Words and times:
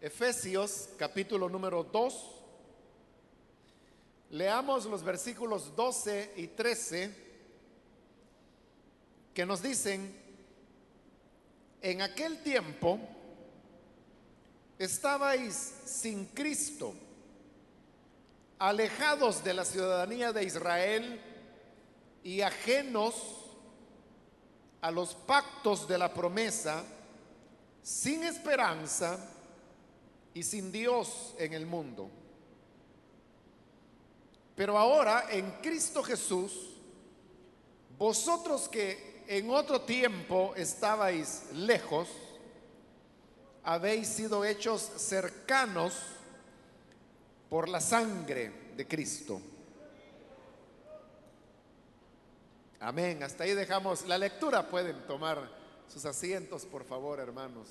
Efesios 0.00 0.88
capítulo 0.96 1.46
número 1.50 1.84
2. 1.84 2.14
Leamos 4.30 4.86
los 4.86 5.02
versículos 5.02 5.76
12 5.76 6.32
y 6.36 6.46
13 6.46 7.14
que 9.34 9.44
nos 9.44 9.60
dicen, 9.60 10.18
en 11.82 12.00
aquel 12.00 12.42
tiempo 12.42 12.98
estabais 14.78 15.54
sin 15.84 16.24
Cristo, 16.28 16.94
alejados 18.58 19.44
de 19.44 19.52
la 19.52 19.66
ciudadanía 19.66 20.32
de 20.32 20.44
Israel 20.44 21.20
y 22.24 22.40
ajenos 22.40 23.14
a 24.80 24.90
los 24.90 25.14
pactos 25.14 25.86
de 25.86 25.98
la 25.98 26.14
promesa, 26.14 26.84
sin 27.82 28.24
esperanza 28.24 29.36
y 30.34 30.42
sin 30.42 30.70
Dios 30.70 31.34
en 31.38 31.52
el 31.52 31.66
mundo. 31.66 32.10
Pero 34.54 34.76
ahora 34.78 35.26
en 35.30 35.50
Cristo 35.62 36.02
Jesús, 36.02 36.76
vosotros 37.98 38.68
que 38.68 39.24
en 39.26 39.50
otro 39.50 39.82
tiempo 39.82 40.54
estabais 40.56 41.44
lejos, 41.52 42.08
habéis 43.62 44.08
sido 44.08 44.44
hechos 44.44 44.82
cercanos 44.96 45.94
por 47.48 47.68
la 47.68 47.80
sangre 47.80 48.72
de 48.76 48.86
Cristo. 48.86 49.40
Amén. 52.80 53.22
Hasta 53.22 53.44
ahí 53.44 53.54
dejamos 53.54 54.06
la 54.06 54.16
lectura. 54.16 54.68
Pueden 54.68 55.06
tomar 55.06 55.50
sus 55.86 56.04
asientos, 56.06 56.64
por 56.64 56.84
favor, 56.84 57.20
hermanos. 57.20 57.68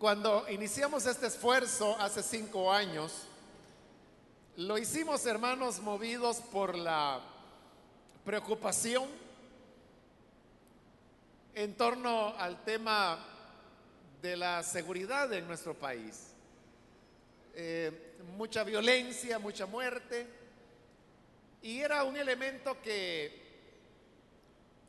Cuando 0.00 0.46
iniciamos 0.48 1.04
este 1.04 1.26
esfuerzo 1.26 1.94
hace 2.00 2.22
cinco 2.22 2.72
años, 2.72 3.12
lo 4.56 4.78
hicimos, 4.78 5.26
hermanos, 5.26 5.78
movidos 5.80 6.38
por 6.38 6.74
la 6.74 7.20
preocupación 8.24 9.06
en 11.54 11.74
torno 11.74 12.34
al 12.38 12.64
tema 12.64 13.18
de 14.22 14.38
la 14.38 14.62
seguridad 14.62 15.30
en 15.34 15.46
nuestro 15.46 15.74
país. 15.74 16.28
Eh, 17.52 18.14
mucha 18.38 18.64
violencia, 18.64 19.38
mucha 19.38 19.66
muerte, 19.66 20.26
y 21.60 21.80
era 21.80 22.04
un 22.04 22.16
elemento 22.16 22.80
que 22.80 23.38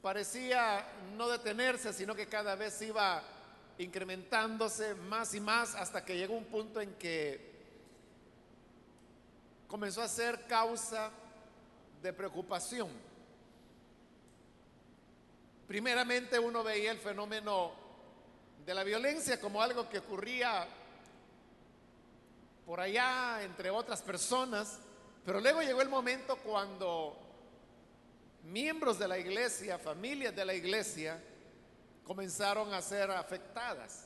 parecía 0.02 0.88
no 1.18 1.28
detenerse, 1.28 1.92
sino 1.92 2.16
que 2.16 2.28
cada 2.28 2.56
vez 2.56 2.82
iba 2.82 3.22
incrementándose 3.82 4.96
más 4.96 5.34
y 5.34 5.40
más 5.40 5.76
hasta 5.76 6.06
que 6.06 6.18
llegó 6.18 6.36
un 6.36 6.46
punto 6.46 6.82
en 6.82 6.94
que 6.96 7.52
comenzó 9.68 10.02
a 10.02 10.08
ser 10.08 10.46
causa 10.48 11.12
de 12.02 12.14
preocupación. 12.14 12.90
Primeramente 15.68 16.38
uno 16.38 16.64
veía 16.64 16.92
el 16.92 17.00
fenómeno 17.00 17.72
de 18.66 18.74
la 18.74 18.84
violencia 18.84 19.40
como 19.40 19.62
algo 19.62 19.88
que 19.90 20.00
ocurría 20.00 20.68
por 22.66 22.80
allá 22.80 23.42
entre 23.44 23.70
otras 23.70 24.02
personas, 24.02 24.80
pero 25.26 25.40
luego 25.40 25.62
llegó 25.62 25.82
el 25.82 25.90
momento 25.90 26.38
cuando 26.38 27.18
miembros 28.44 29.00
de 29.00 29.08
la 29.08 29.18
iglesia, 29.18 29.80
familias 29.80 30.36
de 30.36 30.46
la 30.46 30.54
iglesia, 30.54 31.22
comenzaron 32.04 32.74
a 32.74 32.82
ser 32.82 33.12
afectadas. 33.12 34.06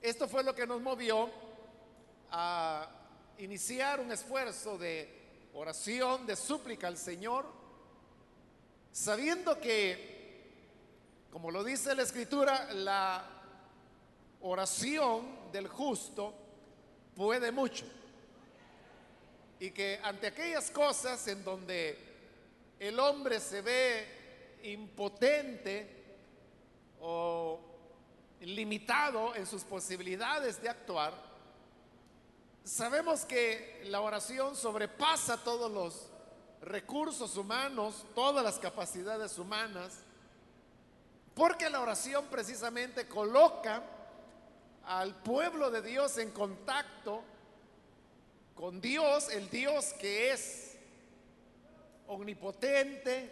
Esto 0.00 0.28
fue 0.28 0.44
lo 0.44 0.54
que 0.54 0.66
nos 0.66 0.80
movió 0.80 1.30
a 2.30 2.88
iniciar 3.38 4.00
un 4.00 4.12
esfuerzo 4.12 4.78
de 4.78 5.48
oración, 5.54 6.26
de 6.26 6.36
súplica 6.36 6.86
al 6.86 6.98
Señor, 6.98 7.46
sabiendo 8.92 9.58
que, 9.58 10.44
como 11.30 11.50
lo 11.50 11.64
dice 11.64 11.94
la 11.94 12.02
Escritura, 12.02 12.72
la 12.72 13.24
oración 14.42 15.50
del 15.52 15.68
justo 15.68 16.34
puede 17.14 17.50
mucho. 17.50 17.86
Y 19.58 19.70
que 19.70 19.98
ante 20.02 20.26
aquellas 20.26 20.70
cosas 20.70 21.26
en 21.28 21.42
donde 21.42 21.98
el 22.78 22.98
hombre 23.00 23.40
se 23.40 23.62
ve 23.62 24.58
impotente, 24.64 25.95
o 27.08 27.60
limitado 28.40 29.36
en 29.36 29.46
sus 29.46 29.62
posibilidades 29.62 30.60
de 30.60 30.68
actuar, 30.68 31.14
sabemos 32.64 33.24
que 33.24 33.82
la 33.84 34.00
oración 34.00 34.56
sobrepasa 34.56 35.36
todos 35.44 35.70
los 35.70 36.08
recursos 36.62 37.36
humanos, 37.36 38.04
todas 38.16 38.42
las 38.42 38.58
capacidades 38.58 39.38
humanas, 39.38 40.00
porque 41.32 41.70
la 41.70 41.80
oración 41.80 42.26
precisamente 42.26 43.06
coloca 43.06 43.84
al 44.84 45.14
pueblo 45.14 45.70
de 45.70 45.82
Dios 45.82 46.18
en 46.18 46.32
contacto 46.32 47.22
con 48.56 48.80
Dios, 48.80 49.30
el 49.30 49.48
Dios 49.48 49.92
que 50.00 50.32
es 50.32 50.76
omnipotente, 52.08 53.30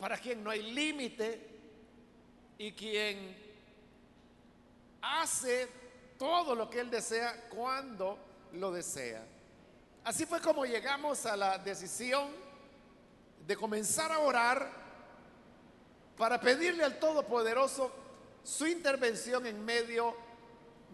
para 0.00 0.18
quien 0.18 0.42
no 0.42 0.50
hay 0.50 0.72
límite, 0.72 1.47
y 2.58 2.72
quien 2.72 3.36
hace 5.00 5.68
todo 6.18 6.54
lo 6.54 6.68
que 6.68 6.80
Él 6.80 6.90
desea 6.90 7.48
cuando 7.48 8.18
lo 8.52 8.72
desea. 8.72 9.24
Así 10.04 10.26
fue 10.26 10.40
como 10.40 10.66
llegamos 10.66 11.24
a 11.26 11.36
la 11.36 11.58
decisión 11.58 12.28
de 13.46 13.56
comenzar 13.56 14.10
a 14.10 14.18
orar 14.18 14.70
para 16.16 16.40
pedirle 16.40 16.82
al 16.82 16.98
Todopoderoso 16.98 17.92
su 18.42 18.66
intervención 18.66 19.46
en 19.46 19.64
medio 19.64 20.16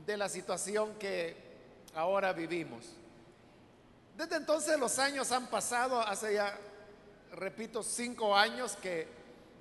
de 0.05 0.17
la 0.17 0.29
situación 0.29 0.95
que 0.99 1.37
ahora 1.95 2.33
vivimos. 2.33 2.85
Desde 4.17 4.37
entonces 4.37 4.79
los 4.79 4.99
años 4.99 5.33
han 5.33 5.47
pasado, 5.47 6.01
hace 6.01 6.35
ya, 6.35 6.59
repito, 7.33 7.83
cinco 7.83 8.37
años 8.37 8.77
que 8.77 9.09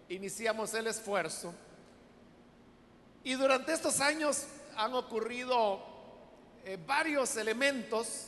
iniciamos 0.10 0.74
el 0.74 0.88
esfuerzo. 0.88 1.54
Y 3.24 3.34
durante 3.36 3.74
estos 3.74 4.00
años 4.02 4.46
han 4.76 4.94
ocurrido 4.94 5.82
eh, 6.66 6.78
varios 6.86 7.36
elementos 7.38 8.28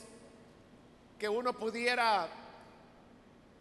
que 1.19 1.27
uno 1.27 1.53
pudiera 1.53 2.27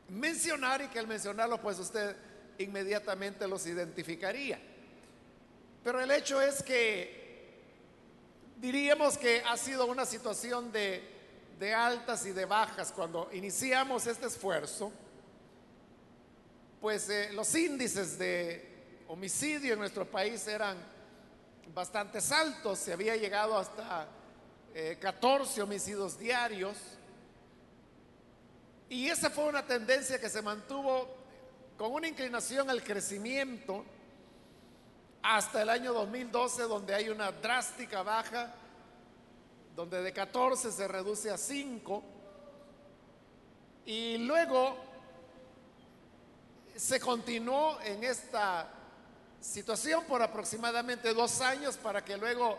mencionar 0.08 0.82
y 0.82 0.88
que 0.88 0.98
al 0.98 1.06
mencionarlo 1.06 1.60
pues 1.60 1.78
usted 1.78 2.16
inmediatamente 2.58 3.48
los 3.48 3.66
identificaría. 3.66 4.60
Pero 5.82 6.00
el 6.00 6.10
hecho 6.10 6.40
es 6.40 6.62
que 6.62 7.24
diríamos 8.56 9.18
que 9.18 9.42
ha 9.44 9.56
sido 9.56 9.86
una 9.86 10.06
situación 10.06 10.72
de, 10.72 11.12
altas 11.74 12.26
y 12.26 12.32
de 12.32 12.44
bajas 12.44 12.92
cuando 12.92 13.30
iniciamos 13.32 14.06
este 14.06 14.26
esfuerzo, 14.26 14.92
pues 16.80 17.08
eh, 17.08 17.30
los 17.32 17.54
índices 17.54 18.18
de 18.18 19.02
homicidio 19.08 19.72
en 19.72 19.78
nuestro 19.78 20.04
país 20.04 20.46
eran 20.46 20.76
bastantes 21.72 22.30
altos, 22.32 22.78
se 22.78 22.92
había 22.92 23.16
llegado 23.16 23.56
hasta 23.56 24.08
14 25.00 25.60
eh, 25.60 25.62
homicidios 25.62 26.18
diarios. 26.18 26.76
Y 28.88 29.08
esa 29.08 29.30
fue 29.30 29.44
una 29.44 29.64
tendencia 29.64 30.20
que 30.20 30.28
se 30.28 30.42
mantuvo 30.42 31.08
con 31.76 31.92
una 31.92 32.08
inclinación 32.08 32.70
al 32.70 32.82
crecimiento 32.82 33.84
hasta 35.22 35.62
el 35.62 35.70
año 35.70 35.92
2012, 35.94 36.62
donde 36.64 36.94
hay 36.94 37.08
una 37.08 37.32
drástica 37.32 38.02
baja, 38.02 38.54
donde 39.74 40.02
de 40.02 40.12
14 40.12 40.70
se 40.70 40.86
reduce 40.86 41.30
a 41.30 41.38
5. 41.38 42.02
Y 43.86 44.18
luego 44.18 44.76
se 46.76 47.00
continuó 47.00 47.80
en 47.80 48.04
esta 48.04 48.68
situación 49.44 50.04
por 50.04 50.22
aproximadamente 50.22 51.12
dos 51.12 51.40
años 51.42 51.76
para 51.76 52.02
que 52.02 52.16
luego 52.16 52.58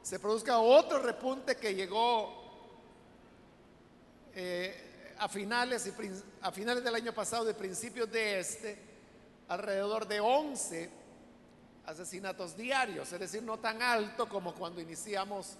se 0.00 0.20
produzca 0.20 0.58
otro 0.58 1.00
repunte 1.00 1.56
que 1.56 1.74
llegó 1.74 2.32
eh, 4.34 5.14
a, 5.18 5.28
finales 5.28 5.86
y, 5.88 5.92
a 6.40 6.52
finales 6.52 6.84
del 6.84 6.94
año 6.94 7.12
pasado, 7.12 7.44
de 7.44 7.54
principios 7.54 8.10
de 8.12 8.38
este, 8.38 8.78
alrededor 9.48 10.06
de 10.06 10.20
11 10.20 10.90
asesinatos 11.86 12.56
diarios, 12.56 13.12
es 13.12 13.18
decir, 13.18 13.42
no 13.42 13.58
tan 13.58 13.82
alto 13.82 14.28
como 14.28 14.54
cuando 14.54 14.80
iniciamos 14.80 15.56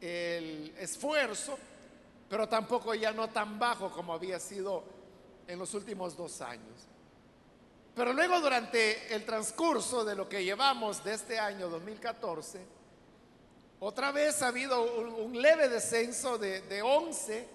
el 0.00 0.74
esfuerzo, 0.76 1.56
pero 2.28 2.48
tampoco 2.48 2.92
ya 2.94 3.12
no 3.12 3.28
tan 3.30 3.56
bajo 3.60 3.92
como 3.92 4.12
había 4.12 4.40
sido 4.40 4.82
en 5.46 5.60
los 5.60 5.72
últimos 5.74 6.16
dos 6.16 6.40
años. 6.40 6.88
Pero 7.94 8.12
luego 8.12 8.40
durante 8.40 9.14
el 9.14 9.24
transcurso 9.24 10.04
de 10.04 10.16
lo 10.16 10.28
que 10.28 10.42
llevamos 10.42 11.04
de 11.04 11.14
este 11.14 11.38
año 11.38 11.68
2014, 11.68 12.60
otra 13.78 14.10
vez 14.10 14.42
ha 14.42 14.48
habido 14.48 14.82
un, 15.24 15.40
leve 15.40 15.68
descenso 15.68 16.36
de, 16.38 16.62
de 16.62 16.82
11 16.82 17.48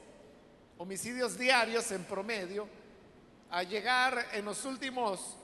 homicidios 0.77 1.37
diarios 1.37 1.91
en 1.91 2.05
promedio, 2.05 2.65
a 3.51 3.63
llegar 3.63 4.27
en 4.31 4.45
los 4.45 4.63
últimos 4.63 5.35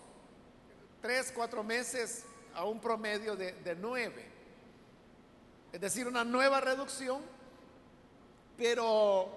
3, 1.01 1.33
4 1.35 1.63
meses 1.63 2.23
a 2.53 2.63
un 2.63 2.79
promedio 2.79 3.35
de, 3.35 3.51
de 3.51 3.75
9. 3.75 4.31
Es 5.73 5.81
decir, 5.81 6.07
una 6.07 6.23
nueva 6.23 6.61
reducción, 6.61 7.21
pero, 8.57 9.27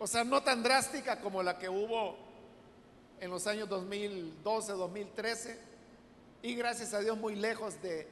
o 0.00 0.06
sea, 0.08 0.24
no 0.24 0.42
tan 0.42 0.64
drástica 0.64 1.20
como 1.20 1.44
la 1.44 1.56
que 1.56 1.68
hubo 1.68 2.18
en 3.22 3.30
los 3.30 3.46
años 3.46 3.68
2012, 3.68 4.72
2013, 4.72 5.58
y 6.42 6.56
gracias 6.56 6.92
a 6.92 6.98
Dios 6.98 7.16
muy 7.16 7.36
lejos 7.36 7.80
de 7.80 8.08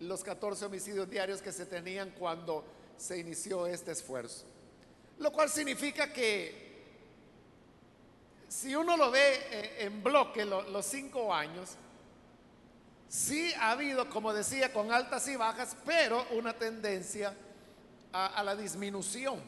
los 0.00 0.22
14 0.22 0.66
homicidios 0.66 1.08
diarios 1.08 1.40
que 1.40 1.50
se 1.52 1.64
tenían 1.64 2.10
cuando 2.10 2.62
se 2.98 3.18
inició 3.18 3.66
este 3.66 3.92
esfuerzo. 3.92 4.44
Lo 5.20 5.32
cual 5.32 5.48
significa 5.48 6.12
que 6.12 6.84
si 8.46 8.76
uno 8.76 8.94
lo 8.98 9.10
ve 9.10 9.40
eh, 9.50 9.76
en 9.86 10.02
bloque 10.02 10.44
los 10.44 10.84
cinco 10.84 11.32
años, 11.32 11.70
sí 13.08 13.54
ha 13.54 13.70
habido, 13.70 14.10
como 14.10 14.34
decía, 14.34 14.70
con 14.70 14.92
altas 14.92 15.26
y 15.28 15.36
bajas, 15.36 15.78
pero 15.86 16.26
una 16.32 16.52
tendencia 16.52 17.34
a, 18.12 18.26
a 18.26 18.44
la 18.44 18.54
disminución. 18.54 19.40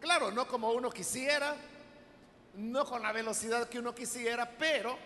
Claro, 0.00 0.32
no 0.32 0.48
como 0.48 0.72
uno 0.72 0.90
quisiera, 0.90 1.56
no 2.56 2.84
con 2.84 3.02
la 3.02 3.12
velocidad 3.12 3.68
que 3.68 3.78
uno 3.78 3.94
quisiera, 3.94 4.50
pero 4.58 4.96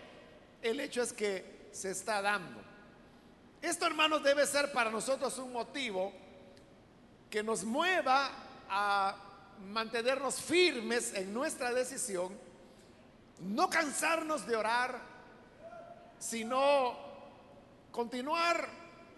el 0.61 0.79
hecho 0.79 1.01
es 1.01 1.13
que 1.13 1.69
se 1.71 1.91
está 1.91 2.21
dando. 2.21 2.61
Esto, 3.61 3.85
hermanos, 3.85 4.23
debe 4.23 4.45
ser 4.45 4.71
para 4.71 4.89
nosotros 4.89 5.37
un 5.37 5.51
motivo 5.51 6.13
que 7.29 7.43
nos 7.43 7.63
mueva 7.63 8.31
a 8.69 9.15
mantenernos 9.67 10.41
firmes 10.41 11.13
en 11.13 11.33
nuestra 11.33 11.73
decisión, 11.73 12.37
no 13.41 13.69
cansarnos 13.69 14.45
de 14.47 14.55
orar, 14.55 14.99
sino 16.17 16.97
continuar 17.91 18.67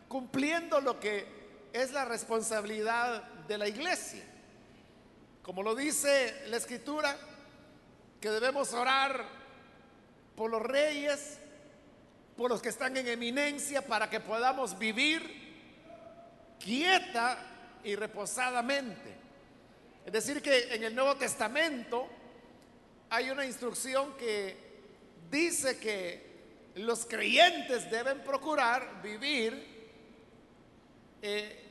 cumpliendo 0.08 0.82
lo 0.82 1.00
que 1.00 1.70
es 1.74 1.92
la 1.92 2.06
responsabilidad 2.06 3.24
de 3.48 3.58
la 3.58 3.68
iglesia. 3.68 4.24
Como 5.42 5.64
lo 5.64 5.76
dice 5.76 6.44
la 6.48 6.58
escritura, 6.58 7.18
que 8.22 8.30
debemos 8.30 8.72
orar 8.74 9.26
por 10.36 10.52
los 10.52 10.62
reyes, 10.62 11.40
por 12.38 12.52
los 12.52 12.62
que 12.62 12.70
están 12.70 12.96
en 12.96 13.08
eminencia, 13.08 13.82
para 13.86 14.10
que 14.12 14.20
podamos 14.20 14.78
vivir 14.78 15.42
quieta 16.60 17.40
y 17.84 17.96
reposadamente. 17.96 19.16
Es 20.06 20.14
decir, 20.14 20.42
que 20.42 20.76
en 20.76 20.84
el 20.84 20.94
Nuevo 20.94 21.16
Testamento 21.16 22.08
hay 23.10 23.32
una 23.32 23.44
instrucción 23.44 24.16
que 24.18 24.56
dice 25.32 25.80
que 25.80 26.30
los 26.76 27.08
creyentes 27.08 27.90
deben 27.90 28.20
procurar 28.20 29.02
vivir, 29.02 29.90
eh, 31.24 31.70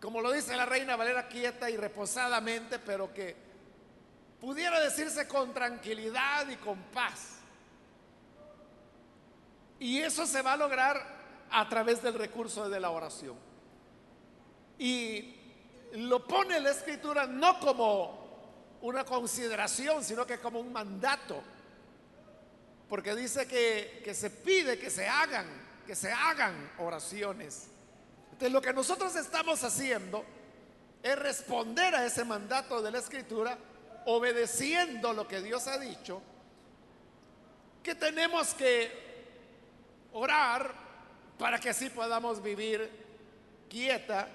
como 0.00 0.20
lo 0.20 0.32
dice 0.32 0.56
la 0.56 0.66
reina 0.66 0.96
Valera, 0.96 1.28
quieta 1.28 1.70
y 1.70 1.76
reposadamente, 1.76 2.80
pero 2.80 3.14
que 3.14 3.43
pudiera 4.44 4.78
decirse 4.78 5.26
con 5.26 5.54
tranquilidad 5.54 6.46
y 6.50 6.56
con 6.56 6.78
paz. 6.92 7.36
Y 9.78 10.00
eso 10.02 10.26
se 10.26 10.42
va 10.42 10.52
a 10.52 10.56
lograr 10.58 11.00
a 11.50 11.66
través 11.66 12.02
del 12.02 12.12
recurso 12.12 12.68
de 12.68 12.78
la 12.78 12.90
oración. 12.90 13.36
Y 14.78 15.34
lo 15.94 16.26
pone 16.26 16.60
la 16.60 16.72
escritura 16.72 17.26
no 17.26 17.58
como 17.58 18.76
una 18.82 19.02
consideración, 19.04 20.04
sino 20.04 20.26
que 20.26 20.38
como 20.38 20.60
un 20.60 20.74
mandato. 20.74 21.42
Porque 22.86 23.14
dice 23.14 23.48
que, 23.48 24.02
que 24.04 24.12
se 24.12 24.28
pide 24.28 24.78
que 24.78 24.90
se 24.90 25.08
hagan, 25.08 25.46
que 25.86 25.96
se 25.96 26.12
hagan 26.12 26.70
oraciones. 26.76 27.68
Entonces 28.24 28.52
lo 28.52 28.60
que 28.60 28.74
nosotros 28.74 29.16
estamos 29.16 29.64
haciendo 29.64 30.22
es 31.02 31.18
responder 31.18 31.94
a 31.94 32.04
ese 32.04 32.26
mandato 32.26 32.82
de 32.82 32.90
la 32.90 32.98
escritura, 32.98 33.56
obedeciendo 34.06 35.12
lo 35.12 35.26
que 35.26 35.40
Dios 35.40 35.66
ha 35.66 35.78
dicho, 35.78 36.20
que 37.82 37.94
tenemos 37.94 38.54
que 38.54 39.04
orar 40.12 40.74
para 41.38 41.58
que 41.58 41.70
así 41.70 41.90
podamos 41.90 42.42
vivir 42.42 42.90
quieta 43.68 44.28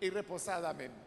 y 0.00 0.10
reposadamente. 0.10 1.06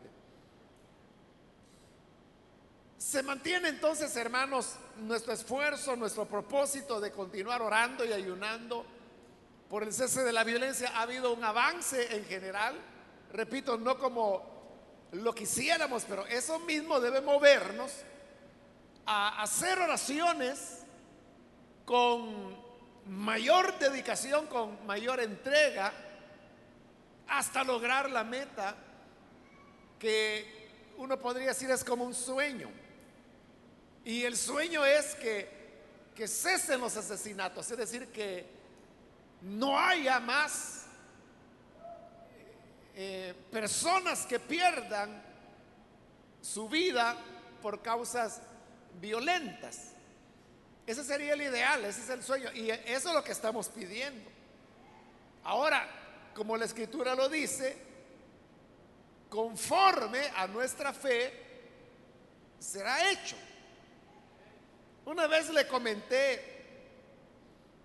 Se 2.97 3.23
mantiene 3.23 3.69
entonces, 3.69 4.13
hermanos, 4.17 4.75
nuestro 4.97 5.33
esfuerzo, 5.33 5.95
nuestro 5.95 6.25
propósito 6.25 6.99
de 6.99 7.11
continuar 7.11 7.61
orando 7.61 8.03
y 8.03 8.11
ayunando 8.11 8.85
por 9.69 9.83
el 9.83 9.93
cese 9.93 10.23
de 10.23 10.33
la 10.33 10.43
violencia. 10.43 10.91
Ha 10.95 11.03
habido 11.03 11.33
un 11.33 11.43
avance 11.43 12.13
en 12.15 12.25
general, 12.25 12.75
repito, 13.31 13.77
no 13.77 13.97
como 13.97 14.58
lo 15.11 15.33
quisiéramos, 15.33 16.05
pero 16.07 16.25
eso 16.27 16.59
mismo 16.59 16.99
debe 16.99 17.21
movernos 17.21 17.91
a 19.05 19.41
hacer 19.41 19.79
oraciones 19.79 20.79
con 21.85 22.55
mayor 23.07 23.77
dedicación, 23.79 24.45
con 24.47 24.85
mayor 24.85 25.19
entrega 25.19 25.91
hasta 27.27 27.63
lograr 27.63 28.09
la 28.09 28.23
meta 28.23 28.75
que 29.97 30.69
uno 30.97 31.19
podría 31.19 31.47
decir 31.47 31.69
es 31.71 31.83
como 31.83 32.03
un 32.03 32.13
sueño. 32.13 32.69
Y 34.05 34.23
el 34.23 34.37
sueño 34.37 34.85
es 34.85 35.15
que, 35.15 35.49
que 36.15 36.27
cesen 36.27 36.79
los 36.79 36.95
asesinatos, 36.95 37.69
es 37.71 37.77
decir, 37.77 38.07
que 38.07 38.45
no 39.41 39.77
haya 39.79 40.19
más 40.19 40.78
eh, 43.01 43.33
personas 43.49 44.25
que 44.25 44.41
pierdan 44.41 45.23
su 46.41 46.67
vida 46.67 47.15
por 47.61 47.81
causas 47.81 48.41
violentas. 48.99 49.91
Ese 50.85 51.05
sería 51.05 51.31
el 51.31 51.41
ideal, 51.43 51.85
ese 51.85 52.01
es 52.01 52.09
el 52.09 52.21
sueño. 52.21 52.51
Y 52.53 52.69
eso 52.69 53.07
es 53.07 53.15
lo 53.15 53.23
que 53.23 53.31
estamos 53.31 53.69
pidiendo. 53.69 54.29
Ahora, 55.45 55.87
como 56.35 56.57
la 56.57 56.65
escritura 56.65 57.15
lo 57.15 57.29
dice, 57.29 57.77
conforme 59.29 60.27
a 60.35 60.45
nuestra 60.47 60.91
fe, 60.91 61.31
será 62.59 63.09
hecho. 63.11 63.37
Una 65.05 65.25
vez 65.27 65.49
le 65.51 65.65
comenté 65.69 66.65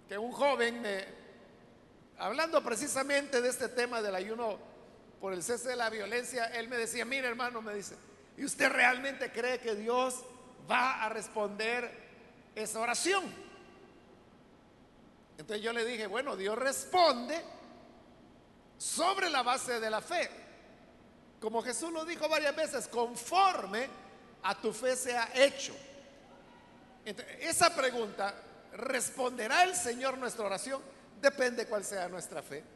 que 0.09 0.19
un 0.19 0.33
joven, 0.33 0.83
me, 0.83 1.05
hablando 2.19 2.65
precisamente 2.65 3.41
de 3.41 3.49
este 3.49 3.69
tema 3.69 4.03
del 4.03 4.17
ayuno 4.17 4.74
por 5.25 5.33
el 5.33 5.43
cese 5.43 5.71
de 5.71 5.77
la 5.77 5.89
violencia, 5.89 6.49
él 6.49 6.69
me 6.69 6.77
decía, 6.77 7.07
mire 7.07 7.27
hermano, 7.27 7.63
me 7.63 7.73
dice, 7.73 7.97
¿y 8.37 8.45
usted 8.45 8.69
realmente 8.69 9.33
cree 9.33 9.59
que 9.59 9.75
Dios 9.75 10.23
va 10.71 11.03
a 11.03 11.09
responder 11.09 11.91
esa 12.55 12.79
oración? 12.79 13.25
Entonces 15.39 15.65
yo 15.65 15.73
le 15.73 15.87
dije, 15.87 16.07
bueno, 16.07 16.37
Dios 16.37 16.59
responde 16.59 17.43
sobre 18.77 19.31
la 19.31 19.43
base 19.43 19.81
de 19.81 19.89
la 19.89 20.03
fe. 20.03 20.29
Como 21.41 21.63
Jesús 21.63 21.91
lo 21.91 22.05
dijo 22.05 22.29
varias 22.29 22.55
veces, 22.55 22.87
conforme 22.87 23.89
a 24.43 24.61
tu 24.61 24.75
fe 24.75 24.95
sea 24.95 25.31
hecho. 25.35 25.75
esa 27.41 27.75
pregunta, 27.75 28.35
¿responderá 28.75 29.65
el 29.65 29.75
Señor 29.75 30.19
nuestra 30.19 30.45
oración? 30.45 30.83
Depende 31.19 31.65
cuál 31.67 31.83
sea 31.83 32.11
nuestra 32.11 32.43
fe. 32.43 32.74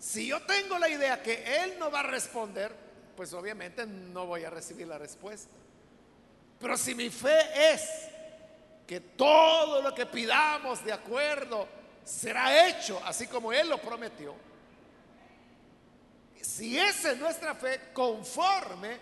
Si 0.00 0.26
yo 0.26 0.40
tengo 0.42 0.78
la 0.78 0.88
idea 0.88 1.22
que 1.22 1.62
Él 1.62 1.78
no 1.78 1.90
va 1.90 2.00
a 2.00 2.04
responder, 2.04 2.74
pues 3.14 3.34
obviamente 3.34 3.86
no 3.86 4.24
voy 4.24 4.44
a 4.44 4.50
recibir 4.50 4.88
la 4.88 4.96
respuesta. 4.96 5.54
Pero 6.58 6.76
si 6.78 6.94
mi 6.94 7.10
fe 7.10 7.72
es 7.72 7.82
que 8.86 9.00
todo 9.00 9.82
lo 9.82 9.94
que 9.94 10.06
pidamos 10.06 10.82
de 10.86 10.94
acuerdo 10.94 11.68
será 12.02 12.66
hecho 12.66 13.00
así 13.04 13.26
como 13.26 13.52
Él 13.52 13.68
lo 13.68 13.78
prometió, 13.78 14.34
si 16.40 16.78
esa 16.78 17.12
es 17.12 17.18
nuestra 17.18 17.54
fe, 17.54 17.90
conforme 17.92 18.96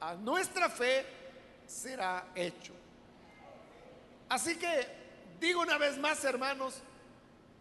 a 0.00 0.14
nuestra 0.14 0.68
fe 0.68 1.06
será 1.66 2.26
hecho. 2.34 2.74
Así 4.28 4.56
que 4.56 4.86
digo 5.40 5.62
una 5.62 5.78
vez 5.78 5.96
más, 5.96 6.22
hermanos, 6.24 6.74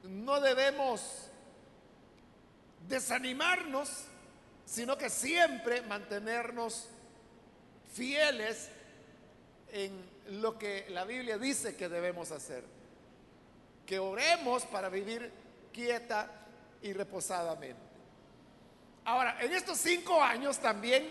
no 0.04 0.42
debemos 0.42 1.29
desanimarnos, 2.90 4.06
sino 4.66 4.98
que 4.98 5.10
siempre 5.10 5.82
mantenernos 5.84 6.88
fieles 7.94 8.70
en 9.72 9.92
lo 10.42 10.58
que 10.58 10.88
la 10.90 11.06
Biblia 11.06 11.38
dice 11.38 11.76
que 11.76 11.88
debemos 11.88 12.32
hacer. 12.32 12.64
Que 13.86 14.00
oremos 14.00 14.66
para 14.66 14.90
vivir 14.90 15.32
quieta 15.72 16.30
y 16.82 16.94
reposadamente. 16.94 17.80
Ahora, 19.06 19.38
en 19.42 19.54
estos 19.54 19.78
cinco 19.78 20.22
años 20.22 20.60
también 20.60 21.08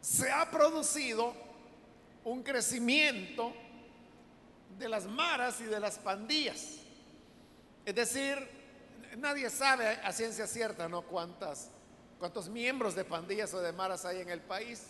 se 0.00 0.30
ha 0.30 0.50
producido 0.50 1.34
un 2.24 2.42
crecimiento 2.42 3.52
de 4.78 4.88
las 4.88 5.06
maras 5.06 5.60
y 5.60 5.64
de 5.64 5.80
las 5.80 5.98
pandillas. 5.98 6.76
Es 7.84 7.94
decir, 7.94 8.57
nadie 9.18 9.50
sabe 9.50 9.86
a 10.02 10.12
ciencia 10.12 10.46
cierta, 10.46 10.88
¿no? 10.88 11.02
Cuántas, 11.02 11.68
cuántos 12.18 12.48
miembros 12.48 12.94
de 12.94 13.04
pandillas 13.04 13.52
o 13.54 13.60
de 13.60 13.72
maras 13.72 14.04
hay 14.04 14.20
en 14.20 14.30
el 14.30 14.40
país. 14.40 14.82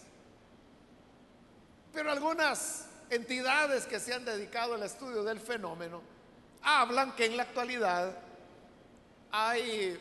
Pero 1.92 2.11
algunas 2.11 2.87
entidades 3.11 3.87
que 3.87 3.99
se 4.00 4.14
han 4.14 4.25
dedicado 4.25 4.75
al 4.75 4.82
estudio 4.82 5.25
del 5.25 5.40
fenómeno 5.40 6.02
hablan 6.62 7.14
que 7.16 7.26
en 7.26 7.37
la 7.37 7.44
actualidad 7.44 8.18
hay 9.30 9.99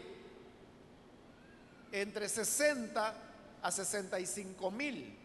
entre 1.91 2.27
60 2.27 3.13
a 3.62 3.72
65 3.72 4.72
mil 4.72 5.17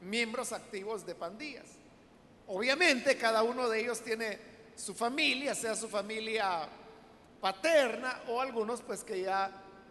miembros 0.00 0.52
activos 0.52 1.04
de 1.04 1.14
pandillas. 1.14 1.66
Obviamente 2.46 3.16
cada 3.16 3.42
uno 3.42 3.68
de 3.68 3.80
ellos 3.80 4.00
tiene 4.00 4.38
su 4.74 4.94
familia, 4.94 5.54
sea 5.54 5.74
su 5.74 5.88
familia 5.88 6.68
paterna 7.40 8.22
o 8.28 8.40
algunos 8.40 8.80
pues 8.82 9.04
que 9.04 9.22
ya 9.22 9.50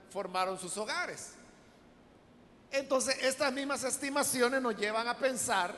formaron 0.09 0.59
sus 0.59 0.75
hogares. 0.77 1.33
Entonces 2.71 3.17
estas 3.21 3.51
mismas 3.53 3.83
estimaciones 3.83 4.61
nos 4.61 4.75
llevan 4.77 5.07
a 5.07 5.17
pensar 5.17 5.75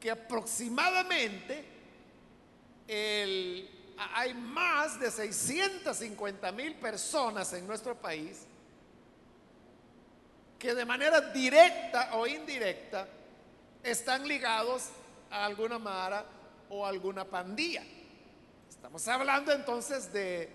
que 0.00 0.10
aproximadamente 0.10 1.64
hay 4.14 4.34
más 4.34 5.00
de 5.00 5.10
650 5.10 6.52
mil 6.52 6.74
personas 6.74 7.52
en 7.52 7.66
nuestro 7.66 7.94
país 7.96 8.46
que 10.58 10.74
de 10.74 10.84
manera 10.84 11.20
directa 11.20 12.10
o 12.14 12.26
indirecta 12.26 13.06
están 13.82 14.26
ligados 14.26 14.88
a 15.30 15.44
alguna 15.44 15.78
mara 15.78 16.24
o 16.68 16.84
alguna 16.84 17.24
pandilla. 17.24 17.82
Estamos 18.76 19.08
hablando 19.08 19.52
entonces 19.52 20.12
de 20.12 20.48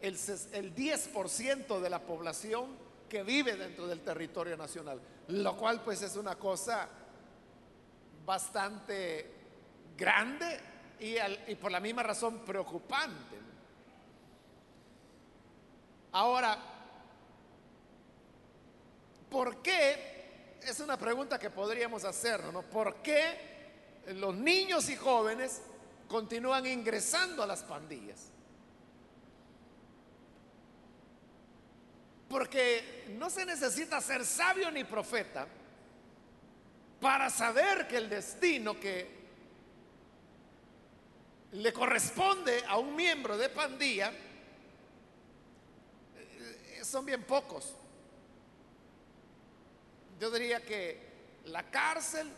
el, 0.00 0.14
el 0.52 0.74
10% 0.74 1.80
de 1.80 1.90
la 1.90 2.00
población 2.00 2.76
que 3.08 3.22
vive 3.22 3.56
dentro 3.56 3.86
del 3.86 4.00
territorio 4.00 4.56
nacional, 4.56 5.00
lo 5.28 5.56
cual 5.56 5.82
pues 5.82 6.02
es 6.02 6.16
una 6.16 6.36
cosa 6.36 6.88
bastante 8.24 9.30
grande 9.96 10.60
y, 11.00 11.16
y 11.50 11.54
por 11.56 11.70
la 11.70 11.80
misma 11.80 12.02
razón 12.02 12.40
preocupante. 12.40 13.36
Ahora, 16.12 16.58
¿por 19.30 19.56
qué? 19.62 20.58
Es 20.62 20.80
una 20.80 20.96
pregunta 20.96 21.38
que 21.38 21.50
podríamos 21.50 22.04
hacernos, 22.04 22.52
¿no? 22.52 22.62
¿Por 22.62 22.96
qué 22.96 23.50
los 24.14 24.34
niños 24.34 24.88
y 24.88 24.96
jóvenes 24.96 25.62
continúan 26.10 26.66
ingresando 26.66 27.40
a 27.40 27.46
las 27.46 27.62
pandillas? 27.62 28.30
Porque 32.28 33.06
no 33.16 33.30
se 33.30 33.46
necesita 33.46 34.00
ser 34.00 34.26
sabio 34.26 34.72
ni 34.72 34.82
profeta 34.82 35.46
para 37.00 37.30
saber 37.30 37.86
que 37.86 37.96
el 37.96 38.10
destino 38.10 38.78
que 38.78 39.20
le 41.52 41.72
corresponde 41.72 42.64
a 42.66 42.76
un 42.76 42.94
miembro 42.96 43.38
de 43.38 43.48
pandilla 43.48 44.12
eh, 46.16 46.80
son 46.84 47.06
bien 47.06 47.22
pocos. 47.22 47.74
Yo 50.18 50.28
diría 50.30 50.60
que 50.64 51.08
la 51.46 51.70
cárcel 51.70 52.28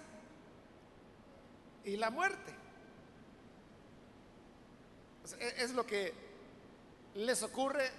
y 1.84 1.96
la 1.96 2.10
muerte. 2.10 2.61
Es 5.40 5.70
lo 5.70 5.86
que 5.86 6.12
les 7.14 7.42
ocurre 7.42 7.90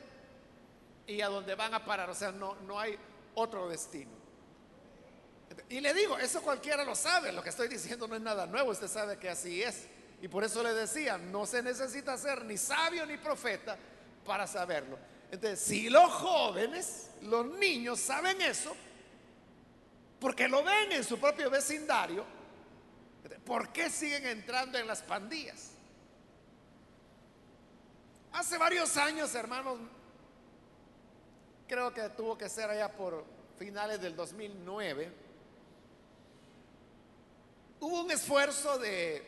y 1.07 1.21
a 1.21 1.27
dónde 1.27 1.55
van 1.55 1.73
a 1.73 1.83
parar. 1.85 2.09
O 2.09 2.15
sea, 2.15 2.31
no, 2.31 2.55
no 2.55 2.79
hay 2.79 2.97
otro 3.35 3.69
destino. 3.69 4.11
Y 5.69 5.79
le 5.81 5.93
digo, 5.93 6.17
eso 6.17 6.41
cualquiera 6.41 6.83
lo 6.83 6.95
sabe. 6.95 7.31
Lo 7.31 7.43
que 7.43 7.49
estoy 7.49 7.67
diciendo 7.67 8.07
no 8.07 8.15
es 8.15 8.21
nada 8.21 8.45
nuevo. 8.45 8.71
Usted 8.71 8.87
sabe 8.87 9.17
que 9.17 9.29
así 9.29 9.61
es. 9.61 9.87
Y 10.21 10.27
por 10.27 10.43
eso 10.43 10.63
le 10.63 10.73
decía, 10.73 11.17
no 11.17 11.45
se 11.45 11.61
necesita 11.61 12.17
ser 12.17 12.45
ni 12.45 12.57
sabio 12.57 13.05
ni 13.05 13.17
profeta 13.17 13.77
para 14.25 14.47
saberlo. 14.47 14.97
Entonces, 15.29 15.59
si 15.59 15.89
los 15.89 16.11
jóvenes, 16.11 17.09
los 17.23 17.45
niños 17.57 17.99
saben 17.99 18.41
eso, 18.41 18.75
porque 20.19 20.47
lo 20.47 20.63
ven 20.63 20.93
en 20.93 21.03
su 21.03 21.19
propio 21.19 21.49
vecindario, 21.49 22.23
¿por 23.45 23.73
qué 23.73 23.89
siguen 23.89 24.25
entrando 24.27 24.77
en 24.77 24.87
las 24.87 25.01
pandillas? 25.01 25.72
Hace 28.33 28.57
varios 28.57 28.97
años, 28.97 29.35
hermanos, 29.35 29.77
creo 31.67 31.93
que 31.93 32.09
tuvo 32.09 32.35
que 32.35 32.49
ser 32.49 32.67
allá 32.67 32.91
por 32.91 33.23
finales 33.59 34.01
del 34.01 34.15
2009, 34.15 35.11
hubo 37.79 38.01
un 38.01 38.09
esfuerzo 38.09 38.79
de 38.79 39.23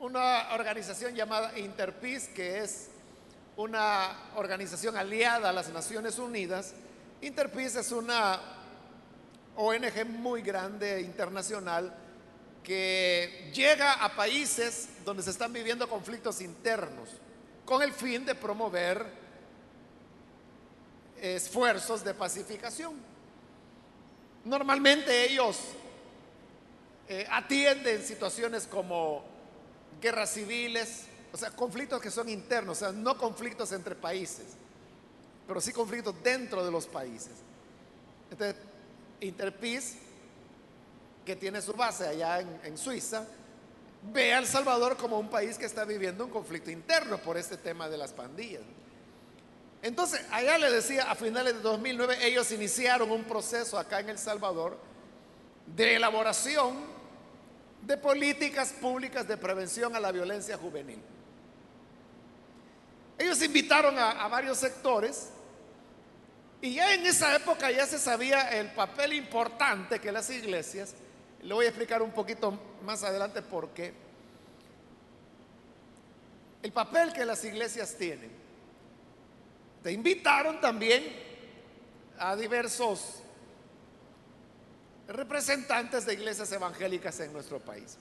una 0.00 0.52
organización 0.52 1.14
llamada 1.14 1.58
Interpeace, 1.58 2.34
que 2.34 2.58
es 2.58 2.90
una 3.56 4.14
organización 4.36 4.98
aliada 4.98 5.48
a 5.48 5.52
las 5.54 5.70
Naciones 5.70 6.18
Unidas, 6.18 6.74
Interpeace 7.22 7.80
es 7.80 7.90
una 7.90 8.38
ONG 9.56 10.04
muy 10.04 10.42
grande 10.42 11.00
internacional 11.00 11.90
que 12.68 13.50
llega 13.52 13.94
a 13.94 14.14
países 14.14 14.90
donde 15.04 15.24
se 15.24 15.30
están 15.30 15.52
viviendo 15.52 15.88
conflictos 15.88 16.40
internos 16.40 17.08
con 17.64 17.82
el 17.82 17.92
fin 17.92 18.24
de 18.24 18.36
promover 18.36 19.04
esfuerzos 21.20 22.04
de 22.04 22.14
pacificación. 22.14 22.94
Normalmente 24.44 25.24
ellos 25.24 25.58
eh, 27.08 27.26
atienden 27.30 28.04
situaciones 28.04 28.68
como 28.68 29.24
guerras 30.00 30.34
civiles, 30.34 31.06
o 31.32 31.36
sea, 31.36 31.50
conflictos 31.50 32.00
que 32.00 32.10
son 32.10 32.28
internos, 32.28 32.76
o 32.76 32.80
sea, 32.80 32.92
no 32.92 33.18
conflictos 33.18 33.72
entre 33.72 33.96
países 33.96 34.58
pero 35.48 35.62
sí 35.62 35.72
conflictos 35.72 36.14
dentro 36.22 36.62
de 36.62 36.70
los 36.70 36.86
países. 36.86 37.32
Entonces, 38.30 38.54
Interpeace, 39.20 39.96
que 41.28 41.36
tiene 41.36 41.60
su 41.60 41.74
base 41.74 42.08
allá 42.08 42.40
en, 42.40 42.78
Suiza, 42.78 43.26
ve 44.14 44.32
a 44.32 44.38
El 44.38 44.46
Salvador 44.46 44.96
como 44.96 45.18
un 45.18 45.28
país 45.28 45.58
que 45.58 45.66
está 45.66 45.84
viviendo 45.84 46.24
un 46.24 46.30
conflicto 46.30 46.70
interno 46.70 47.18
por 47.18 47.36
este 47.36 47.58
tema 47.58 47.86
de 47.86 47.98
las 47.98 48.14
pandillas. 48.14 48.62
Entonces, 49.82 50.22
allá 50.30 50.56
le 50.56 50.70
decía, 50.70 51.10
a 51.10 51.14
finales 51.14 51.52
de 51.52 51.60
2009, 51.60 52.26
ellos 52.26 52.50
iniciaron 52.50 53.10
un 53.10 53.24
proceso 53.24 53.78
acá 53.78 54.00
en 54.00 54.08
El 54.08 54.16
Salvador 54.16 54.78
de 55.66 55.96
elaboración 55.96 56.78
de 57.82 57.98
políticas 57.98 58.72
públicas 58.72 59.28
de 59.28 59.36
prevención 59.36 59.94
a 59.94 60.00
la 60.00 60.10
violencia 60.10 60.56
juvenil. 60.56 61.02
Ellos 63.18 63.42
invitaron 63.42 63.98
a 63.98 64.26
varios 64.28 64.56
sectores 64.56 65.28
y 66.62 66.72
ya 66.72 66.94
en 66.94 67.06
esa 67.06 67.36
época 67.36 67.70
ya 67.70 67.84
se 67.84 67.98
sabía 67.98 68.48
el 68.58 68.70
papel 68.72 69.12
importante 69.12 70.00
que 70.00 70.10
las 70.10 70.30
iglesias, 70.30 70.94
le 71.42 71.54
voy 71.54 71.66
a 71.66 71.68
explicar 71.68 72.02
un 72.02 72.10
poquito 72.10 72.58
más 72.84 73.02
adelante 73.02 73.42
por 73.42 73.70
qué, 73.70 73.92
el 76.62 76.72
papel 76.72 77.12
que 77.12 77.24
las 77.24 77.44
iglesias 77.44 77.94
tienen. 77.96 78.30
Te 79.82 79.92
invitaron 79.92 80.60
también 80.60 81.04
a 82.18 82.34
diversos 82.34 83.22
representantes 85.06 86.04
de 86.04 86.14
iglesias 86.14 86.50
evangélicas 86.52 87.18
en 87.20 87.32
nuestro 87.32 87.60
país. 87.60 87.96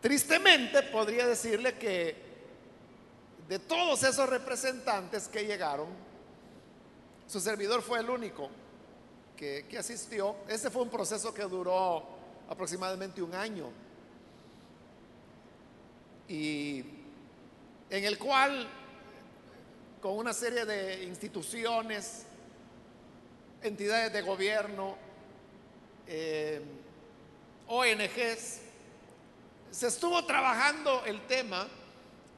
Tristemente 0.00 0.82
podría 0.84 1.26
decirle 1.26 1.74
que 1.74 2.16
de 3.48 3.58
todos 3.58 4.02
esos 4.02 4.28
representantes 4.28 5.28
que 5.28 5.44
llegaron, 5.44 5.88
su 7.26 7.40
servidor 7.40 7.82
fue 7.82 8.00
el 8.00 8.10
único 8.10 8.50
que, 9.36 9.64
asistió. 9.78 10.36
Ese 10.48 10.70
fue 10.70 10.82
un 10.82 10.90
proceso 10.90 11.32
que 11.32 11.42
duró 11.42 12.17
aproximadamente 12.48 13.22
un 13.22 13.34
año. 13.34 13.70
Y 16.28 16.84
en 17.90 18.04
el 18.04 18.18
cual, 18.18 18.68
con 20.00 20.16
una 20.16 20.32
serie 20.32 20.64
de 20.64 21.04
instituciones 21.04 22.24
entidades 23.62 24.12
de 24.12 24.22
gobierno, 24.22 24.96
eh, 26.06 26.62
ONGs, 27.66 28.60
se 29.70 29.86
estuvo 29.86 30.24
trabajando 30.24 31.04
el 31.04 31.26
tema 31.26 31.68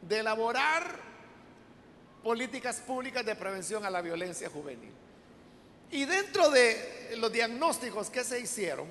de 0.02 0.19
elaborar 0.19 0.99
políticas 2.23 2.81
públicas 2.81 3.25
de 3.25 3.37
prevención 3.37 3.85
a 3.85 3.90
la 3.90 4.02
violencia 4.02 4.49
juvenil. 4.49 4.93
Y 5.90 6.05
dentro 6.05 6.50
de 6.50 7.14
los 7.17 7.33
diagnósticos 7.33 8.11
que 8.11 8.25
se 8.25 8.40
hicieron, 8.40 8.88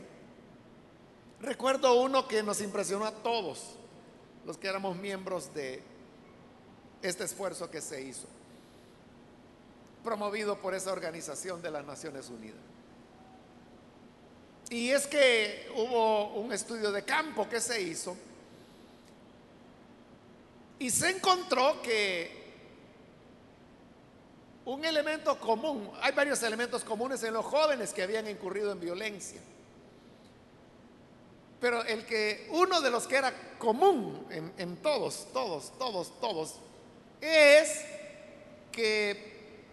recuerdo 1.41 2.01
uno 2.01 2.27
que 2.27 2.43
nos 2.43 2.61
impresionó 2.61 3.05
a 3.05 3.11
todos 3.11 3.75
los 4.45 4.57
que 4.57 4.67
éramos 4.67 4.95
miembros 4.97 5.53
de 5.53 5.81
este 7.01 7.23
esfuerzo 7.23 7.69
que 7.69 7.81
se 7.81 8.01
hizo, 8.01 8.27
promovido 10.03 10.57
por 10.57 10.73
esa 10.73 10.91
organización 10.91 11.61
de 11.61 11.71
las 11.71 11.85
Naciones 11.85 12.29
Unidas. 12.29 12.59
Y 14.69 14.91
es 14.91 15.07
que 15.07 15.71
hubo 15.75 16.33
un 16.35 16.53
estudio 16.53 16.91
de 16.91 17.03
campo 17.03 17.49
que 17.49 17.59
se 17.59 17.81
hizo 17.81 18.15
y 20.77 20.89
se 20.89 21.09
encontró 21.09 21.81
que 21.81 22.39
un 24.65 24.85
elemento 24.85 25.39
común, 25.39 25.89
hay 26.01 26.11
varios 26.11 26.43
elementos 26.43 26.83
comunes 26.83 27.23
en 27.23 27.33
los 27.33 27.45
jóvenes 27.45 27.91
que 27.91 28.03
habían 28.03 28.29
incurrido 28.29 28.71
en 28.71 28.79
violencia. 28.79 29.41
Pero 31.59 31.83
el 31.83 32.05
que, 32.05 32.47
uno 32.51 32.79
de 32.81 32.89
los 32.89 33.05
que 33.05 33.17
era 33.17 33.33
común 33.57 34.25
en, 34.29 34.53
en 34.57 34.77
todos, 34.77 35.27
todos, 35.33 35.77
todos, 35.77 36.19
todos, 36.21 36.55
es 37.19 37.85
que 38.71 39.65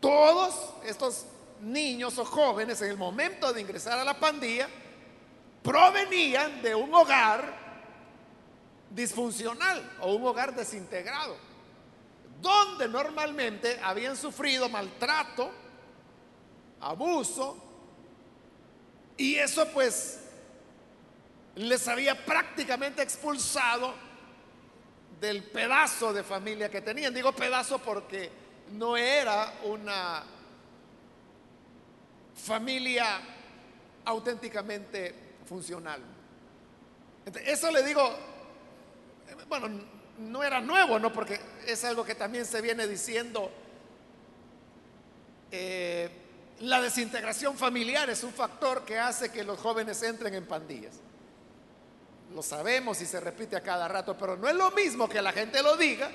todos 0.00 0.54
estos 0.84 1.26
niños 1.60 2.18
o 2.18 2.24
jóvenes 2.24 2.80
en 2.82 2.90
el 2.90 2.96
momento 2.96 3.52
de 3.52 3.60
ingresar 3.60 3.98
a 3.98 4.04
la 4.04 4.18
pandilla 4.20 4.68
provenían 5.62 6.62
de 6.62 6.74
un 6.74 6.94
hogar 6.94 7.64
disfuncional 8.90 9.96
o 10.00 10.14
un 10.14 10.26
hogar 10.26 10.54
desintegrado, 10.54 11.36
donde 12.40 12.86
normalmente 12.86 13.80
habían 13.82 14.16
sufrido 14.16 14.68
maltrato, 14.68 15.50
abuso, 16.80 17.56
y 19.16 19.36
eso 19.36 19.66
pues 19.72 20.20
les 21.56 21.86
había 21.88 22.24
prácticamente 22.24 23.02
expulsado 23.02 23.94
del 25.20 25.44
pedazo 25.44 26.12
de 26.12 26.22
familia 26.22 26.68
que 26.68 26.80
tenían. 26.80 27.14
Digo 27.14 27.32
pedazo 27.32 27.78
porque 27.78 28.30
no 28.72 28.96
era 28.96 29.54
una 29.64 30.22
familia 32.34 33.20
auténticamente 34.04 35.14
funcional. 35.46 36.00
eso 37.46 37.70
le 37.70 37.82
digo, 37.82 38.16
bueno, 39.48 39.68
no 40.18 40.42
era 40.42 40.60
nuevo, 40.60 40.98
¿no? 40.98 41.12
Porque 41.12 41.40
es 41.66 41.84
algo 41.84 42.04
que 42.04 42.14
también 42.14 42.44
se 42.44 42.60
viene 42.60 42.86
diciendo. 42.86 43.50
Eh, 45.50 46.10
la 46.60 46.80
desintegración 46.80 47.56
familiar 47.56 48.10
es 48.10 48.22
un 48.24 48.32
factor 48.32 48.84
que 48.84 48.98
hace 48.98 49.30
que 49.30 49.44
los 49.44 49.58
jóvenes 49.58 50.02
entren 50.02 50.34
en 50.34 50.46
pandillas. 50.46 50.94
Lo 52.34 52.42
sabemos 52.42 53.00
y 53.00 53.06
se 53.06 53.20
repite 53.20 53.56
a 53.56 53.62
cada 53.62 53.86
rato, 53.86 54.16
pero 54.18 54.36
no 54.36 54.48
es 54.48 54.54
lo 54.56 54.72
mismo 54.72 55.08
que 55.08 55.22
la 55.22 55.32
gente 55.32 55.62
lo 55.62 55.76
diga 55.76 56.10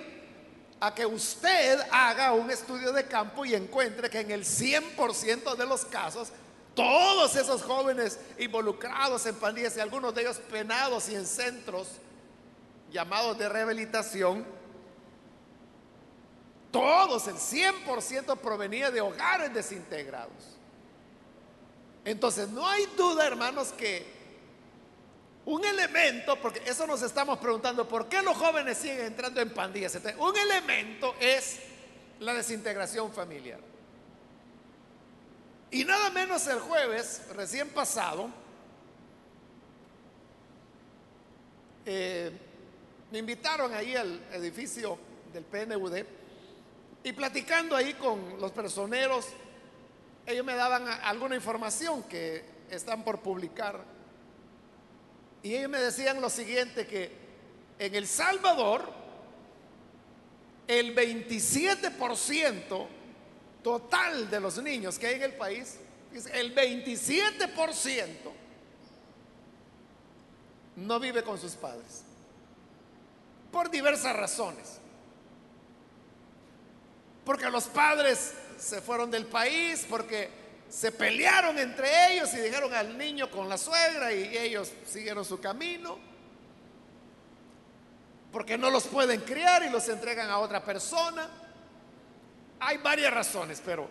a 0.81 0.93
que 0.93 1.05
usted 1.05 1.79
haga 1.91 2.33
un 2.33 2.51
estudio 2.51 2.91
de 2.91 3.05
campo 3.05 3.45
y 3.45 3.55
encuentre 3.55 4.09
que 4.09 4.19
en 4.19 4.31
el 4.31 4.43
100% 4.43 5.55
de 5.55 5.65
los 5.65 5.85
casos, 5.85 6.29
todos 6.75 7.35
esos 7.37 7.63
jóvenes 7.63 8.19
involucrados 8.37 9.25
en 9.25 9.35
pandillas 9.35 9.77
y 9.77 9.79
algunos 9.79 10.13
de 10.13 10.21
ellos 10.21 10.37
penados 10.49 11.07
y 11.09 11.15
en 11.15 11.25
centros 11.25 11.87
llamados 12.91 13.37
de 13.37 13.47
rehabilitación, 13.47 14.45
todos, 16.71 17.27
el 17.27 17.35
100% 17.35 18.37
provenía 18.37 18.91
de 18.91 19.01
hogares 19.01 19.53
desintegrados. 19.53 20.57
Entonces, 22.03 22.49
no 22.49 22.67
hay 22.67 22.85
duda, 22.97 23.25
hermanos, 23.25 23.69
que 23.69 24.18
un 25.49 25.65
elemento, 25.65 26.39
porque 26.39 26.61
eso 26.63 26.85
nos 26.85 27.01
estamos 27.01 27.39
preguntando, 27.39 27.87
¿por 27.87 28.07
qué 28.07 28.21
los 28.21 28.37
jóvenes 28.37 28.77
siguen 28.77 29.05
entrando 29.05 29.41
en 29.41 29.51
pandillas? 29.51 29.97
un 30.19 30.37
elemento 30.37 31.15
es 31.19 31.59
la 32.19 32.35
desintegración 32.35 33.11
familiar. 33.11 33.59
Y 35.71 35.83
nada 35.85 36.11
menos 36.11 36.45
el 36.45 36.59
jueves, 36.59 37.23
recién 37.35 37.69
pasado, 37.69 38.29
eh, 41.83 42.31
me 43.11 43.17
invitaron 43.17 43.73
ahí 43.73 43.95
al 43.95 44.21
edificio 44.33 44.99
del 45.33 45.45
PNUD 45.45 45.97
y 47.03 47.13
platicando 47.13 47.75
ahí 47.75 47.95
con 47.95 48.39
los 48.39 48.51
personeros, 48.51 49.25
ellos 50.27 50.45
me 50.45 50.53
daban 50.53 50.87
alguna 50.87 51.35
información 51.35 52.03
que 52.03 52.45
están 52.69 53.03
por 53.03 53.21
publicar 53.21 53.98
y 55.43 55.55
ellos 55.55 55.69
me 55.69 55.79
decían 55.79 56.21
lo 56.21 56.29
siguiente, 56.29 56.85
que 56.85 57.11
en 57.77 57.95
El 57.95 58.07
Salvador 58.07 58.99
el 60.67 60.95
27% 60.95 62.87
total 63.63 64.29
de 64.29 64.39
los 64.39 64.61
niños 64.61 64.99
que 64.99 65.07
hay 65.07 65.15
en 65.15 65.23
el 65.23 65.33
país, 65.33 65.77
el 66.33 66.53
27% 66.53 68.07
no 70.75 70.99
vive 70.99 71.23
con 71.23 71.37
sus 71.39 71.53
padres. 71.53 72.03
Por 73.51 73.71
diversas 73.71 74.15
razones. 74.15 74.79
Porque 77.25 77.49
los 77.49 77.65
padres 77.65 78.33
se 78.57 78.81
fueron 78.81 79.09
del 79.09 79.25
país, 79.25 79.85
porque 79.89 80.29
se 80.69 80.91
pelearon 80.91 81.57
entre 81.57 82.13
ellos 82.13 82.31
y 82.35 82.37
dijeron 82.37 82.71
al 82.73 82.95
niño 82.97 83.29
con 83.31 83.49
la 83.49 83.57
suegra 83.57 84.13
y 84.13 84.37
ellos 84.37 84.71
siguieron 84.85 85.25
su 85.25 85.39
camino. 85.39 85.97
Porque 88.31 88.57
no 88.57 88.69
los 88.69 88.85
pueden 88.85 89.21
criar 89.21 89.63
y 89.63 89.69
los 89.71 89.89
entregan 89.89 90.29
a 90.29 90.37
otra 90.37 90.63
persona. 90.63 91.27
Hay 92.59 92.77
varias 92.77 93.11
razones, 93.11 93.61
pero 93.65 93.89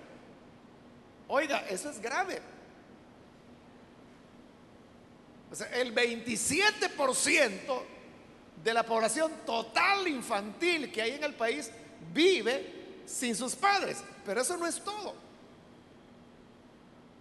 oiga, 1.27 1.67
eso 1.69 1.91
es 1.91 2.01
grave. 2.01 2.41
O 5.51 5.55
sea, 5.57 5.67
el 5.69 5.93
27% 5.93 7.83
de 8.63 8.75
la 8.75 8.85
población 8.85 9.33
total 9.45 10.07
infantil 10.07 10.93
que 10.93 11.03
hay 11.03 11.13
en 11.13 11.25
el 11.25 11.35
país 11.35 11.73
vive 12.13 13.03
sin 13.05 13.35
sus 13.35 13.57
padres. 13.57 14.05
Pero 14.25 14.43
eso 14.43 14.57
no 14.57 14.67
es 14.67 14.81
todo 14.85 15.28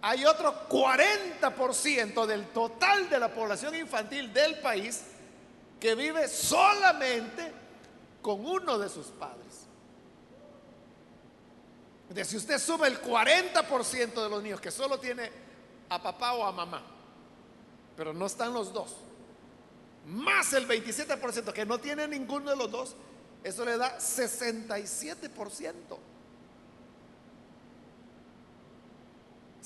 hay 0.00 0.24
otro 0.24 0.68
40% 0.68 2.26
del 2.26 2.46
total 2.48 3.10
de 3.10 3.18
la 3.18 3.32
población 3.32 3.74
infantil 3.74 4.32
del 4.32 4.60
país 4.60 5.02
que 5.80 5.94
vive 5.94 6.28
solamente 6.28 7.52
con 8.22 8.44
uno 8.44 8.78
de 8.78 8.88
sus 8.88 9.06
padres. 9.06 9.66
De 12.10 12.24
si 12.24 12.36
usted 12.36 12.58
sube 12.58 12.86
el 12.86 13.02
40% 13.02 14.22
de 14.22 14.28
los 14.28 14.42
niños 14.42 14.60
que 14.60 14.70
solo 14.70 14.98
tiene 14.98 15.30
a 15.88 16.02
papá 16.02 16.32
o 16.34 16.44
a 16.44 16.52
mamá, 16.52 16.82
pero 17.96 18.14
no 18.14 18.26
están 18.26 18.52
los 18.52 18.72
dos, 18.72 18.96
más 20.06 20.52
el 20.52 20.66
27% 20.66 21.52
que 21.52 21.66
no 21.66 21.78
tiene 21.78 22.08
ninguno 22.08 22.50
de 22.50 22.56
los 22.56 22.70
dos, 22.70 22.94
eso 23.42 23.64
le 23.64 23.76
da 23.76 23.98
67%. 23.98 25.72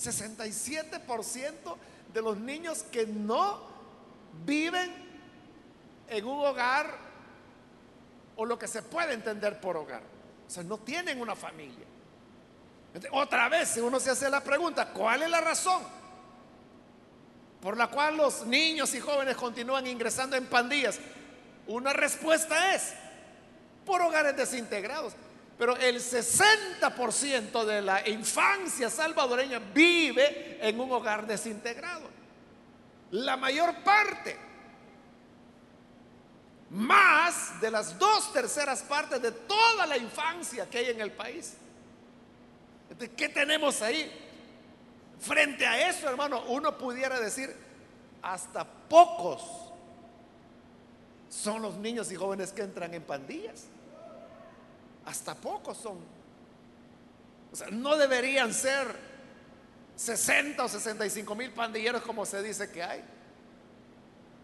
67% 0.03 1.77
de 2.13 2.23
los 2.23 2.37
niños 2.37 2.83
que 2.85 3.07
no 3.07 3.61
viven 4.45 4.93
en 6.09 6.25
un 6.25 6.45
hogar 6.45 6.95
o 8.37 8.45
lo 8.45 8.59
que 8.59 8.69
se 8.69 8.83
puede 8.83 9.15
entender 9.15 9.61
por 9.61 9.77
hogar. 9.77 10.03
O 10.47 10.51
sea, 10.51 10.63
no 10.63 10.79
tienen 10.79 11.21
una 11.21 11.37
familia. 11.37 11.87
Otra 13.13 13.49
vez, 13.49 13.69
si 13.69 13.81
uno 13.81 13.99
se 13.99 14.11
hace 14.11 14.29
la 14.29 14.43
pregunta, 14.43 14.93
¿cuál 14.93 15.23
es 15.23 15.31
la 15.31 15.41
razón 15.41 15.83
por 17.61 17.77
la 17.77 17.87
cual 17.89 18.17
los 18.17 18.45
niños 18.45 18.93
y 18.95 19.01
jóvenes 19.01 19.37
continúan 19.37 19.87
ingresando 19.87 20.37
en 20.37 20.47
pandillas? 20.47 20.99
Una 21.67 21.93
respuesta 21.93 22.75
es 22.75 22.93
por 23.87 24.03
hogares 24.03 24.37
desintegrados. 24.37 25.15
Pero 25.59 25.77
el 25.77 25.97
60% 25.97 27.65
de 27.65 27.83
la 27.83 28.09
infancia 28.09 28.91
salvadoreña 28.91 29.59
vive 29.59 30.59
en 30.61 30.81
un 30.81 30.91
hogar 30.93 31.27
desintegrado. 31.27 32.09
La 33.13 33.37
mayor 33.37 33.75
parte. 33.85 34.37
Más 36.71 37.61
de 37.61 37.71
las 37.71 37.99
dos 37.99 38.33
terceras 38.33 38.83
partes 38.83 39.21
de 39.21 39.31
toda 39.33 39.87
la 39.87 39.99
infancia 39.99 40.69
que 40.71 40.79
hay 40.79 40.87
en 40.87 41.01
el 41.01 41.13
país. 41.13 41.55
¿Qué 43.17 43.29
tenemos 43.29 43.83
ahí? 43.83 44.11
Frente 45.21 45.67
a 45.67 45.89
eso, 45.89 46.09
hermano, 46.09 46.43
uno 46.49 46.77
pudiera 46.77 47.21
decir, 47.21 47.55
hasta 48.23 48.65
pocos 48.65 49.43
son 51.29 51.63
los 51.63 51.77
niños 51.77 52.11
y 52.11 52.17
jóvenes 52.17 52.53
que 52.53 52.63
entran 52.63 52.93
en 52.95 53.03
pandillas. 53.03 53.67
Hasta 55.07 55.35
pocos 55.35 55.77
son. 55.79 55.99
O 57.53 57.57
sea, 57.57 57.69
no 57.69 57.97
deberían 57.97 58.55
ser 58.55 58.87
60 59.97 60.65
o 60.65 60.69
65 60.69 61.35
mil 61.35 61.51
pandilleros 61.51 62.03
como 62.03 62.25
se 62.25 62.43
dice 62.43 62.71
que 62.71 62.83
hay. 62.83 63.03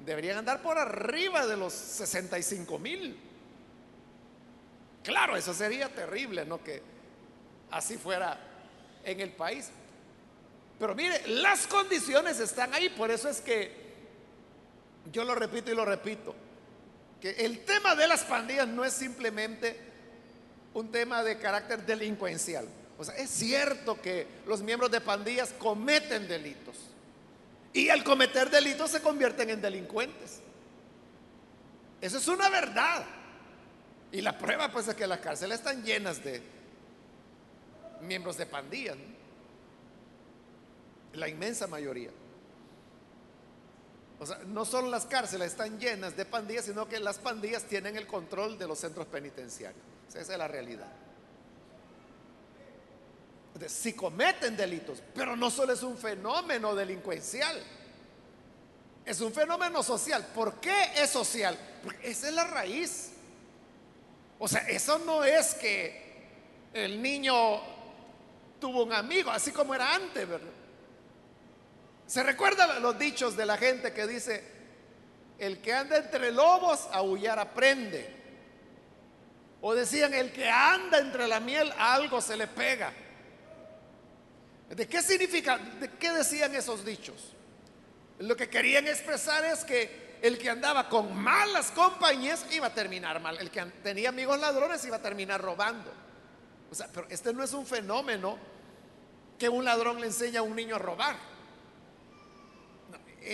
Deberían 0.05 0.39
andar 0.39 0.63
por 0.63 0.79
arriba 0.79 1.47
de 1.47 1.57
los 1.57 1.73
65 1.73 2.79
mil. 2.79 3.19
Claro, 5.03 5.37
eso 5.37 5.55
sería 5.55 5.89
terrible, 5.89 6.45
¿no? 6.45 6.63
Que 6.63 6.83
así 7.71 7.97
fuera 7.97 8.39
en 9.05 9.21
el 9.21 9.33
país. 9.33 9.71
Pero 10.79 10.95
mire, 10.95 11.27
las 11.27 11.67
condiciones 11.67 12.39
están 12.41 12.73
ahí, 12.75 12.89
por 12.91 13.11
eso 13.11 13.29
es 13.29 13.41
que 13.41 13.89
yo 15.11 15.25
lo 15.25 15.35
repito 15.35 15.73
y 15.73 15.75
lo 15.75 15.85
repito, 15.85 16.35
que 17.21 17.31
el 17.31 17.65
tema 17.65 17.95
de 17.97 18.07
las 18.07 18.23
pandillas 18.25 18.69
no 18.69 18.85
es 18.85 18.93
simplemente 18.93 19.88
un 20.79 20.91
tema 20.91 21.23
de 21.23 21.39
carácter 21.39 21.85
delincuencial. 21.85 22.67
O 22.97 23.05
sea, 23.05 23.15
es 23.17 23.31
cierto 23.31 24.01
que 24.01 24.27
los 24.47 24.63
miembros 24.63 24.91
de 24.91 25.01
pandillas 25.01 25.53
cometen 25.59 26.27
delitos 26.29 26.77
y 27.73 27.91
al 27.91 28.03
cometer 28.03 28.51
delitos 28.51 28.91
se 28.91 29.01
convierten 29.03 29.51
en 29.51 29.61
delincuentes. 29.61 30.41
Eso 32.01 32.19
es 32.19 32.29
una 32.29 32.49
verdad. 32.49 33.05
Y 34.11 34.21
la 34.21 34.39
prueba 34.39 34.71
pues 34.71 34.89
es 34.89 34.95
que 34.95 35.07
las 35.07 35.19
cárceles 35.19 35.59
están 35.59 35.83
llenas 35.83 36.23
de 36.25 36.43
miembros 38.03 38.37
de 38.37 38.47
pandillas. 38.47 38.97
La 41.15 41.29
inmensa 41.29 41.67
mayoría. 41.67 42.11
O 44.21 44.27
sea, 44.27 44.39
no 44.47 44.65
solo 44.65 44.89
las 44.89 45.07
cárceles 45.07 45.53
están 45.53 45.79
llenas 45.79 46.17
de 46.17 46.25
pandillas, 46.25 46.65
sino 46.65 46.89
que 46.89 46.99
las 46.99 47.19
pandillas 47.19 47.65
tienen 47.65 47.97
el 47.97 48.07
control 48.07 48.59
de 48.59 48.67
los 48.67 48.79
centros 48.79 49.07
penitenciarios. 49.07 49.98
Esa 50.09 50.21
es 50.21 50.39
la 50.39 50.49
realidad. 50.49 50.87
Si 53.67 53.93
cometen 53.93 54.57
delitos, 54.57 55.03
pero 55.15 55.37
no 55.37 55.51
solo 55.51 55.73
es 55.73 55.83
un 55.83 55.99
fenómeno 55.99 56.75
delincuencial, 56.75 57.61
es 59.05 59.21
un 59.21 59.33
fenómeno 59.33 59.83
social. 59.83 60.25
¿Por 60.35 60.61
qué 60.61 60.93
es 60.97 61.11
social? 61.11 61.59
Porque 61.83 62.11
esa 62.11 62.29
es 62.29 62.35
la 62.35 62.45
raíz. 62.45 63.11
O 64.39 64.47
sea, 64.47 64.61
eso 64.69 64.99
no 65.01 65.25
es 65.25 65.55
que 65.55 66.09
el 66.73 67.03
niño 67.03 67.35
tuvo 68.61 68.85
un 68.85 68.93
amigo, 68.93 69.31
así 69.31 69.51
como 69.51 69.75
era 69.75 69.95
antes, 69.95 70.29
¿verdad? 70.29 70.53
¿Se 72.07 72.23
recuerdan 72.23 72.81
los 72.81 72.99
dichos 72.99 73.37
de 73.37 73.45
la 73.47 73.57
gente 73.57 73.93
que 73.93 74.07
dice, 74.07 74.45
el 75.39 75.61
que 75.61 75.73
anda 75.73 75.97
entre 75.97 76.31
lobos, 76.31 76.89
aullar 76.93 77.39
aprende? 77.39 78.18
O 79.61 79.75
decían, 79.75 80.15
el 80.15 80.33
que 80.33 80.49
anda 80.49 80.99
entre 80.99 81.27
la 81.27 81.41
miel, 81.41 81.73
algo 81.79 82.21
se 82.21 82.37
le 82.37 82.47
pega. 82.47 82.93
¿De 84.71 84.87
qué 84.87 85.03
significa? 85.03 85.59
¿De 85.59 85.91
qué 85.93 86.13
decían 86.13 86.55
esos 86.55 86.85
dichos? 86.85 87.35
Lo 88.19 88.37
que 88.37 88.49
querían 88.49 88.87
expresar 88.87 89.45
es 89.45 89.65
que 89.65 90.19
el 90.23 90.39
que 90.39 90.51
andaba 90.51 90.89
con 90.89 91.17
malas 91.17 91.71
compañías 91.71 92.47
iba 92.53 92.67
a 92.67 92.75
terminar 92.75 93.21
mal. 93.21 93.39
El 93.39 93.51
que 93.51 93.65
tenía 93.83 94.11
amigos 94.11 94.39
ladrones 94.39 94.85
iba 94.85 94.97
a 94.97 95.03
terminar 95.03 95.41
robando. 95.41 95.93
O 96.71 96.75
sea, 96.75 96.89
pero 96.93 97.07
este 97.09 97.33
no 97.33 97.43
es 97.43 97.53
un 97.53 97.67
fenómeno 97.67 98.39
que 99.39 99.49
un 99.49 99.65
ladrón 99.65 100.01
le 100.01 100.07
enseña 100.09 100.41
a 100.41 100.43
un 100.43 100.55
niño 100.55 100.77
a 100.77 100.79
robar 100.79 101.17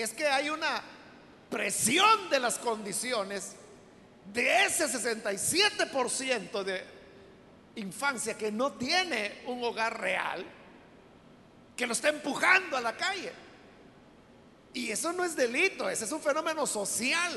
es 0.02 0.12
que 0.12 0.26
hay 0.26 0.50
una 0.50 0.82
presión 1.50 2.28
de 2.30 2.40
las 2.40 2.58
condiciones 2.58 3.56
de 4.32 4.64
ese 4.64 4.86
67% 4.86 6.62
de 6.62 6.84
infancia 7.76 8.36
que 8.36 8.50
no 8.50 8.72
tiene 8.72 9.42
un 9.46 9.62
hogar 9.62 10.00
real, 10.00 10.44
que 11.76 11.86
lo 11.86 11.92
está 11.92 12.08
empujando 12.08 12.76
a 12.76 12.80
la 12.80 12.96
calle. 12.96 13.32
Y 14.72 14.90
eso 14.90 15.12
no 15.12 15.24
es 15.24 15.36
delito, 15.36 15.88
ese 15.88 16.04
es 16.04 16.12
un 16.12 16.20
fenómeno 16.20 16.66
social. 16.66 17.32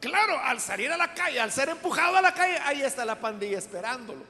Claro, 0.00 0.38
al 0.38 0.60
salir 0.60 0.92
a 0.92 0.96
la 0.96 1.12
calle, 1.12 1.40
al 1.40 1.50
ser 1.50 1.70
empujado 1.70 2.16
a 2.16 2.22
la 2.22 2.32
calle, 2.32 2.58
ahí 2.64 2.82
está 2.82 3.04
la 3.04 3.20
pandilla 3.20 3.58
esperándolo. 3.58 4.24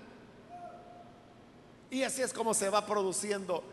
Y 1.91 2.03
así 2.03 2.23
es 2.23 2.33
como 2.33 2.55
se 2.55 2.71
va 2.71 2.87
produciendo 2.87 3.65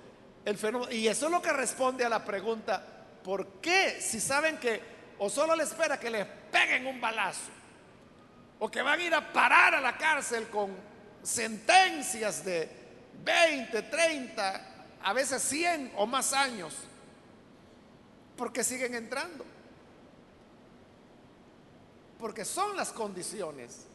el 0.44 0.58
fenómeno. 0.58 0.92
Y 0.92 1.08
eso 1.08 1.26
es 1.28 1.32
lo 1.32 1.42
que 1.42 1.54
responde 1.54 2.04
a 2.04 2.10
la 2.10 2.26
pregunta, 2.26 2.96
¿Por 3.26 3.60
qué? 3.60 4.00
Si 4.00 4.20
saben 4.20 4.60
que 4.60 4.80
o 5.18 5.32
solo 5.32 5.56
le 5.56 5.64
espera 5.64 6.00
que 6.00 6.12
les 6.12 6.28
peguen 6.52 6.86
un 6.86 7.02
balazo 7.02 7.50
o 8.60 8.70
que 8.70 8.82
van 8.82 9.00
a 9.00 9.04
ir 9.04 9.14
a 9.14 9.34
parar 9.34 9.76
a 9.76 9.82
la 9.82 9.98
cárcel 9.98 10.48
con 10.50 10.76
sentencias 11.22 12.44
de 12.46 12.70
20, 13.24 13.82
30, 13.84 14.62
a 15.02 15.14
veces 15.14 15.42
100 15.44 15.94
o 15.96 16.06
más 16.06 16.34
años, 16.34 16.74
porque 18.38 18.64
siguen 18.64 18.96
entrando. 18.96 19.46
Porque 22.20 22.46
son 22.46 22.76
las 22.78 22.92
condiciones 22.92 23.86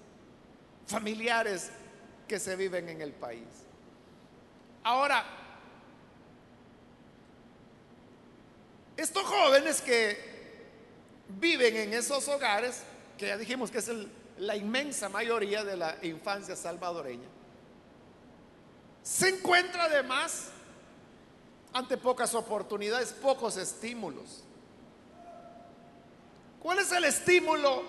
familiares 0.87 1.71
que 2.29 2.39
se 2.39 2.55
viven 2.57 2.89
en 2.89 3.01
el 3.01 3.13
país. 3.13 3.47
Ahora, 4.83 5.25
Estos 9.01 9.25
jóvenes 9.25 9.81
que 9.81 10.15
viven 11.41 11.75
en 11.75 11.95
esos 11.95 12.29
hogares, 12.29 12.83
que 13.17 13.29
ya 13.29 13.39
dijimos 13.39 13.71
que 13.71 13.79
es 13.79 13.89
la 14.41 14.57
inmensa 14.57 15.09
mayoría 15.09 15.65
de 15.65 15.77
la 15.77 15.97
infancia 16.03 16.57
salvadoreña, 16.57 17.29
se 19.03 19.29
encuentra 19.29 19.85
además 19.85 20.49
ante 21.73 21.97
pocas 21.97 22.35
oportunidades, 22.35 23.13
pocos 23.13 23.57
estímulos. 23.57 24.45
¿Cuál 26.61 26.79
es 26.79 26.93
el 26.93 27.05
estímulo 27.05 27.83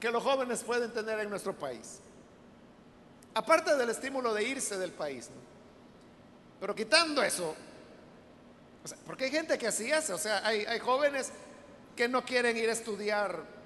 que 0.00 0.10
los 0.10 0.22
jóvenes 0.22 0.62
pueden 0.62 0.92
tener 0.92 1.20
en 1.20 1.30
nuestro 1.30 1.54
país? 1.54 2.00
Aparte 3.34 3.76
del 3.76 3.90
estímulo 3.90 4.34
de 4.34 4.44
irse 4.44 4.76
del 4.78 4.92
país. 4.92 5.28
Pero 6.58 6.74
quitando 6.74 7.22
eso, 7.22 7.54
porque 9.06 9.24
hay 9.24 9.30
gente 9.30 9.58
que 9.58 9.68
así 9.68 9.92
hace, 9.92 10.12
o 10.12 10.18
sea, 10.18 10.44
hay, 10.46 10.78
jóvenes 10.78 11.30
que 11.94 12.08
no 12.08 12.24
quieren 12.24 12.56
ir 12.56 12.68
a 12.68 12.72
estudiar 12.72 13.59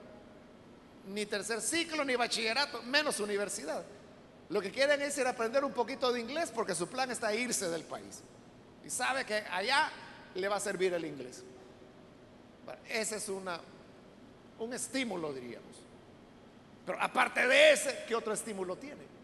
ni 1.08 1.26
tercer 1.26 1.60
ciclo, 1.60 2.04
ni 2.04 2.16
bachillerato, 2.16 2.82
menos 2.82 3.20
universidad. 3.20 3.84
Lo 4.48 4.60
que 4.60 4.70
quieren 4.70 5.00
es 5.02 5.16
ir 5.18 5.26
a 5.26 5.30
aprender 5.30 5.64
un 5.64 5.72
poquito 5.72 6.12
de 6.12 6.20
inglés 6.20 6.50
porque 6.54 6.74
su 6.74 6.88
plan 6.88 7.10
está 7.10 7.34
irse 7.34 7.68
del 7.70 7.84
país. 7.84 8.22
Y 8.84 8.90
sabe 8.90 9.24
que 9.24 9.36
allá 9.50 9.90
le 10.34 10.48
va 10.48 10.56
a 10.56 10.60
servir 10.60 10.92
el 10.94 11.04
inglés. 11.04 11.42
ese 12.88 13.16
es 13.16 13.28
un 13.28 14.72
estímulo, 14.72 15.32
diríamos. 15.32 15.76
Pero 16.84 17.00
aparte 17.00 17.46
de 17.46 17.72
ese, 17.72 18.04
¿qué 18.06 18.14
otro 18.14 18.34
estímulo 18.34 18.76
tiene? 18.76 19.14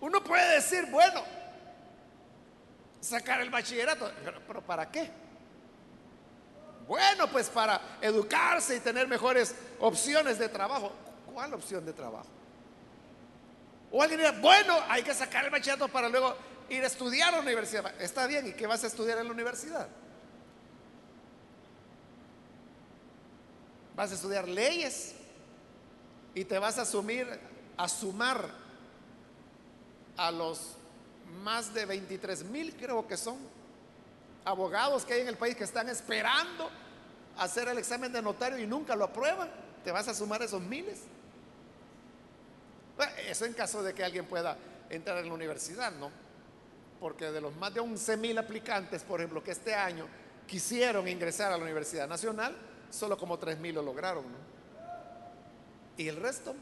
Uno 0.00 0.22
puede 0.22 0.56
decir, 0.56 0.86
bueno, 0.90 1.22
sacar 3.00 3.40
el 3.40 3.50
bachillerato, 3.50 4.10
pero, 4.46 4.60
¿para 4.60 4.90
qué? 4.90 5.10
Bueno, 6.86 7.30
pues 7.30 7.48
para 7.48 7.80
educarse 8.00 8.76
y 8.76 8.80
tener 8.80 9.08
mejores 9.08 9.54
opciones 9.80 10.38
de 10.38 10.48
trabajo. 10.48 10.92
¿Cuál 11.32 11.54
opción 11.54 11.84
de 11.84 11.92
trabajo? 11.92 12.26
O 13.90 14.02
alguien 14.02 14.20
dirá, 14.20 14.32
bueno, 14.32 14.76
hay 14.88 15.02
que 15.02 15.14
sacar 15.14 15.44
el 15.44 15.50
bachillerato 15.50 15.88
para 15.88 16.08
luego 16.08 16.36
ir 16.68 16.82
a 16.82 16.86
estudiar 16.86 17.28
a 17.28 17.36
la 17.36 17.42
universidad. 17.42 18.00
Está 18.00 18.26
bien, 18.26 18.48
¿y 18.48 18.52
qué 18.52 18.66
vas 18.66 18.84
a 18.84 18.88
estudiar 18.88 19.18
en 19.18 19.26
la 19.26 19.32
universidad? 19.32 19.88
Vas 23.96 24.10
a 24.10 24.14
estudiar 24.14 24.48
leyes 24.48 25.14
y 26.34 26.44
te 26.44 26.58
vas 26.58 26.78
a 26.78 26.82
asumir, 26.82 27.26
a 27.76 27.88
sumar 27.88 28.48
a 30.16 30.30
los 30.30 30.76
más 31.42 31.72
de 31.72 31.86
23 31.86 32.44
mil, 32.44 32.74
creo 32.74 33.06
que 33.06 33.16
son, 33.16 33.36
abogados 34.44 35.04
que 35.04 35.14
hay 35.14 35.20
en 35.22 35.28
el 35.28 35.36
país 35.36 35.56
que 35.56 35.64
están 35.64 35.88
esperando 35.88 36.70
hacer 37.38 37.68
el 37.68 37.78
examen 37.78 38.12
de 38.12 38.22
notario 38.22 38.58
y 38.58 38.66
nunca 38.66 38.94
lo 38.96 39.04
aprueban. 39.04 39.50
¿Te 39.82 39.90
vas 39.90 40.08
a 40.08 40.14
sumar 40.14 40.42
esos 40.42 40.62
miles? 40.62 41.00
eso 43.28 43.44
en 43.44 43.54
caso 43.54 43.82
de 43.82 43.92
que 43.92 44.04
alguien 44.04 44.24
pueda 44.24 44.56
entrar 44.88 45.18
en 45.18 45.28
la 45.28 45.34
universidad, 45.34 45.90
¿no? 45.92 46.12
Porque 47.00 47.32
de 47.32 47.40
los 47.40 47.54
más 47.56 47.74
de 47.74 47.80
11 47.80 48.16
mil 48.18 48.38
aplicantes, 48.38 49.02
por 49.02 49.20
ejemplo, 49.20 49.42
que 49.42 49.50
este 49.50 49.74
año 49.74 50.06
quisieron 50.46 51.08
ingresar 51.08 51.52
a 51.52 51.56
la 51.56 51.64
Universidad 51.64 52.06
Nacional, 52.06 52.56
solo 52.90 53.18
como 53.18 53.36
3 53.36 53.58
mil 53.58 53.74
lo 53.74 53.82
lograron, 53.82 54.24
¿no? 54.24 54.38
Y 55.96 56.06
el 56.06 56.16
resto 56.16 56.54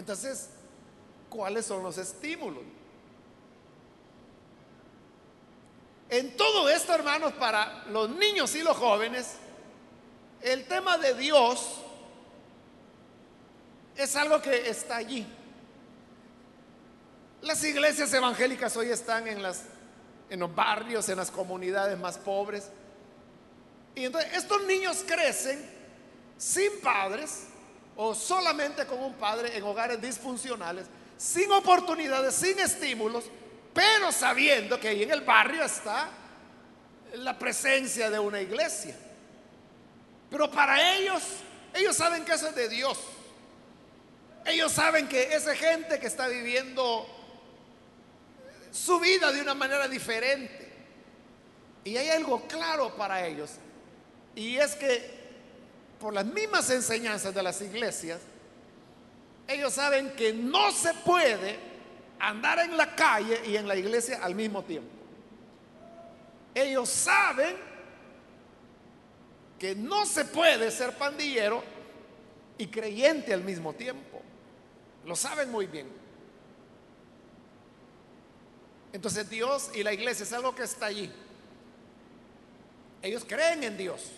entonces, 0.00 0.48
cuáles 1.28 1.66
son 1.66 1.82
los 1.82 1.98
estímulos. 1.98 2.62
En 6.10 6.36
todo 6.36 6.68
esto, 6.68 6.92
hermanos, 6.92 7.32
para 7.34 7.84
los 7.86 8.10
niños 8.10 8.52
y 8.56 8.62
los 8.62 8.76
jóvenes, 8.76 9.36
el 10.42 10.66
tema 10.66 10.98
de 10.98 11.14
Dios 11.14 11.80
es 13.96 14.16
algo 14.16 14.42
que 14.42 14.68
está 14.68 14.96
allí. 14.96 15.24
Las 17.42 17.62
iglesias 17.62 18.12
evangélicas 18.12 18.76
hoy 18.76 18.90
están 18.90 19.28
en, 19.28 19.40
los 19.40 20.54
barrios, 20.54 21.08
en 21.08 21.16
las 21.16 21.30
comunidades 21.30 21.96
más 21.96 22.18
pobres. 22.18 22.68
Y 23.94 24.06
entonces 24.06 24.32
estos 24.34 24.64
niños 24.64 25.04
crecen 25.06 25.64
sin 26.36 26.80
padres 26.80 27.44
o 27.96 28.16
solamente 28.16 28.84
con 28.84 28.98
un 28.98 29.14
padre 29.14 29.56
en 29.56 29.62
hogares 29.62 30.02
disfuncionales, 30.02 30.86
sin 31.16 31.52
oportunidades, 31.52 32.34
sin 32.34 32.58
estímulos, 32.58 33.24
pero 33.72 34.10
sabiendo 34.10 34.78
que 34.80 34.88
ahí 34.88 35.02
en 35.02 35.10
el 35.10 35.20
barrio 35.20 35.64
está 35.64 36.10
la 37.14 37.38
presencia 37.38 38.10
de 38.10 38.18
una 38.18 38.40
iglesia. 38.40 38.96
Pero 40.30 40.50
para 40.50 40.94
ellos, 40.96 41.22
ellos 41.74 41.96
saben 41.96 42.24
que 42.24 42.32
eso 42.32 42.48
es 42.48 42.54
de 42.54 42.68
Dios. 42.68 42.98
Ellos 44.44 44.72
saben 44.72 45.08
que 45.08 45.34
esa 45.34 45.54
gente 45.54 45.98
que 45.98 46.06
está 46.06 46.28
viviendo 46.28 47.06
su 48.72 48.98
vida 49.00 49.32
de 49.32 49.40
una 49.40 49.54
manera 49.54 49.88
diferente. 49.88 50.68
Y 51.84 51.96
hay 51.96 52.10
algo 52.10 52.46
claro 52.46 52.94
para 52.96 53.26
ellos. 53.26 53.52
Y 54.34 54.56
es 54.56 54.74
que 54.74 55.20
por 55.98 56.14
las 56.14 56.24
mismas 56.24 56.70
enseñanzas 56.70 57.34
de 57.34 57.42
las 57.42 57.60
iglesias, 57.60 58.20
ellos 59.48 59.74
saben 59.74 60.10
que 60.12 60.32
no 60.32 60.70
se 60.70 60.94
puede 60.94 61.69
andar 62.20 62.58
en 62.60 62.76
la 62.76 62.94
calle 62.94 63.40
y 63.46 63.56
en 63.56 63.66
la 63.66 63.74
iglesia 63.74 64.20
al 64.22 64.34
mismo 64.34 64.62
tiempo. 64.62 64.90
Ellos 66.54 66.88
saben 66.88 67.56
que 69.58 69.74
no 69.74 70.06
se 70.06 70.24
puede 70.24 70.70
ser 70.70 70.96
pandillero 70.96 71.62
y 72.58 72.66
creyente 72.66 73.32
al 73.32 73.42
mismo 73.42 73.72
tiempo. 73.72 74.20
Lo 75.04 75.16
saben 75.16 75.50
muy 75.50 75.66
bien. 75.66 75.88
Entonces 78.92 79.28
Dios 79.30 79.70
y 79.74 79.82
la 79.82 79.92
iglesia 79.92 80.24
es 80.24 80.32
algo 80.32 80.54
que 80.54 80.64
está 80.64 80.86
allí. 80.86 81.10
Ellos 83.02 83.24
creen 83.26 83.64
en 83.64 83.78
Dios, 83.78 84.10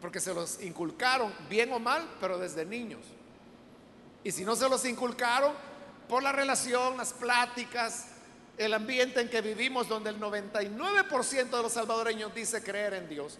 porque 0.00 0.20
se 0.20 0.32
los 0.32 0.62
inculcaron, 0.62 1.34
bien 1.50 1.72
o 1.72 1.78
mal, 1.78 2.08
pero 2.20 2.38
desde 2.38 2.64
niños. 2.64 3.00
Y 4.24 4.30
si 4.30 4.44
no 4.44 4.56
se 4.56 4.68
los 4.68 4.84
inculcaron, 4.84 5.52
por 6.10 6.24
la 6.24 6.32
relación, 6.32 6.96
las 6.96 7.12
pláticas, 7.12 8.06
el 8.58 8.74
ambiente 8.74 9.20
en 9.20 9.30
que 9.30 9.40
vivimos, 9.40 9.88
donde 9.88 10.10
el 10.10 10.18
99% 10.18 11.50
de 11.50 11.62
los 11.62 11.72
salvadoreños 11.72 12.34
dice 12.34 12.60
creer 12.62 12.94
en 12.94 13.08
Dios, 13.08 13.38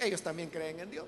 ellos 0.00 0.20
también 0.20 0.50
creen 0.50 0.80
en 0.80 0.90
Dios. 0.90 1.06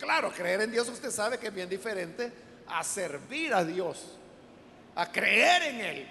Claro, 0.00 0.32
creer 0.32 0.62
en 0.62 0.72
Dios 0.72 0.88
usted 0.88 1.12
sabe 1.12 1.38
que 1.38 1.46
es 1.46 1.54
bien 1.54 1.68
diferente 1.68 2.32
a 2.66 2.82
servir 2.82 3.54
a 3.54 3.64
Dios, 3.64 4.18
a 4.96 5.10
creer 5.12 5.62
en 5.62 5.80
Él, 5.80 6.08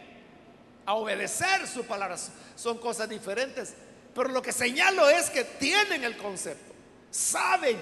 a 0.86 0.94
obedecer 0.94 1.68
su 1.68 1.84
palabra. 1.84 2.16
Son 2.56 2.78
cosas 2.78 3.10
diferentes. 3.10 3.74
Pero 4.16 4.30
lo 4.30 4.42
que 4.42 4.54
señalo 4.54 5.10
es 5.10 5.30
que 5.30 5.44
tienen 5.44 6.06
el 6.06 6.16
concepto, 6.16 6.74
saben 7.12 7.78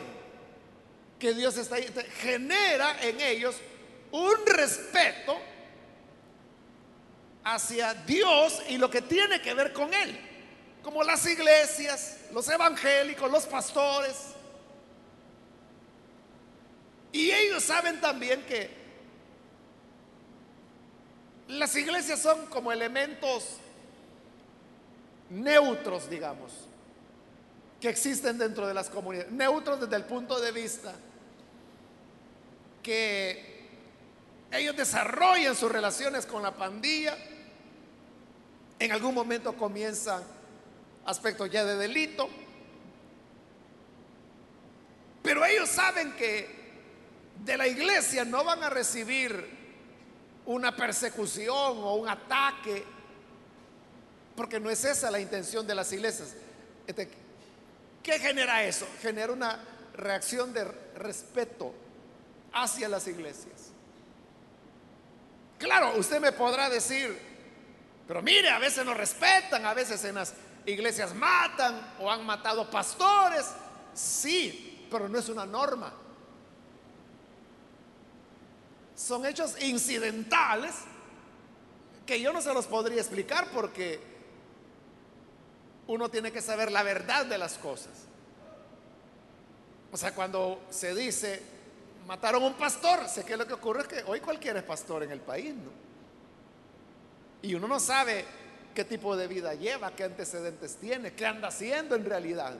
que 1.19 1.35
Dios 1.35 1.55
está 1.57 1.75
ahí, 1.75 1.87
genera 2.19 2.99
en 3.03 3.21
ellos 3.21 3.55
un 4.11 4.45
respeto 4.47 5.39
hacia 7.53 7.93
Dios 7.93 8.61
y 8.69 8.77
lo 8.77 8.89
que 8.89 9.01
tiene 9.01 9.41
que 9.41 9.53
ver 9.53 9.73
con 9.73 9.93
Él, 9.93 10.19
como 10.83 11.03
las 11.03 11.25
iglesias, 11.25 12.17
los 12.31 12.47
evangélicos, 12.49 13.29
los 13.31 13.45
pastores. 13.45 14.15
Y 17.11 17.31
ellos 17.31 17.63
saben 17.63 17.99
también 17.99 18.43
que 18.45 18.69
las 21.47 21.75
iglesias 21.75 22.21
son 22.21 22.45
como 22.47 22.71
elementos 22.71 23.57
neutros, 25.31 26.09
digamos, 26.09 26.51
que 27.81 27.89
existen 27.89 28.37
dentro 28.37 28.67
de 28.67 28.73
las 28.73 28.89
comunidades. 28.89 29.31
Neutros 29.31 29.79
desde 29.81 29.95
el 29.95 30.05
punto 30.05 30.39
de 30.39 30.51
vista 30.51 30.93
que 32.83 33.49
ellos 34.51 34.75
desarrollan 34.75 35.55
sus 35.55 35.71
relaciones 35.71 36.25
con 36.25 36.43
la 36.43 36.55
pandilla. 36.55 37.17
En 38.79 38.91
algún 38.91 39.13
momento 39.13 39.53
comienzan 39.53 40.23
aspectos 41.05 41.49
ya 41.51 41.65
de 41.65 41.75
delito. 41.75 42.29
Pero 45.21 45.45
ellos 45.45 45.69
saben 45.69 46.13
que 46.15 46.57
de 47.43 47.57
la 47.57 47.67
iglesia 47.67 48.25
no 48.25 48.43
van 48.43 48.63
a 48.63 48.69
recibir 48.69 49.57
una 50.45 50.75
persecución 50.75 51.53
o 51.55 51.95
un 51.95 52.09
ataque 52.09 52.83
porque 54.35 54.59
no 54.59 54.69
es 54.69 54.85
esa 54.85 55.11
la 55.11 55.19
intención 55.19 55.67
de 55.67 55.75
las 55.75 55.91
iglesias. 55.91 56.33
Este, 56.87 57.09
¿Qué 58.01 58.19
genera 58.19 58.63
eso? 58.63 58.87
Genera 59.01 59.33
una 59.33 59.59
reacción 59.93 60.53
de 60.53 60.63
respeto 60.95 61.73
hacia 62.53 62.87
las 62.87 63.05
iglesias. 63.07 63.71
Claro, 65.57 65.97
usted 65.97 66.21
me 66.21 66.31
podrá 66.31 66.69
decir, 66.69 67.28
pero 68.09 68.23
mire, 68.23 68.49
a 68.49 68.57
veces 68.57 68.83
nos 68.83 68.97
respetan, 68.97 69.67
a 69.67 69.75
veces 69.75 70.03
en 70.03 70.15
las 70.15 70.33
iglesias 70.65 71.13
matan 71.13 71.93
o 71.99 72.09
han 72.09 72.25
matado 72.25 72.67
pastores. 72.67 73.45
Sí, 73.93 74.87
pero 74.89 75.07
no 75.07 75.19
es 75.19 75.29
una 75.29 75.45
norma. 75.45 75.93
Son 78.95 79.27
hechos 79.27 79.61
incidentales 79.61 80.73
que 82.07 82.19
yo 82.19 82.33
no 82.33 82.41
se 82.41 82.51
los 82.51 82.65
podría 82.65 82.99
explicar 82.99 83.51
porque 83.53 84.01
uno 85.85 86.09
tiene 86.09 86.31
que 86.31 86.41
saber 86.41 86.71
la 86.71 86.81
verdad 86.81 87.27
de 87.27 87.37
las 87.37 87.59
cosas. 87.59 87.93
O 89.91 89.97
sea, 89.97 90.15
cuando 90.15 90.63
se 90.71 90.95
dice, 90.95 91.43
mataron 92.07 92.41
a 92.41 92.47
un 92.47 92.55
pastor, 92.55 93.07
sé 93.07 93.23
que 93.23 93.37
lo 93.37 93.45
que 93.45 93.53
ocurre 93.53 93.81
es 93.81 93.87
que 93.87 94.03
hoy 94.07 94.19
cualquiera 94.19 94.57
es 94.57 94.65
pastor 94.65 95.03
en 95.03 95.11
el 95.11 95.21
país, 95.21 95.53
¿no? 95.53 95.88
Y 97.41 97.55
uno 97.55 97.67
no 97.67 97.79
sabe 97.79 98.25
qué 98.75 98.83
tipo 98.83 99.15
de 99.15 99.27
vida 99.27 99.53
lleva, 99.53 99.95
qué 99.95 100.03
antecedentes 100.03 100.77
tiene, 100.77 101.13
qué 101.13 101.25
anda 101.25 101.47
haciendo 101.47 101.95
en 101.95 102.05
realidad. 102.05 102.55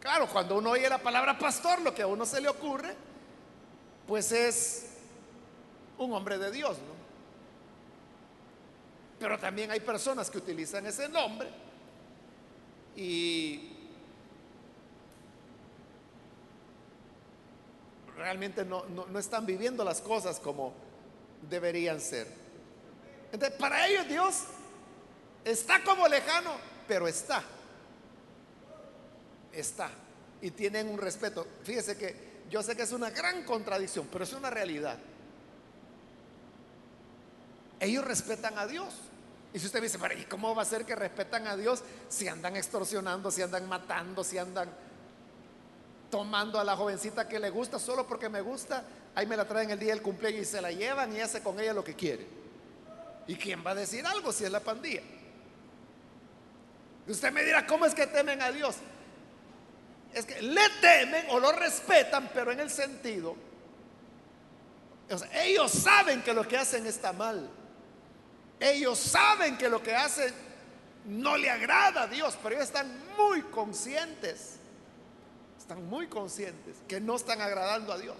Claro, 0.00 0.28
cuando 0.28 0.56
uno 0.58 0.70
oye 0.70 0.88
la 0.88 0.98
palabra 0.98 1.36
pastor, 1.36 1.80
lo 1.80 1.94
que 1.94 2.02
a 2.02 2.06
uno 2.06 2.24
se 2.24 2.40
le 2.40 2.48
ocurre, 2.48 2.94
pues 4.06 4.30
es 4.30 4.86
un 5.98 6.12
hombre 6.12 6.38
de 6.38 6.50
Dios, 6.52 6.78
¿no? 6.78 6.94
Pero 9.18 9.38
también 9.38 9.70
hay 9.70 9.80
personas 9.80 10.30
que 10.30 10.38
utilizan 10.38 10.86
ese 10.86 11.08
nombre 11.08 11.48
y 12.94 13.75
realmente 18.16 18.64
no, 18.64 18.84
están 19.18 19.46
viviendo 19.46 19.84
las 19.84 20.00
cosas 20.00 20.40
como 20.40 20.72
deberían 21.48 22.00
ser. 22.00 22.26
Entonces, 23.32 23.58
para 23.58 23.86
ellos 23.86 24.08
Dios 24.08 24.44
está 25.44 25.82
como 25.84 26.08
lejano, 26.08 26.52
pero 26.88 27.06
está. 27.06 27.42
Está. 29.52 29.90
Y 30.40 30.50
tienen 30.50 30.88
un 30.88 30.98
respeto. 30.98 31.46
Fíjese 31.62 31.96
que 31.96 32.36
yo 32.50 32.62
sé 32.62 32.76
que 32.76 32.82
es 32.82 32.92
una 32.92 33.10
gran 33.10 33.44
contradicción, 33.44 34.08
pero 34.10 34.24
es 34.24 34.32
una 34.32 34.50
realidad. 34.50 34.98
Ellos 37.80 38.04
respetan 38.04 38.58
a 38.58 38.66
Dios. 38.66 38.94
Y 39.52 39.58
si 39.58 39.66
usted 39.66 39.82
dice, 39.82 39.98
¿y 40.18 40.24
cómo 40.24 40.54
va 40.54 40.62
a 40.62 40.66
ser 40.66 40.84
que 40.84 40.94
respetan 40.94 41.46
a 41.46 41.56
Dios 41.56 41.82
si 42.08 42.28
andan 42.28 42.56
extorsionando, 42.56 43.30
si 43.30 43.42
andan 43.42 43.68
matando, 43.68 44.22
si 44.24 44.38
andan 44.38 44.68
tomando 46.10 46.58
a 46.60 46.64
la 46.64 46.76
jovencita 46.76 47.28
que 47.28 47.38
le 47.38 47.50
gusta 47.50 47.78
solo 47.78 48.06
porque 48.06 48.28
me 48.28 48.40
gusta? 48.40 48.84
Ahí 49.14 49.26
me 49.26 49.36
la 49.36 49.46
traen 49.46 49.70
el 49.70 49.78
día 49.78 49.92
del 49.92 50.02
cumpleaños 50.02 50.42
y 50.42 50.44
se 50.44 50.60
la 50.60 50.70
llevan 50.70 51.14
y 51.16 51.20
hace 51.20 51.42
con 51.42 51.58
ella 51.58 51.72
lo 51.72 51.84
que 51.84 51.94
quiere. 51.94 52.26
¿Y 53.26 53.36
quién 53.36 53.64
va 53.66 53.72
a 53.72 53.74
decir 53.74 54.06
algo 54.06 54.32
si 54.32 54.44
es 54.44 54.50
la 54.50 54.60
pandilla? 54.60 55.02
Y 57.06 57.10
usted 57.10 57.32
me 57.32 57.42
dirá, 57.42 57.66
¿cómo 57.66 57.86
es 57.86 57.94
que 57.94 58.06
temen 58.06 58.40
a 58.42 58.50
Dios? 58.50 58.76
Es 60.12 60.24
que 60.26 60.40
le 60.42 60.68
temen 60.80 61.26
o 61.30 61.38
lo 61.38 61.52
respetan, 61.52 62.30
pero 62.32 62.52
en 62.52 62.60
el 62.60 62.70
sentido, 62.70 63.36
ellos 65.32 65.70
saben 65.70 66.22
que 66.22 66.32
lo 66.32 66.46
que 66.46 66.56
hacen 66.56 66.86
está 66.86 67.12
mal. 67.12 67.48
Ellos 68.58 68.98
saben 68.98 69.58
que 69.58 69.68
lo 69.68 69.82
que 69.82 69.94
hacen 69.94 70.32
no 71.04 71.36
le 71.36 71.50
agrada 71.50 72.02
a 72.02 72.06
Dios, 72.06 72.36
pero 72.42 72.56
ellos 72.56 72.66
están 72.66 72.90
muy 73.16 73.42
conscientes. 73.42 74.56
Están 75.66 75.84
muy 75.90 76.06
conscientes 76.06 76.76
que 76.86 77.00
no 77.00 77.16
están 77.16 77.40
agradando 77.40 77.92
a 77.92 77.98
Dios. 77.98 78.16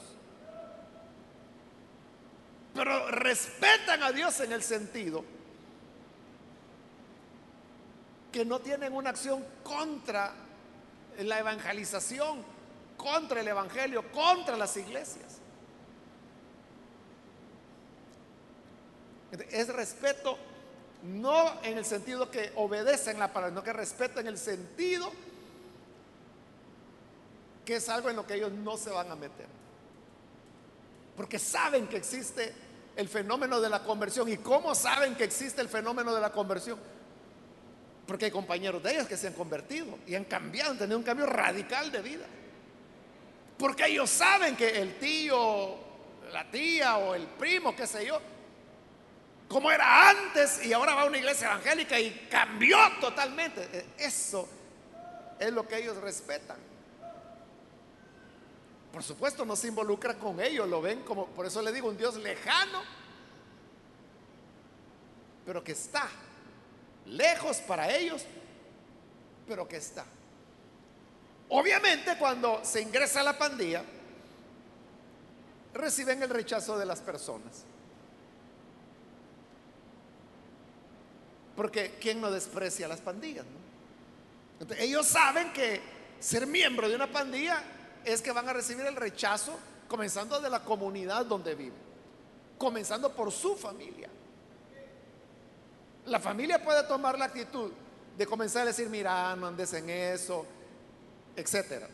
Pero 2.75 3.09
respetan 3.13 4.03
a 4.03 4.11
Dios 4.11 4.41
en 4.41 4.51
el 4.51 4.65
sentido 4.65 5.25
que 8.33 8.45
no 8.45 8.59
tienen 8.59 8.93
una 8.93 9.11
acción 9.11 9.45
contra 9.63 10.33
la 11.21 11.39
evangelización, 11.39 12.45
contra 12.97 13.43
el 13.43 13.47
evangelio, 13.47 14.11
contra 14.11 14.57
las 14.57 14.77
iglesias. 14.77 15.39
Es 19.53 19.69
respeto 19.69 20.37
no 21.05 21.63
en 21.63 21.79
el 21.79 21.85
sentido 21.85 22.29
que 22.29 22.51
obedecen 22.57 23.21
la 23.21 23.33
palabra, 23.33 23.55
no 23.55 23.63
que 23.63 23.73
respetan 23.73 24.27
el 24.27 24.37
sentido 24.37 25.13
que 27.67 27.77
es 27.77 27.89
algo 27.89 28.09
en 28.09 28.17
lo 28.17 28.25
que 28.25 28.35
ellos 28.35 28.53
no 28.53 28.79
se 28.79 28.91
van 28.91 29.11
a 29.11 29.17
meter. 29.17 29.47
Porque 31.17 31.39
saben 31.39 31.89
que 31.89 31.97
existe 31.97 32.55
el 32.95 33.09
fenómeno 33.09 33.61
de 33.61 33.69
la 33.69 33.83
conversión. 33.83 34.29
¿Y 34.29 34.37
cómo 34.39 34.75
saben 34.75 35.17
que 35.17 35.25
existe 35.25 35.61
el 35.61 35.69
fenómeno 35.69 36.15
de 36.15 36.21
la 36.21 36.31
conversión? 36.31 36.79
Porque 38.07 38.27
hay 38.27 38.31
compañeros 38.31 38.83
de 38.85 38.93
ellos 38.93 39.09
que 39.09 39.17
se 39.17 39.27
han 39.27 39.33
convertido 39.33 39.99
y 40.07 40.15
han 40.15 40.25
cambiado, 40.25 40.71
han 40.71 40.79
tenido 40.79 40.97
un 40.97 41.05
cambio 41.05 41.27
radical 41.27 41.91
de 41.91 42.03
vida. 42.03 42.25
Porque 43.59 43.87
ellos 43.87 44.09
saben 44.09 44.55
que 44.55 44.81
el 44.81 44.97
tío, 45.01 45.75
la 46.33 46.49
tía 46.49 46.99
o 46.99 47.17
el 47.17 47.27
primo, 47.27 47.75
qué 47.75 47.89
sé 47.89 48.07
yo, 48.07 48.21
como 49.49 49.73
era 49.73 50.11
antes 50.11 50.65
y 50.65 50.73
ahora 50.73 50.95
va 50.95 51.03
a 51.03 51.07
una 51.07 51.19
iglesia 51.19 51.49
evangélica 51.49 51.99
y 51.99 52.29
cambió 52.31 52.79
totalmente. 53.01 53.87
Eso 53.99 54.49
es 55.41 55.53
lo 55.53 55.67
que 55.67 55.79
ellos 55.79 55.97
respetan. 55.97 56.66
Por 58.97 59.03
supuesto 59.03 59.45
no 59.45 59.55
se 59.57 59.69
involucra 59.69 60.15
con 60.15 60.41
ellos, 60.41 60.67
lo 60.67 60.81
ven 60.81 61.03
como, 61.03 61.27
por 61.27 61.45
eso 61.45 61.61
le 61.61 61.71
digo, 61.71 61.87
un 61.87 61.99
Dios 61.99 62.17
lejano, 62.17 62.81
pero 65.45 65.63
que 65.63 65.73
está, 65.73 66.09
lejos 67.05 67.59
para 67.59 67.95
ellos, 67.95 68.25
pero 69.47 69.69
que 69.69 69.77
está. 69.77 70.07
Obviamente 71.51 72.17
cuando 72.17 72.65
se 72.65 72.81
ingresa 72.81 73.21
a 73.21 73.25
la 73.25 73.37
pandilla, 73.37 73.85
reciben 75.75 76.23
el 76.23 76.31
rechazo 76.31 76.79
de 76.79 76.87
las 76.87 77.03
personas. 77.03 77.65
Porque 81.55 81.99
¿quién 82.01 82.19
no 82.19 82.31
desprecia 82.31 82.87
a 82.87 82.89
las 82.89 83.03
pandillas? 83.03 83.45
ellos 84.79 85.07
saben 85.07 85.53
que 85.53 85.83
ser 86.19 86.47
miembro 86.47 86.89
de 86.89 86.97
una 86.97 87.13
pandilla 87.13 87.63
es 88.07 88.23
que 88.23 88.31
van 88.31 88.49
a 88.49 88.53
recibir 88.53 88.87
el 88.87 88.95
rechazo 88.95 89.59
comenzando 89.89 90.41
de 90.41 90.49
la 90.49 90.63
comunidad 90.63 91.27
donde 91.27 91.57
viven, 91.57 91.79
comenzando 92.57 93.13
por 93.13 93.33
su 93.33 93.57
familia. 93.57 94.09
La 96.07 96.21
familia 96.21 96.63
puede 96.63 96.85
tomar 96.85 97.19
la 97.19 97.25
actitud 97.25 97.73
de 98.17 98.27
comenzar 98.27 98.63
a 98.63 98.67
decir, 98.67 98.89
mira, 98.89 99.35
no 99.35 99.49
andes 99.49 99.73
en 99.73 99.91
eso, 99.91 100.47
etcétera. 101.35 101.89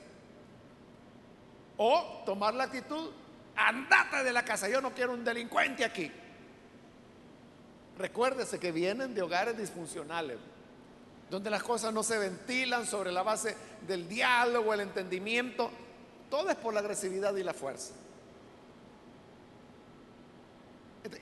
O 1.78 2.22
tomar 2.26 2.52
la 2.52 2.64
actitud, 2.64 3.10
andate 3.56 4.22
de 4.22 4.32
la 4.34 4.44
casa, 4.44 4.68
yo 4.68 4.82
no 4.82 4.92
quiero 4.92 5.14
un 5.14 5.24
delincuente 5.24 5.82
aquí. 5.82 6.12
Recuérdese 7.96 8.60
que 8.60 8.70
vienen 8.70 9.14
de 9.14 9.22
hogares 9.22 9.56
disfuncionales, 9.56 10.36
donde 11.30 11.48
las 11.48 11.62
cosas 11.62 11.94
no 11.94 12.02
se 12.02 12.18
ventilan 12.18 12.86
sobre 12.86 13.10
la 13.12 13.22
base 13.22 13.56
del 13.86 14.06
diálogo, 14.06 14.74
el 14.74 14.80
entendimiento. 14.80 15.70
Todo 16.32 16.48
es 16.48 16.56
por 16.56 16.72
la 16.72 16.80
agresividad 16.80 17.36
y 17.36 17.42
la 17.42 17.52
fuerza. 17.52 17.92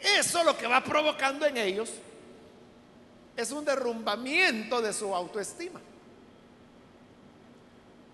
Eso 0.01 0.45
lo 0.45 0.57
que 0.57 0.69
va 0.69 0.85
provocando 0.85 1.45
en 1.47 1.57
ellos 1.57 1.91
es 3.37 3.51
un 3.51 3.65
derrumbamiento 3.65 4.81
de 4.81 4.93
su 4.93 5.13
autoestima. 5.13 5.81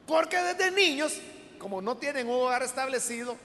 Porque 0.07 0.39
desde 0.39 0.71
niños, 0.71 1.21
como 1.59 1.83
no 1.83 1.99
tienen 1.99 2.29
un 2.29 2.37
hogar 2.41 2.63
establecido, 2.63 3.37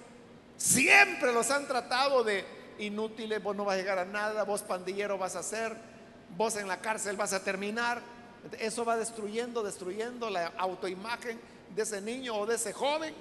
siempre 0.56 1.34
los 1.34 1.52
han 1.52 1.68
tratado 1.68 2.24
de 2.24 2.46
inútiles, 2.80 3.44
vos 3.44 3.54
no 3.54 3.66
vas 3.66 3.76
a 3.76 3.80
llegar 3.80 4.00
a 4.00 4.06
nada, 4.06 4.44
vos 4.44 4.62
pandillero 4.62 5.18
vas 5.18 5.36
a 5.36 5.44
ser, 5.44 5.76
vos 6.38 6.56
en 6.56 6.70
la 6.70 6.80
cárcel 6.80 7.18
vas 7.18 7.34
a 7.34 7.44
terminar. 7.44 8.02
Eso 8.60 8.86
va 8.86 8.96
destruyendo, 8.96 9.62
destruyendo 9.62 10.30
la 10.30 10.54
autoimagen 10.58 11.38
de 11.76 11.82
ese 11.82 12.00
niño 12.00 12.34
o 12.38 12.46
de 12.46 12.56
ese 12.56 12.72
joven. 12.72 13.14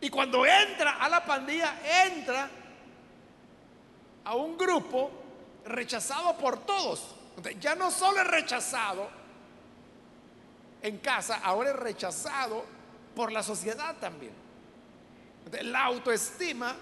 Y 0.00 0.08
cuando 0.08 0.46
entra 0.46 0.96
a 0.96 1.08
la 1.08 1.24
pandilla, 1.24 1.80
entra 2.06 2.50
a 4.24 4.34
un 4.34 4.56
grupo 4.56 5.10
rechazado 5.66 6.36
por 6.38 6.64
todos. 6.64 7.14
Ya 7.58 7.74
no 7.74 7.90
solo 7.90 8.20
es 8.20 8.26
rechazado 8.26 9.08
en 10.82 10.98
casa, 10.98 11.40
ahora 11.42 11.70
es 11.70 11.76
rechazado 11.76 12.64
por 13.14 13.32
la 13.32 13.42
sociedad 13.42 13.96
también. 14.00 14.32
La 15.62 15.84
autoestima 15.84 16.74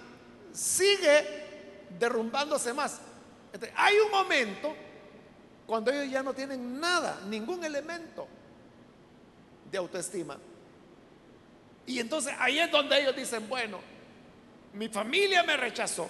sigue 0.53 1.87
derrumbándose 1.99 2.73
más. 2.73 3.01
hay 3.77 3.97
un 3.99 4.11
momento 4.11 4.75
cuando 5.67 5.91
ellos 5.91 6.11
ya 6.11 6.23
no 6.23 6.33
tienen 6.33 6.81
nada, 6.81 7.21
ningún 7.27 7.65
elemento 7.65 8.27
de 9.71 9.79
autoestima. 9.79 10.39
Y 11.89 12.01
entonces 12.01 12.35
ahí 12.39 12.59
es 12.59 12.71
donde 12.71 13.01
ellos 13.01 13.17
dicen, 13.17 13.49
bueno, 13.49 13.81
mi 14.75 14.91
familia 14.91 15.43
me 15.43 15.57
rechazó, 15.57 16.07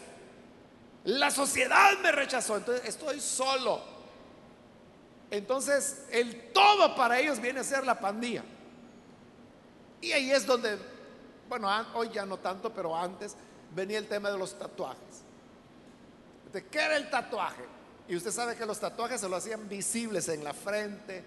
la 1.05 1.31
sociedad 1.31 1.97
me 2.03 2.11
rechazó, 2.11 2.57
entonces 2.57 2.89
estoy 2.89 3.21
solo. 3.21 3.81
Entonces 5.31 6.05
el 6.11 6.51
todo 6.53 6.97
para 6.97 7.21
ellos 7.21 7.41
viene 7.41 7.61
a 7.61 7.65
ser 7.65 7.87
la 7.87 8.01
pandilla. 8.01 8.43
Y 10.01 10.11
ahí 10.11 10.33
es 10.33 10.45
donde, 10.45 10.77
bueno, 11.49 11.71
hoy 11.95 12.11
ya 12.13 12.27
no 12.27 12.39
tanto, 12.39 12.75
pero 12.75 12.97
antes 12.97 13.37
venía 13.73 13.99
el 13.99 14.09
tema 14.09 14.33
de 14.33 14.39
los 14.39 14.59
tatuajes. 14.59 15.23
¿De 16.53 16.67
qué 16.67 16.81
era 16.81 16.97
el 16.97 17.09
tatuaje? 17.09 17.63
Y 18.09 18.17
usted 18.17 18.33
sabe 18.33 18.57
que 18.57 18.67
los 18.67 18.81
tatuajes 18.81 19.21
se 19.21 19.29
lo 19.29 19.37
hacían 19.37 19.69
visibles 19.69 20.29
en 20.29 20.43
la 20.43 20.55
frente, 20.55 21.23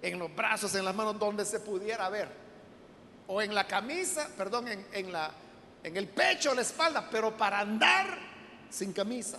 en 0.00 0.18
los 0.18 0.34
brazos, 0.34 0.74
en 0.76 0.84
las 0.86 0.94
manos, 0.94 1.18
donde 1.18 1.44
se 1.44 1.60
pudiera 1.60 2.08
ver. 2.08 2.43
O 3.26 3.40
en 3.40 3.54
la 3.54 3.66
camisa, 3.66 4.28
perdón, 4.36 4.68
en, 4.68 5.12
la, 5.12 5.30
en 5.82 5.96
el 5.96 6.08
pecho 6.08 6.50
o 6.50 6.54
la 6.54 6.62
espalda, 6.62 7.08
pero 7.10 7.36
para 7.36 7.60
andar 7.60 8.18
sin 8.70 8.92
camisa. 8.92 9.38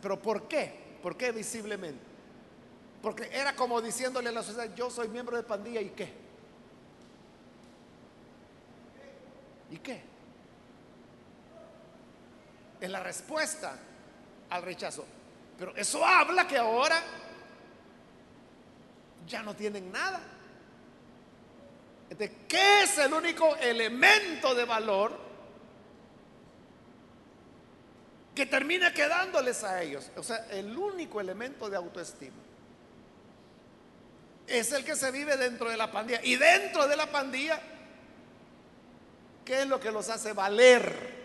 pero 0.00 0.20
¿por 0.20 0.46
qué? 0.46 0.98
¿Por 1.02 1.16
qué 1.16 1.32
visiblemente? 1.32 2.00
Porque 3.02 3.28
era 3.32 3.54
como 3.54 3.80
diciéndole 3.80 4.28
a 4.28 4.32
la 4.32 4.42
sociedad, 4.42 4.74
yo 4.74 4.90
soy 4.90 5.08
miembro 5.08 5.36
de 5.36 5.42
pandilla 5.42 5.80
y 5.80 5.90
qué. 5.90 6.12
¿Y 9.70 9.76
qué? 9.78 10.02
Es 12.80 12.90
la 12.90 13.00
respuesta 13.02 13.76
al 14.50 14.62
rechazo. 14.62 15.04
Pero 15.58 15.74
eso 15.76 16.04
habla 16.04 16.46
que 16.46 16.58
ahora 16.58 17.02
ya 19.26 19.42
no 19.42 19.54
tienen 19.54 19.90
nada. 19.90 20.20
¿Qué 22.48 22.82
es 22.82 22.98
el 22.98 23.12
único 23.12 23.56
elemento 23.56 24.54
de 24.54 24.64
valor 24.64 25.18
que 28.34 28.46
termina 28.46 28.92
quedándoles 28.92 29.64
a 29.64 29.82
ellos? 29.82 30.10
O 30.16 30.22
sea, 30.22 30.46
el 30.50 30.76
único 30.76 31.20
elemento 31.20 31.68
de 31.68 31.76
autoestima 31.76 32.36
es 34.46 34.72
el 34.72 34.84
que 34.84 34.94
se 34.94 35.10
vive 35.10 35.36
dentro 35.36 35.68
de 35.68 35.76
la 35.76 35.90
pandilla. 35.90 36.20
Y 36.22 36.36
dentro 36.36 36.86
de 36.86 36.96
la 36.96 37.10
pandilla, 37.10 37.60
¿qué 39.44 39.62
es 39.62 39.66
lo 39.66 39.80
que 39.80 39.90
los 39.90 40.08
hace 40.08 40.32
valer? 40.32 41.16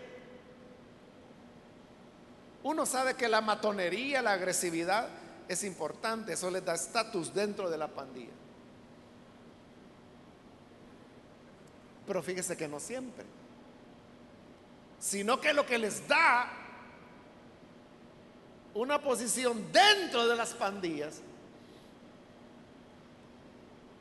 Uno 2.64 2.86
sabe 2.86 3.14
que 3.14 3.28
la 3.28 3.40
matonería, 3.40 4.22
la 4.22 4.32
agresividad 4.32 5.08
es 5.48 5.64
importante, 5.64 6.34
eso 6.34 6.50
les 6.50 6.64
da 6.64 6.74
estatus 6.74 7.34
dentro 7.34 7.70
de 7.70 7.78
la 7.78 7.88
pandilla. 7.88 8.32
Pero 12.06 12.22
fíjese 12.22 12.56
que 12.56 12.68
no 12.68 12.80
siempre, 12.80 13.24
sino 14.98 15.40
que 15.40 15.52
lo 15.52 15.66
que 15.66 15.78
les 15.78 16.06
da 16.08 16.50
una 18.74 19.00
posición 19.00 19.72
dentro 19.72 20.26
de 20.26 20.36
las 20.36 20.54
pandillas 20.54 21.20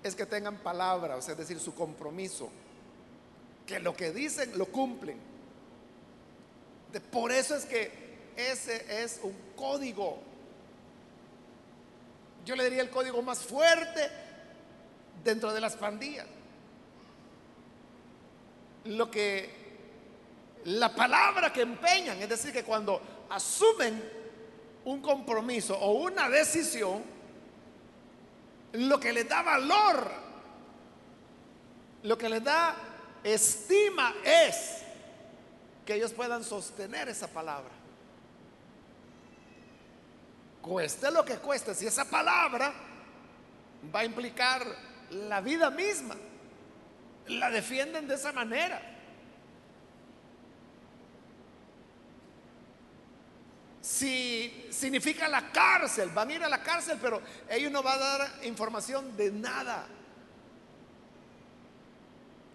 es 0.04 0.16
que 0.16 0.26
tengan 0.26 0.58
palabra, 0.58 1.18
es 1.18 1.38
decir, 1.38 1.60
su 1.60 1.76
compromiso, 1.76 2.50
que 3.68 3.80
lo 3.80 3.96
que 3.96 4.12
dicen 4.12 4.58
lo 4.58 4.66
cumplen. 4.66 5.20
Por 7.12 7.32
eso 7.32 7.56
es 7.56 7.66
que 7.66 7.92
ese 8.36 9.04
es 9.04 9.20
un 9.24 9.36
código. 9.56 10.20
Yo 12.46 12.56
le 12.56 12.64
diría 12.66 12.82
el 12.82 12.90
código 12.90 13.22
más 13.22 13.40
fuerte 13.40 14.10
dentro 15.24 15.54
de 15.54 15.62
las 15.62 15.76
pandillas. 15.76 16.28
Lo 18.86 19.10
que 19.10 19.62
la 20.66 20.94
palabra 20.94 21.52
que 21.52 21.62
empeñan, 21.62 22.22
es 22.22 22.30
decir, 22.30 22.54
que 22.54 22.64
cuando 22.64 23.02
asumen 23.30 24.02
un 24.86 25.02
compromiso 25.02 25.78
o 25.78 25.92
una 25.94 26.30
decisión, 26.30 27.04
lo 28.74 29.00
que 29.00 29.12
les 29.12 29.28
da 29.28 29.42
valor, 29.42 30.12
lo 32.04 32.18
que 32.18 32.30
les 32.30 32.44
da 32.44 32.76
estima 33.24 34.14
es 34.24 34.84
que 35.86 35.96
ellos 35.96 36.14
puedan 36.14 36.44
sostener 36.44 37.10
esa 37.10 37.28
palabra. 37.28 37.72
Cueste 40.62 41.10
lo 41.12 41.26
que 41.26 41.38
cueste, 41.38 41.74
si 41.74 41.88
esa 41.88 42.06
palabra 42.06 42.72
va 43.94 44.02
a 44.02 44.06
implicar 44.06 44.64
la 45.10 45.42
vida 45.42 45.72
misma, 45.72 46.16
la 47.28 47.50
defienden 47.50 48.08
de 48.08 48.16
esa 48.16 48.32
manera. 48.32 48.82
Si 53.82 54.68
significa 54.70 55.28
la 55.28 55.52
cárcel, 55.52 56.10
van 56.10 56.30
a 56.30 56.34
ir 56.34 56.44
a 56.44 56.50
la 56.50 56.62
cárcel, 56.62 57.00
pero 57.02 57.22
ellos 57.50 57.72
no 57.72 57.82
van 57.82 57.98
a 57.98 58.18
dar 58.18 58.32
información 58.44 59.18
de 59.18 59.32
nada. 59.32 59.88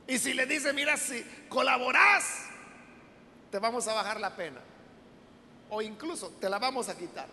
Y 0.07 0.19
si 0.19 0.35
le 0.35 0.47
dicen, 0.47 0.75
mira, 0.77 0.97
si 0.97 1.25
colaboras, 1.49 2.45
te 3.51 3.59
vamos 3.59 3.89
a 3.89 3.95
bajar 3.95 4.21
la 4.21 4.37
pena. 4.37 4.61
O 5.69 5.83
incluso 5.83 6.31
te 6.41 6.49
la 6.49 6.59
vamos 6.59 6.89
a 6.89 6.97
quitar. 6.97 7.27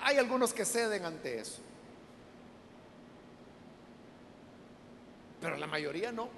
Hay 0.00 0.18
algunos 0.18 0.52
que 0.52 0.64
ceden 0.64 1.04
ante 1.04 1.40
eso. 1.40 1.62
Pero 5.40 5.56
la 5.56 5.66
mayoría 5.66 6.12
no. 6.12 6.28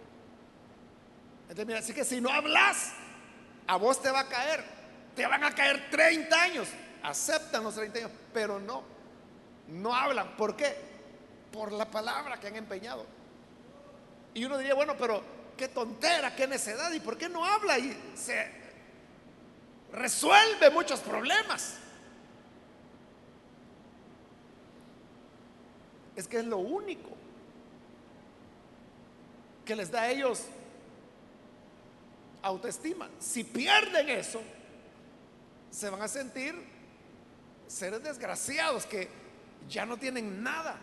Entonces, 1.42 1.66
mira, 1.66 1.78
así 1.80 1.92
que 1.92 2.04
si 2.04 2.20
no 2.20 2.30
hablas, 2.30 2.92
a 3.66 3.76
vos 3.76 4.00
te 4.00 4.10
va 4.10 4.20
a 4.20 4.28
caer. 4.28 4.64
Te 5.16 5.26
van 5.26 5.44
a 5.44 5.54
caer 5.54 5.90
30 5.90 6.42
años. 6.42 6.68
Aceptan 7.02 7.64
los 7.64 7.74
30 7.74 7.98
años, 7.98 8.10
pero 8.32 8.58
no. 8.60 8.82
No 9.68 9.94
hablan. 9.94 10.36
¿Por 10.36 10.56
qué? 10.56 10.74
Por 11.50 11.72
la 11.72 11.90
palabra 11.90 12.38
que 12.38 12.46
han 12.46 12.56
empeñado. 12.56 13.04
Y 14.34 14.44
uno 14.44 14.56
diría, 14.56 14.74
bueno, 14.74 14.94
pero 14.96 15.22
qué 15.56 15.68
tontera, 15.68 16.34
qué 16.34 16.46
necedad. 16.46 16.90
¿Y 16.92 17.00
por 17.00 17.18
qué 17.18 17.28
no 17.28 17.44
habla? 17.44 17.78
Y 17.78 18.14
se 18.14 18.50
resuelve 19.92 20.70
muchos 20.70 21.00
problemas. 21.00 21.76
Es 26.16 26.28
que 26.28 26.38
es 26.38 26.44
lo 26.44 26.58
único 26.58 27.21
que 29.64 29.76
les 29.76 29.90
da 29.90 30.02
a 30.02 30.10
ellos 30.10 30.44
autoestima. 32.42 33.08
Si 33.18 33.44
pierden 33.44 34.08
eso, 34.08 34.42
se 35.70 35.88
van 35.88 36.02
a 36.02 36.08
sentir 36.08 36.54
seres 37.66 38.02
desgraciados 38.02 38.84
que 38.86 39.08
ya 39.68 39.86
no 39.86 39.96
tienen 39.96 40.42
nada. 40.42 40.78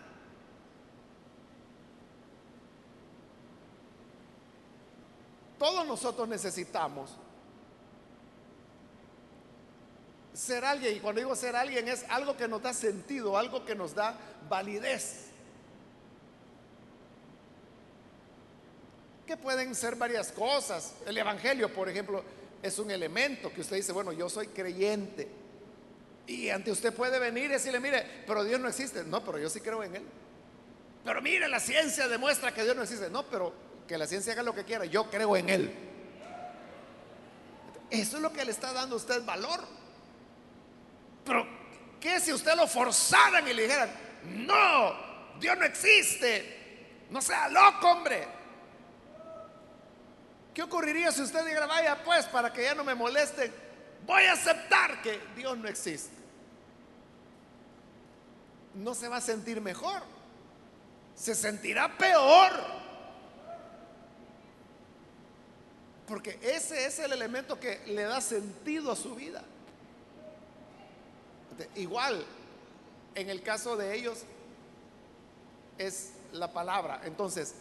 Todos 5.58 5.86
nosotros 5.86 6.28
necesitamos 6.28 7.12
ser 10.34 10.64
alguien, 10.64 10.96
y 10.96 11.00
cuando 11.02 11.20
digo 11.20 11.36
ser 11.36 11.56
alguien 11.56 11.90
es 11.90 12.06
algo 12.08 12.38
que 12.38 12.48
nos 12.48 12.62
da 12.62 12.74
sentido, 12.74 13.38
algo 13.38 13.66
que 13.66 13.76
nos 13.76 13.94
da 13.94 14.18
validez. 14.48 15.29
Que 19.30 19.38
pueden 19.38 19.76
ser 19.76 19.96
varias 19.96 20.32
cosas. 20.32 20.96
El 21.06 21.16
Evangelio, 21.16 21.72
por 21.72 21.88
ejemplo, 21.88 22.24
es 22.64 22.80
un 22.80 22.90
elemento 22.90 23.54
que 23.54 23.62
usted 23.62 23.76
dice, 23.76 23.92
bueno, 23.92 24.12
yo 24.12 24.28
soy 24.28 24.48
creyente. 24.48 25.28
Y 26.26 26.50
ante 26.50 26.72
usted 26.72 26.92
puede 26.92 27.20
venir 27.20 27.44
y 27.44 27.50
decirle, 27.50 27.80
mire, 27.80 28.24
pero 28.26 28.44
Dios 28.44 28.60
no 28.60 28.68
existe. 28.68 29.04
No, 29.04 29.24
pero 29.24 29.38
yo 29.38 29.48
sí 29.48 29.62
creo 29.62 29.84
en 29.84 29.98
Él. 29.98 30.04
Pero 31.06 31.22
mire, 31.22 31.48
la 31.48 31.60
ciencia 31.60 32.08
demuestra 32.08 32.52
que 32.56 32.64
Dios 32.64 32.76
no 32.76 32.82
existe. 32.82 33.08
No, 33.12 33.22
pero 33.22 33.54
que 33.88 34.00
la 34.00 34.08
ciencia 34.08 34.34
haga 34.34 34.42
lo 34.42 34.56
que 34.56 34.64
quiera, 34.64 34.86
yo 34.86 35.12
creo 35.12 35.38
en 35.38 35.50
Él. 35.50 35.76
Eso 37.92 38.18
es 38.18 38.24
lo 38.24 38.34
que 38.34 38.44
le 38.44 38.50
está 38.50 38.74
dando 38.74 38.96
a 38.96 38.98
usted 38.98 39.24
valor. 39.24 39.60
Pero, 41.24 41.46
¿qué 42.00 42.20
si 42.20 42.34
usted 42.34 42.56
lo 42.56 42.66
forzaran 42.66 43.48
y 43.48 43.54
le 43.54 43.62
dijeran, 43.62 43.92
no, 44.24 45.40
Dios 45.40 45.56
no 45.56 45.66
existe? 45.66 47.06
No 47.12 47.22
sea 47.22 47.48
loco, 47.48 47.92
hombre. 47.92 48.39
¿Qué 50.54 50.64
ocurriría 50.64 51.12
si 51.12 51.22
usted 51.22 51.46
dijera, 51.46 51.68
vaya 51.68 52.04
pues, 52.04 52.26
para 52.26 52.52
que 52.52 52.64
ya 52.64 52.76
no 52.76 52.84
me 52.84 52.96
molesten, 52.96 53.54
voy 54.06 54.24
a 54.24 54.34
aceptar 54.34 55.02
que 55.02 55.20
Dios 55.36 55.58
no 55.58 55.68
existe? 55.68 56.16
No 58.74 58.94
se 58.94 59.08
va 59.08 59.18
a 59.18 59.22
sentir 59.22 59.62
mejor, 59.62 60.02
se 61.16 61.36
sentirá 61.36 61.98
peor. 61.98 62.52
Porque 66.08 66.40
ese 66.42 66.86
es 66.88 66.98
el 67.00 67.14
elemento 67.14 67.60
que 67.60 67.84
le 67.86 68.04
da 68.04 68.20
sentido 68.20 68.92
a 68.92 68.96
su 68.96 69.14
vida. 69.14 69.44
Igual, 71.76 72.26
en 73.14 73.30
el 73.30 73.44
caso 73.44 73.78
de 73.78 73.96
ellos, 73.96 74.24
es 75.78 76.14
la 76.32 76.52
palabra. 76.52 77.02
Entonces, 77.04 77.54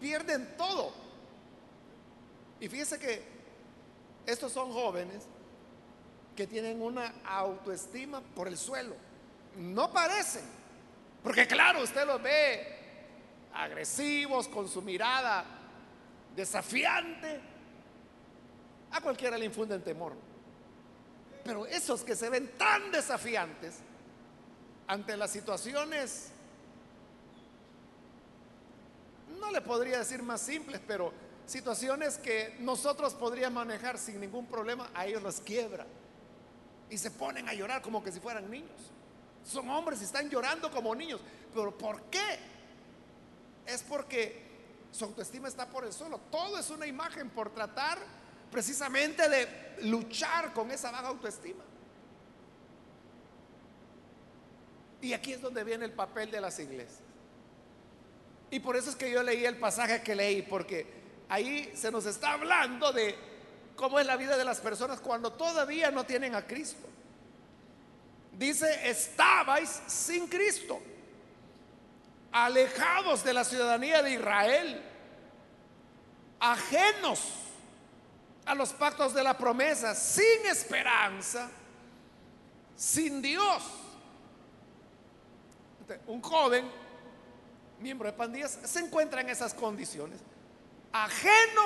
pierden 0.00 0.56
todo. 0.56 0.92
Y 2.60 2.68
fíjese 2.68 2.98
que 2.98 3.22
estos 4.26 4.52
son 4.52 4.72
jóvenes 4.72 5.26
que 6.36 6.46
tienen 6.46 6.80
una 6.82 7.14
autoestima 7.24 8.20
por 8.20 8.48
el 8.48 8.56
suelo. 8.56 8.94
No 9.56 9.92
parecen. 9.92 10.44
Porque 11.22 11.46
claro, 11.46 11.82
usted 11.82 12.06
los 12.06 12.22
ve 12.22 12.76
agresivos, 13.54 14.48
con 14.48 14.68
su 14.68 14.82
mirada 14.82 15.44
desafiante, 16.36 17.40
a 18.92 19.00
cualquiera 19.00 19.36
le 19.36 19.46
infunden 19.46 19.82
temor. 19.82 20.14
Pero 21.44 21.66
esos 21.66 22.04
que 22.04 22.14
se 22.14 22.28
ven 22.28 22.52
tan 22.56 22.92
desafiantes 22.92 23.78
ante 24.86 25.16
las 25.16 25.30
situaciones, 25.30 26.30
no 29.38 29.50
le 29.50 29.60
podría 29.60 29.98
decir 29.98 30.22
más 30.22 30.40
simples, 30.40 30.80
pero 30.86 31.12
situaciones 31.46 32.18
que 32.18 32.56
nosotros 32.60 33.14
podríamos 33.14 33.66
manejar 33.66 33.98
sin 33.98 34.20
ningún 34.20 34.46
problema, 34.46 34.90
a 34.94 35.06
ellos 35.06 35.22
los 35.22 35.40
quiebra. 35.40 35.86
Y 36.90 36.98
se 36.98 37.10
ponen 37.10 37.48
a 37.48 37.54
llorar 37.54 37.82
como 37.82 38.02
que 38.02 38.12
si 38.12 38.20
fueran 38.20 38.50
niños. 38.50 38.80
Son 39.44 39.68
hombres 39.70 40.00
y 40.00 40.04
están 40.04 40.28
llorando 40.28 40.70
como 40.70 40.94
niños. 40.94 41.20
Pero 41.54 41.76
¿por 41.76 42.02
qué? 42.04 42.38
Es 43.66 43.82
porque 43.82 44.46
su 44.92 45.04
autoestima 45.04 45.48
está 45.48 45.66
por 45.66 45.84
el 45.84 45.92
suelo. 45.92 46.18
Todo 46.30 46.58
es 46.58 46.70
una 46.70 46.86
imagen 46.86 47.30
por 47.30 47.50
tratar 47.50 47.98
precisamente 48.50 49.28
de 49.28 49.76
luchar 49.82 50.52
con 50.52 50.70
esa 50.70 50.90
baja 50.90 51.08
autoestima. 51.08 51.64
Y 55.00 55.12
aquí 55.12 55.32
es 55.32 55.40
donde 55.40 55.62
viene 55.64 55.84
el 55.84 55.92
papel 55.92 56.30
de 56.30 56.40
las 56.40 56.58
iglesias. 56.58 57.07
Y 58.50 58.60
por 58.60 58.76
eso 58.76 58.90
es 58.90 58.96
que 58.96 59.10
yo 59.10 59.22
leí 59.22 59.44
el 59.44 59.56
pasaje 59.56 60.02
que 60.02 60.14
leí, 60.14 60.42
porque 60.42 60.86
ahí 61.28 61.70
se 61.74 61.90
nos 61.90 62.06
está 62.06 62.32
hablando 62.32 62.92
de 62.92 63.14
cómo 63.76 64.00
es 64.00 64.06
la 64.06 64.16
vida 64.16 64.36
de 64.36 64.44
las 64.44 64.60
personas 64.60 65.00
cuando 65.00 65.32
todavía 65.32 65.90
no 65.90 66.04
tienen 66.04 66.34
a 66.34 66.46
Cristo. 66.46 66.86
Dice, 68.32 68.88
estabais 68.88 69.82
sin 69.86 70.28
Cristo 70.28 70.80
alejados 72.32 73.24
de 73.24 73.32
la 73.32 73.44
ciudadanía 73.44 74.02
de 74.02 74.12
Israel, 74.12 74.82
ajenos 76.40 77.20
a 78.44 78.54
los 78.54 78.72
pactos 78.72 79.14
de 79.14 79.22
la 79.22 79.36
promesa, 79.36 79.94
sin 79.94 80.46
esperanza, 80.46 81.50
sin 82.76 83.20
Dios. 83.20 83.62
Un 86.06 86.20
joven, 86.20 86.70
miembro 87.80 88.06
de 88.08 88.12
pandillas, 88.12 88.58
se 88.64 88.80
encuentra 88.80 89.20
en 89.20 89.30
esas 89.30 89.54
condiciones, 89.54 90.20
ajeno 90.92 91.62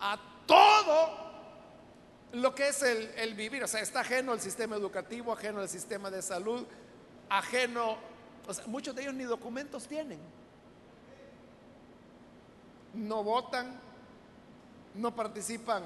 a 0.00 0.18
todo 0.46 1.24
lo 2.32 2.54
que 2.54 2.68
es 2.68 2.82
el, 2.82 3.10
el, 3.16 3.34
vivir, 3.34 3.62
o 3.62 3.68
sea, 3.68 3.80
está 3.80 4.00
ajeno 4.00 4.32
al 4.32 4.40
sistema 4.40 4.76
educativo, 4.76 5.32
ajeno 5.32 5.60
al 5.60 5.68
sistema 5.68 6.10
de 6.10 6.20
salud, 6.20 6.66
ajeno 7.28 7.96
muchos 8.66 8.94
de 8.94 9.02
ellos 9.02 9.14
ni 9.14 9.24
documentos 9.24 9.86
tienen. 9.86 10.18
No 12.92 13.24
votan, 13.24 13.78
no 14.94 15.14
participan 15.14 15.82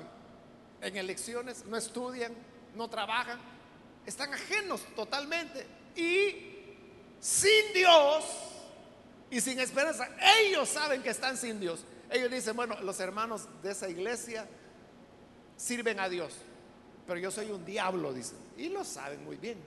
en 0.81 0.97
elecciones, 0.97 1.65
no 1.65 1.77
estudian, 1.77 2.33
no 2.75 2.89
trabajan, 2.89 3.39
están 4.05 4.33
ajenos 4.35 4.83
totalmente. 4.95 5.67
Y 5.97 6.67
sin 7.21 7.73
Dios 7.75 8.25
y 9.31 9.41
sin 9.41 9.59
esperanza. 9.61 10.09
Ellos 10.41 10.69
saben 10.69 11.03
que 11.03 11.11
están 11.11 11.37
sin 11.37 11.61
Dios. 11.61 11.85
Ellos 12.11 12.31
dicen, 12.31 12.57
bueno, 12.57 12.81
los 12.81 12.99
hermanos 13.01 13.49
de 13.63 13.73
esa 13.73 13.89
iglesia 13.89 14.47
sirven 15.57 16.01
a 16.01 16.09
Dios, 16.09 16.35
pero 17.07 17.19
yo 17.19 17.31
soy 17.31 17.51
un 17.51 17.65
diablo, 17.65 18.13
dicen. 18.13 18.39
Y 18.57 18.69
lo 18.69 18.85
saben 18.85 19.23
muy 19.25 19.37
bien. 19.37 19.59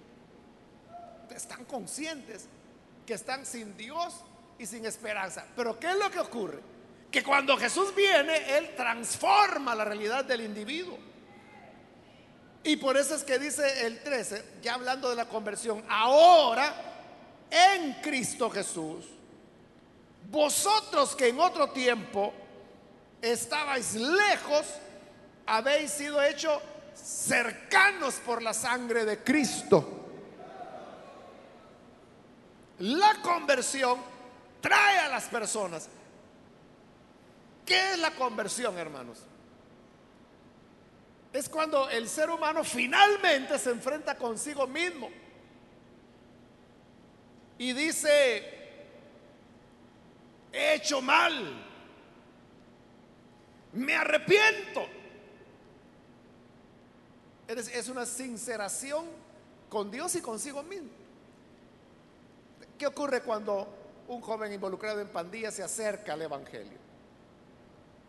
Están 1.35 1.65
conscientes 1.65 2.45
que 3.05 3.13
están 3.13 3.45
sin 3.45 3.77
Dios 3.77 4.15
y 4.57 4.65
sin 4.65 4.85
esperanza. 4.85 5.45
Pero 5.55 5.79
¿qué 5.79 5.91
es 5.91 5.97
lo 5.97 6.09
que 6.09 6.19
ocurre? 6.19 6.59
Que 7.11 7.23
cuando 7.23 7.57
Jesús 7.57 7.93
viene, 7.95 8.57
Él 8.57 8.75
transforma 8.75 9.75
la 9.75 9.85
realidad 9.85 10.25
del 10.25 10.41
individuo. 10.41 10.97
Y 12.63 12.77
por 12.77 12.95
eso 12.95 13.15
es 13.15 13.23
que 13.23 13.39
dice 13.39 13.85
el 13.85 14.01
13, 14.03 14.59
ya 14.61 14.75
hablando 14.75 15.09
de 15.09 15.15
la 15.15 15.27
conversión, 15.27 15.83
ahora 15.89 16.73
en 17.49 17.93
Cristo 18.01 18.49
Jesús, 18.49 19.05
vosotros 20.29 21.15
que 21.15 21.29
en 21.29 21.39
otro 21.39 21.69
tiempo 21.69 22.33
estabais 23.21 23.95
lejos, 23.95 24.65
habéis 25.45 25.91
sido 25.91 26.21
hechos 26.21 26.61
cercanos 26.95 28.15
por 28.15 28.41
la 28.41 28.53
sangre 28.53 29.05
de 29.05 29.23
Cristo. 29.23 29.97
La 32.79 33.21
conversión 33.21 33.99
trae 34.59 34.99
a 34.99 35.09
las 35.09 35.25
personas. 35.25 35.87
¿Qué 37.65 37.93
es 37.93 37.99
la 37.99 38.11
conversión, 38.11 38.77
hermanos? 38.77 39.19
Es 41.31 41.47
cuando 41.47 41.89
el 41.89 42.09
ser 42.09 42.29
humano 42.29 42.63
finalmente 42.63 43.57
se 43.57 43.69
enfrenta 43.69 44.15
consigo 44.15 44.67
mismo 44.67 45.09
y 47.57 47.73
dice, 47.73 48.60
he 50.51 50.75
hecho 50.75 51.01
mal, 51.01 51.63
me 53.73 53.95
arrepiento. 53.95 54.85
Es 57.47 57.89
una 57.89 58.05
sinceración 58.05 59.05
con 59.69 59.91
Dios 59.91 60.15
y 60.15 60.21
consigo 60.21 60.63
mismo. 60.63 60.89
¿Qué 62.77 62.87
ocurre 62.87 63.21
cuando 63.21 63.67
un 64.07 64.21
joven 64.21 64.53
involucrado 64.53 65.01
en 65.01 65.09
pandillas 65.09 65.53
se 65.53 65.63
acerca 65.63 66.13
al 66.13 66.21
Evangelio? 66.21 66.79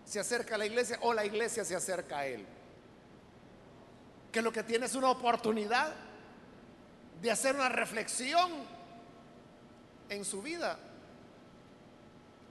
Se 0.04 0.20
acerca 0.20 0.54
a 0.54 0.58
la 0.58 0.66
iglesia 0.66 0.98
o 1.02 1.12
la 1.12 1.24
iglesia 1.24 1.64
se 1.64 1.74
acerca 1.74 2.18
a 2.18 2.26
él. 2.26 2.46
Que 4.30 4.42
lo 4.42 4.52
que 4.52 4.62
tiene 4.62 4.86
es 4.86 4.94
una 4.94 5.10
oportunidad 5.10 5.92
de 7.20 7.30
hacer 7.30 7.54
una 7.54 7.68
reflexión 7.68 8.50
en 10.08 10.24
su 10.24 10.40
vida 10.40 10.78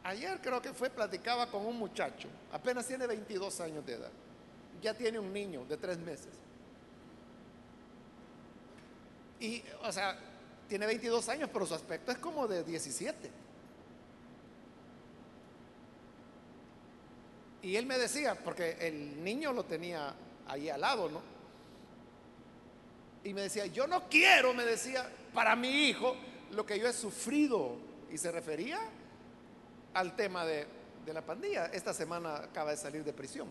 Ayer 0.03 0.39
creo 0.41 0.61
que 0.61 0.73
fue, 0.73 0.89
platicaba 0.89 1.47
con 1.47 1.65
un 1.65 1.77
muchacho, 1.77 2.27
apenas 2.51 2.87
tiene 2.87 3.05
22 3.05 3.61
años 3.61 3.85
de 3.85 3.93
edad, 3.93 4.11
ya 4.81 4.93
tiene 4.95 5.19
un 5.19 5.31
niño 5.31 5.65
de 5.65 5.77
tres 5.77 5.97
meses. 5.99 6.33
Y, 9.39 9.63
o 9.83 9.91
sea, 9.91 10.17
tiene 10.67 10.85
22 10.85 11.29
años, 11.29 11.49
pero 11.51 11.65
su 11.65 11.75
aspecto 11.75 12.11
es 12.11 12.17
como 12.17 12.47
de 12.47 12.63
17. 12.63 13.29
Y 17.63 17.75
él 17.75 17.85
me 17.85 17.97
decía, 17.97 18.35
porque 18.35 18.77
el 18.79 19.23
niño 19.23 19.53
lo 19.53 19.65
tenía 19.65 20.13
ahí 20.47 20.69
al 20.69 20.81
lado, 20.81 21.09
¿no? 21.09 21.21
Y 23.23 23.33
me 23.33 23.41
decía, 23.41 23.67
yo 23.67 23.85
no 23.85 24.09
quiero, 24.09 24.53
me 24.53 24.65
decía, 24.65 25.07
para 25.33 25.55
mi 25.55 25.87
hijo 25.87 26.15
lo 26.51 26.65
que 26.65 26.79
yo 26.79 26.87
he 26.87 26.93
sufrido. 26.93 27.75
Y 28.11 28.17
se 28.17 28.31
refería 28.31 28.79
al 29.93 30.15
tema 30.15 30.45
de, 30.45 30.67
la 31.07 31.21
pandilla. 31.21 31.65
Esta 31.67 31.93
semana 31.93 32.37
acaba 32.37 32.71
de 32.71 32.77
salir 32.77 33.03
de 33.03 33.11
prisión. 33.11 33.47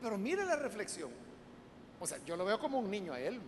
Pero 0.00 0.18
mire 0.18 0.44
la 0.44 0.56
reflexión. 0.56 1.10
O 2.00 2.06
sea, 2.06 2.18
yo 2.24 2.36
lo 2.36 2.44
veo 2.44 2.58
como 2.58 2.78
un 2.78 2.90
niño 2.90 3.12
a 3.12 3.20
él. 3.20 3.40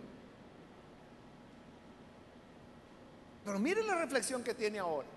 Pero 3.43 3.59
mire 3.59 3.83
la 3.83 3.95
reflexión 3.95 4.43
que 4.43 4.53
tiene 4.53 4.79
ahora. 4.79 5.07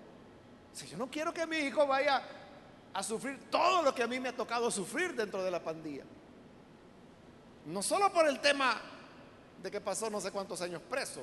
Si 0.73 0.87
yo 0.87 0.97
no 0.97 1.09
quiero 1.09 1.33
que 1.33 1.45
mi 1.45 1.57
hijo 1.57 1.87
vaya 1.87 2.21
a 2.93 3.03
sufrir 3.03 3.49
todo 3.49 3.83
lo 3.83 3.93
que 3.93 4.03
a 4.03 4.07
mí 4.07 4.19
me 4.19 4.29
ha 4.29 4.35
tocado 4.35 4.69
sufrir 4.71 5.15
dentro 5.15 5.43
de 5.43 5.51
la 5.51 5.63
pandilla. 5.63 6.03
No 7.67 7.83
solo 7.83 8.11
por 8.11 8.27
el 8.27 8.39
tema 8.39 8.81
de 9.61 9.69
que 9.69 9.79
pasó 9.81 10.09
no 10.09 10.19
sé 10.19 10.31
cuántos 10.31 10.61
años 10.61 10.81
preso, 10.89 11.21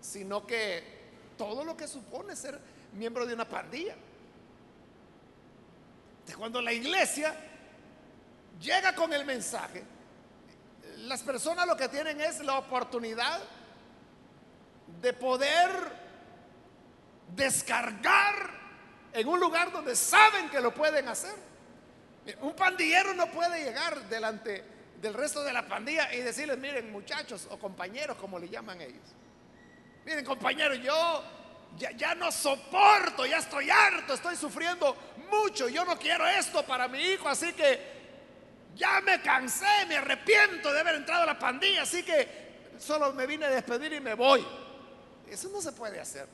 sino 0.00 0.46
que 0.46 1.01
todo 1.36 1.64
lo 1.64 1.76
que 1.76 1.88
supone 1.88 2.36
ser 2.36 2.58
miembro 2.94 3.26
de 3.26 3.34
una 3.34 3.48
pandilla. 3.48 3.94
Cuando 6.36 6.62
la 6.62 6.72
iglesia 6.72 7.34
llega 8.60 8.94
con 8.94 9.12
el 9.12 9.24
mensaje, 9.24 9.84
las 10.98 11.22
personas 11.22 11.66
lo 11.66 11.76
que 11.76 11.88
tienen 11.88 12.20
es 12.20 12.40
la 12.40 12.58
oportunidad 12.58 13.40
de 15.00 15.12
poder 15.12 15.70
descargar 17.34 18.50
en 19.12 19.28
un 19.28 19.40
lugar 19.40 19.72
donde 19.72 19.96
saben 19.96 20.48
que 20.48 20.60
lo 20.60 20.72
pueden 20.72 21.08
hacer. 21.08 21.34
Un 22.40 22.54
pandillero 22.54 23.14
no 23.14 23.30
puede 23.30 23.64
llegar 23.64 24.08
delante 24.08 24.64
del 25.00 25.14
resto 25.14 25.42
de 25.42 25.52
la 25.52 25.66
pandilla 25.66 26.14
y 26.14 26.20
decirles, 26.20 26.56
miren 26.58 26.92
muchachos 26.92 27.48
o 27.50 27.58
compañeros 27.58 28.16
como 28.16 28.38
le 28.38 28.48
llaman 28.48 28.80
ellos. 28.80 29.02
Miren 30.04 30.24
compañeros, 30.24 30.78
yo 30.80 31.22
ya, 31.78 32.14
no 32.14 32.30
soporto, 32.30 33.24
ya 33.24 33.38
estoy 33.38 33.70
harto, 33.70 34.14
estoy 34.14 34.36
sufriendo 34.36 34.96
mucho, 35.30 35.68
yo 35.68 35.84
no 35.84 35.98
quiero 35.98 36.26
esto 36.26 36.64
para 36.64 36.88
mi 36.88 37.00
hijo, 37.00 37.28
así 37.28 37.52
que 37.52 38.02
ya 38.74 39.00
me 39.00 39.20
cansé, 39.22 39.86
me 39.88 39.96
arrepiento 39.96 40.72
de 40.72 40.80
haber 40.80 40.96
entrado 40.96 41.22
a 41.22 41.26
la 41.26 41.38
pandilla, 41.38 41.82
así 41.82 42.02
que 42.02 42.72
solo 42.78 43.12
me 43.12 43.26
vine 43.26 43.46
a 43.46 43.50
despedir 43.50 43.92
y 43.92 44.00
me 44.00 44.14
voy. 44.14 44.46
Eso 45.28 45.48
no 45.48 45.60
se 45.60 45.72
puede 45.72 46.00
hacer. 46.00 46.28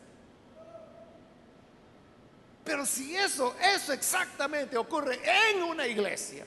Pero 2.65 2.85
si 2.85 3.17
eso, 3.17 3.57
eso 3.75 3.93
exactamente 3.93 4.77
ocurre 4.77 5.21
en 5.25 5.63
una 5.63 5.87
iglesia, 5.87 6.45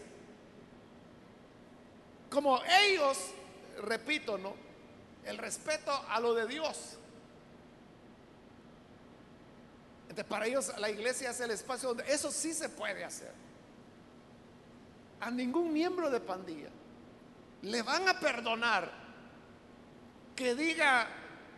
como 2.30 2.62
ellos, 2.64 3.18
repito, 3.82 4.38
¿no? 4.38 4.56
El 5.26 5.38
respeto 5.38 5.92
a 6.10 6.20
lo 6.20 6.34
de 6.34 6.48
Dios 6.48 6.98
Entonces, 10.12 10.30
para 10.30 10.46
ellos 10.46 10.74
la 10.78 10.90
iglesia 10.90 11.30
es 11.30 11.40
el 11.40 11.52
espacio 11.52 11.88
donde 11.88 12.12
eso 12.12 12.34
sí 12.34 12.54
se 12.54 12.68
puede 12.68 13.02
hacer. 13.02 13.32
A 15.22 15.32
ningún 15.32 15.72
miembro 15.72 16.10
de 16.10 16.20
pandilla 16.20 16.68
le 17.62 17.82
van 17.82 18.10
a 18.10 18.20
perdonar 18.20 18.92
que 20.36 20.54
diga, 20.54 21.08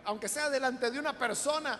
aunque 0.05 0.27
sea 0.27 0.51
delante 0.51 0.91
de 0.91 0.99
una 0.99 1.17
persona, 1.17 1.79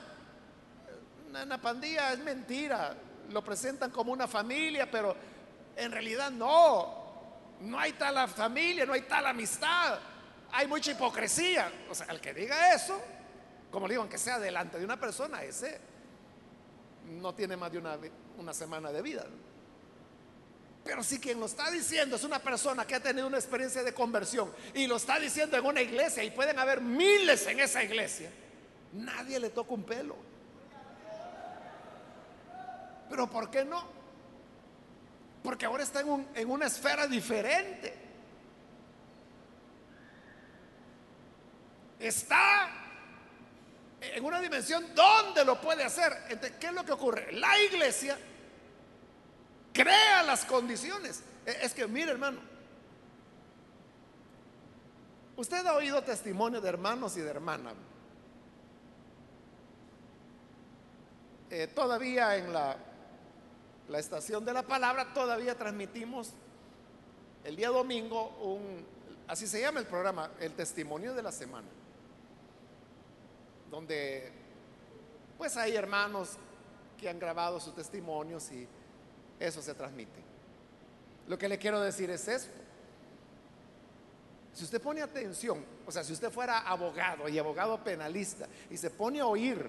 una 1.30 1.62
pandilla 1.62 2.12
es 2.12 2.18
mentira, 2.18 2.96
lo 3.30 3.44
presentan 3.44 3.92
como 3.92 4.12
una 4.12 4.28
familia, 4.28 4.90
pero 4.90 5.16
en 5.76 5.92
realidad 5.92 6.32
no, 6.32 7.60
no 7.62 7.80
hay 7.80 7.94
tal 7.94 8.28
familia, 8.30 8.84
no 8.88 8.94
hay 8.94 9.02
tal 9.02 9.28
amistad, 9.28 10.00
hay 10.52 10.66
mucha 10.66 10.90
hipocresía. 10.90 11.72
O 11.88 11.94
sea, 11.94 12.08
el 12.08 12.20
que 12.20 12.34
diga 12.34 12.74
eso, 12.74 13.00
como 13.70 13.88
le 13.88 13.92
digo, 13.92 14.02
aunque 14.02 14.18
sea 14.18 14.40
delante 14.40 14.80
de 14.80 14.86
una 14.86 15.00
persona, 15.00 15.44
ese 15.44 15.93
no 17.08 17.34
tiene 17.34 17.58
más 17.58 17.72
de 17.72 17.78
una, 17.78 17.98
una 18.38 18.54
semana 18.54 18.92
de 18.92 19.02
vida. 19.02 19.26
Pero 20.84 21.02
si 21.02 21.20
quien 21.20 21.40
lo 21.40 21.46
está 21.46 21.72
diciendo 21.72 22.18
es 22.18 22.24
una 22.24 22.40
persona 22.40 22.86
que 22.86 22.96
ha 22.96 23.00
tenido 23.00 23.28
una 23.28 23.38
experiencia 23.38 23.84
de 23.84 23.94
conversión 23.94 24.52
y 24.74 24.86
lo 24.86 24.98
está 24.98 25.18
diciendo 25.18 25.56
en 25.58 25.66
una 25.66 25.82
iglesia 25.82 26.24
y 26.24 26.32
pueden 26.32 26.60
haber 26.60 26.82
miles 26.82 27.48
en 27.48 27.60
esa 27.60 27.84
iglesia, 27.84 28.30
nadie 28.92 29.40
le 29.40 29.50
toca 29.50 29.74
un 29.74 29.84
pelo. 29.84 30.16
Pero 33.10 33.30
¿por 33.30 33.50
qué 33.50 33.64
no? 33.64 33.84
Porque 35.42 35.66
ahora 35.66 35.84
está 35.84 36.02
en, 36.02 36.28
en 36.36 36.50
una 36.50 36.68
esfera 36.68 37.08
diferente. 37.08 37.94
Está 42.00 42.83
en 44.12 44.26
una 44.26 44.42
dimensión 44.42 44.94
donde 44.94 45.46
lo 45.46 45.60
puede 45.62 45.84
hacer. 45.84 46.14
¿Qué 46.60 46.68
es 46.68 46.74
lo 46.74 46.84
que 46.84 46.92
ocurre? 46.92 47.32
La 47.32 47.58
iglesia 47.62 48.18
crea 49.72 50.24
las 50.24 50.46
condiciones. 50.46 51.24
E, 51.46 51.58
es 51.62 51.74
que, 51.74 51.88
mire 51.88 52.12
hermano, 52.12 52.40
usted 55.36 55.66
ha 55.66 55.76
oído 55.76 56.04
testimonio 56.04 56.60
de 56.60 56.70
hermanos 56.70 57.16
y 57.18 57.22
de 57.22 57.30
hermanas. 57.30 57.74
Eh, 61.50 61.68
todavía 61.68 62.36
en 62.36 62.52
la, 62.52 62.76
la 63.90 64.00
estación 64.00 64.44
de 64.44 64.54
la 64.54 64.64
palabra, 64.64 65.14
todavía 65.14 65.56
transmitimos 65.56 66.32
el 67.44 67.56
día 67.56 67.70
domingo 67.70 68.30
un, 68.42 68.86
así 69.28 69.48
se 69.48 69.62
llama 69.62 69.80
el 69.80 69.86
programa, 69.86 70.32
el 70.40 70.54
testimonio 70.54 71.14
de 71.14 71.22
la 71.22 71.32
semana 71.32 71.68
donde 73.74 74.32
pues 75.36 75.58
hay 75.58 75.76
hermanos 75.76 76.38
que 76.96 77.10
han 77.10 77.18
grabado 77.18 77.60
sus 77.60 77.74
testimonios 77.74 78.52
y 78.52 78.68
eso 79.40 79.64
se 79.64 79.74
transmite. 79.74 80.22
Lo 81.28 81.40
que 81.40 81.50
le 81.50 81.58
quiero 81.58 81.82
decir 81.82 82.12
es 82.12 82.28
esto. 82.28 82.54
Si 84.54 84.64
usted 84.64 84.80
pone 84.80 85.02
atención, 85.02 85.66
o 85.88 85.92
sea, 85.92 86.04
si 86.04 86.14
usted 86.14 86.30
fuera 86.30 86.60
abogado 86.60 87.28
y 87.28 87.40
abogado 87.40 87.84
penalista 87.84 88.48
y 88.70 88.78
se 88.78 88.92
pone 88.92 89.22
a 89.22 89.26
oír 89.26 89.68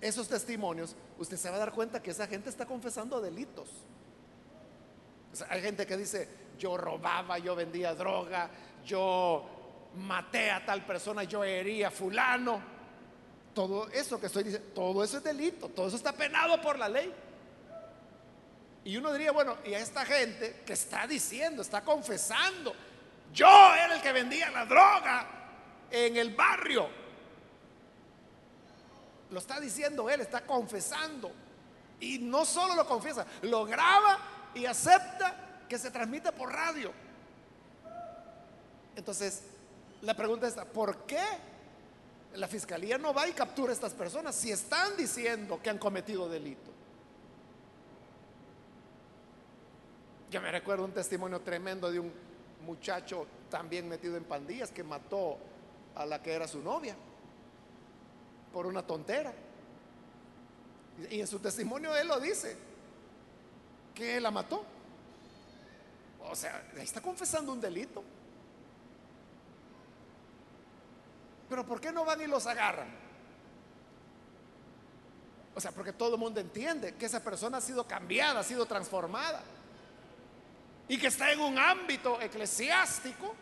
esos 0.00 0.26
testimonios, 0.26 0.96
usted 1.20 1.36
se 1.36 1.48
va 1.48 1.54
a 1.54 1.60
dar 1.60 1.72
cuenta 1.72 2.02
que 2.02 2.10
esa 2.10 2.26
gente 2.26 2.50
está 2.50 2.66
confesando 2.66 3.20
delitos. 3.20 3.68
hay 5.48 5.62
gente 5.62 5.86
que 5.86 5.96
dice, 5.96 6.28
yo 6.58 6.76
robaba, 6.76 7.38
yo 7.38 7.54
vendía 7.54 7.94
droga, 7.94 8.50
yo 8.84 9.55
maté 9.96 10.50
a 10.50 10.64
tal 10.64 10.84
persona, 10.84 11.24
yo 11.24 11.42
hería 11.44 11.88
a 11.88 11.90
fulano. 11.90 12.60
Todo 13.54 13.88
eso 13.88 14.20
que 14.20 14.26
estoy 14.26 14.44
diciendo, 14.44 14.68
todo 14.74 15.02
eso 15.02 15.18
es 15.18 15.24
delito, 15.24 15.68
todo 15.68 15.88
eso 15.88 15.96
está 15.96 16.12
penado 16.12 16.60
por 16.60 16.78
la 16.78 16.88
ley. 16.88 17.12
Y 18.84 18.96
uno 18.96 19.12
diría, 19.12 19.32
bueno, 19.32 19.56
y 19.64 19.74
a 19.74 19.78
esta 19.78 20.04
gente 20.04 20.62
que 20.64 20.74
está 20.74 21.06
diciendo, 21.06 21.62
está 21.62 21.82
confesando, 21.82 22.74
yo 23.32 23.74
era 23.74 23.96
el 23.96 24.02
que 24.02 24.12
vendía 24.12 24.50
la 24.50 24.66
droga 24.66 25.26
en 25.90 26.16
el 26.16 26.34
barrio. 26.34 26.88
Lo 29.30 29.38
está 29.38 29.58
diciendo 29.58 30.08
él, 30.08 30.20
está 30.20 30.42
confesando. 30.42 31.32
Y 31.98 32.18
no 32.18 32.44
solo 32.44 32.74
lo 32.74 32.86
confiesa, 32.86 33.26
lo 33.42 33.64
graba 33.64 34.18
y 34.54 34.66
acepta 34.66 35.64
que 35.68 35.78
se 35.78 35.90
transmite 35.90 36.30
por 36.30 36.52
radio. 36.52 36.92
Entonces, 38.94 39.42
la 40.02 40.14
pregunta 40.14 40.46
es, 40.46 40.54
¿por 40.54 41.06
qué 41.06 41.22
la 42.34 42.48
fiscalía 42.48 42.98
no 42.98 43.14
va 43.14 43.28
y 43.28 43.32
captura 43.32 43.70
a 43.70 43.74
estas 43.74 43.94
personas 43.94 44.34
si 44.34 44.50
están 44.50 44.96
diciendo 44.96 45.60
que 45.62 45.70
han 45.70 45.78
cometido 45.78 46.28
delito? 46.28 46.70
Yo 50.30 50.40
me 50.40 50.50
recuerdo 50.50 50.84
un 50.84 50.92
testimonio 50.92 51.40
tremendo 51.40 51.90
de 51.90 52.00
un 52.00 52.12
muchacho 52.64 53.26
también 53.48 53.88
metido 53.88 54.16
en 54.16 54.24
pandillas 54.24 54.70
que 54.70 54.82
mató 54.82 55.38
a 55.94 56.04
la 56.04 56.22
que 56.22 56.32
era 56.32 56.48
su 56.48 56.60
novia 56.60 56.96
por 58.52 58.66
una 58.66 58.86
tontera. 58.86 59.32
Y 61.10 61.20
en 61.20 61.26
su 61.26 61.38
testimonio 61.38 61.94
él 61.94 62.08
lo 62.08 62.18
dice, 62.18 62.56
que 63.94 64.20
la 64.20 64.30
mató. 64.30 64.64
O 66.30 66.34
sea, 66.34 66.70
está 66.76 67.00
confesando 67.00 67.52
un 67.52 67.60
delito. 67.60 68.02
Pero 71.48 71.64
¿por 71.64 71.80
qué 71.80 71.92
no 71.92 72.04
van 72.04 72.20
y 72.20 72.26
los 72.26 72.46
agarran? 72.46 72.88
O 75.54 75.60
sea, 75.60 75.72
porque 75.72 75.92
todo 75.92 76.14
el 76.14 76.20
mundo 76.20 76.38
entiende 76.40 76.94
que 76.94 77.06
esa 77.06 77.22
persona 77.22 77.58
ha 77.58 77.60
sido 77.60 77.86
cambiada, 77.86 78.40
ha 78.40 78.44
sido 78.44 78.66
transformada 78.66 79.42
y 80.88 80.98
que 80.98 81.06
está 81.06 81.32
en 81.32 81.40
un 81.40 81.58
ámbito 81.58 82.20
eclesiástico, 82.20 83.34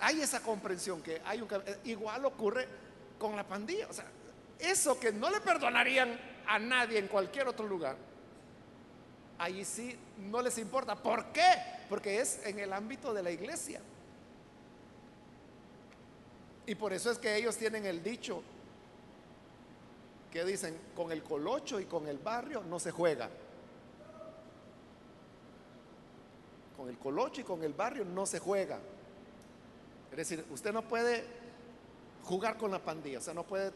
hay 0.00 0.20
esa 0.20 0.40
comprensión 0.40 1.02
que 1.02 1.20
hay 1.24 1.40
un 1.40 1.48
igual 1.84 2.24
ocurre 2.24 2.66
con 3.18 3.36
la 3.36 3.44
pandilla, 3.44 3.86
o 3.88 3.92
sea, 3.92 4.06
eso 4.58 4.98
que 4.98 5.12
no 5.12 5.30
le 5.30 5.40
perdonarían 5.40 6.18
a 6.46 6.58
nadie 6.58 6.98
en 6.98 7.08
cualquier 7.08 7.46
otro 7.46 7.66
lugar, 7.66 7.96
ahí 9.38 9.64
sí 9.64 9.98
no 10.18 10.42
les 10.42 10.58
importa. 10.58 10.96
¿Por 10.96 11.26
qué? 11.26 11.73
Porque 11.88 12.20
es 12.20 12.44
en 12.46 12.58
el 12.58 12.72
ámbito 12.72 13.12
de 13.12 13.22
la 13.22 13.30
iglesia. 13.30 13.80
Y 16.66 16.74
por 16.74 16.92
eso 16.92 17.10
es 17.10 17.18
que 17.18 17.36
ellos 17.36 17.56
tienen 17.56 17.84
el 17.84 18.02
dicho, 18.02 18.42
que 20.32 20.44
dicen, 20.44 20.76
con 20.96 21.12
el 21.12 21.22
colocho 21.22 21.78
y 21.78 21.84
con 21.84 22.08
el 22.08 22.18
barrio 22.18 22.62
no 22.62 22.78
se 22.80 22.90
juega. 22.90 23.28
Con 26.76 26.88
el 26.88 26.98
colocho 26.98 27.40
y 27.40 27.44
con 27.44 27.62
el 27.62 27.72
barrio 27.72 28.04
no 28.04 28.26
se 28.26 28.38
juega. 28.38 28.78
Es 30.10 30.16
decir, 30.16 30.44
usted 30.50 30.72
no 30.72 30.82
puede 30.82 31.24
jugar 32.24 32.56
con 32.56 32.70
la 32.70 32.78
pandilla, 32.78 33.18
o 33.18 33.22
sea, 33.22 33.34
no 33.34 33.44
puede 33.44 33.72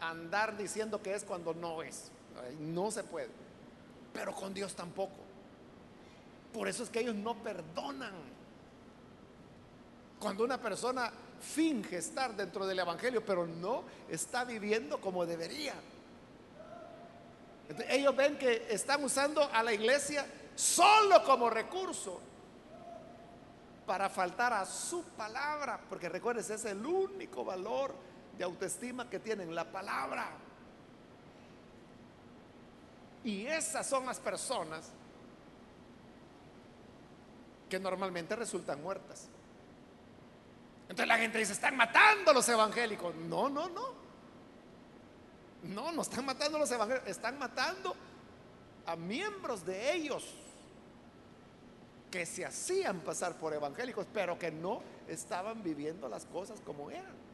andar 0.00 0.56
diciendo 0.56 1.02
que 1.02 1.14
es 1.14 1.24
cuando 1.24 1.54
no 1.54 1.82
es. 1.82 2.10
No 2.60 2.90
se 2.90 3.02
puede. 3.02 3.30
Pero 4.12 4.34
con 4.34 4.52
Dios 4.52 4.74
tampoco. 4.74 5.25
Por 6.52 6.68
eso 6.68 6.82
es 6.82 6.90
que 6.90 7.00
ellos 7.00 7.14
no 7.14 7.34
perdonan. 7.42 8.14
Cuando 10.18 10.44
una 10.44 10.60
persona 10.60 11.12
finge 11.40 11.98
estar 11.98 12.34
dentro 12.34 12.66
del 12.66 12.78
Evangelio, 12.78 13.24
pero 13.24 13.46
no 13.46 13.84
está 14.08 14.44
viviendo 14.44 15.00
como 15.00 15.26
debería. 15.26 15.74
ellos 17.88 18.16
ven 18.16 18.38
que 18.38 18.66
están 18.70 19.04
usando 19.04 19.42
a 19.52 19.62
la 19.62 19.72
iglesia 19.72 20.26
solo 20.54 21.22
como 21.24 21.50
recurso 21.50 22.20
para 23.86 24.08
faltar 24.08 24.52
a 24.52 24.64
su 24.64 25.02
palabra, 25.04 25.80
porque 25.88 26.08
recuerden, 26.08 26.42
ese 26.42 26.54
es 26.54 26.64
el 26.64 26.84
único 26.84 27.44
valor 27.44 27.94
de 28.36 28.44
autoestima 28.44 29.08
que 29.08 29.20
tienen, 29.20 29.54
la 29.54 29.70
palabra. 29.70 30.30
Y 33.22 33.46
esas 33.46 33.86
son 33.86 34.06
las 34.06 34.18
personas 34.18 34.90
que 37.76 37.82
normalmente 37.82 38.34
resultan 38.34 38.82
muertas. 38.82 39.28
Entonces 40.88 41.06
la 41.06 41.18
gente 41.18 41.38
dice, 41.38 41.52
están 41.52 41.76
matando 41.76 42.32
los 42.32 42.48
evangélicos. 42.48 43.14
No, 43.14 43.50
no, 43.50 43.68
no. 43.68 44.06
No, 45.62 45.92
no 45.92 46.02
están 46.02 46.24
matando 46.24 46.56
a 46.56 46.60
los 46.60 46.70
evangélicos, 46.70 47.08
están 47.08 47.38
matando 47.38 47.94
a 48.86 48.96
miembros 48.96 49.66
de 49.66 49.92
ellos 49.92 50.24
que 52.10 52.24
se 52.24 52.46
hacían 52.46 53.00
pasar 53.00 53.34
por 53.34 53.52
evangélicos, 53.52 54.06
pero 54.14 54.38
que 54.38 54.50
no 54.50 54.80
estaban 55.08 55.62
viviendo 55.62 56.08
las 56.08 56.24
cosas 56.24 56.60
como 56.60 56.90
eran. 56.90 57.26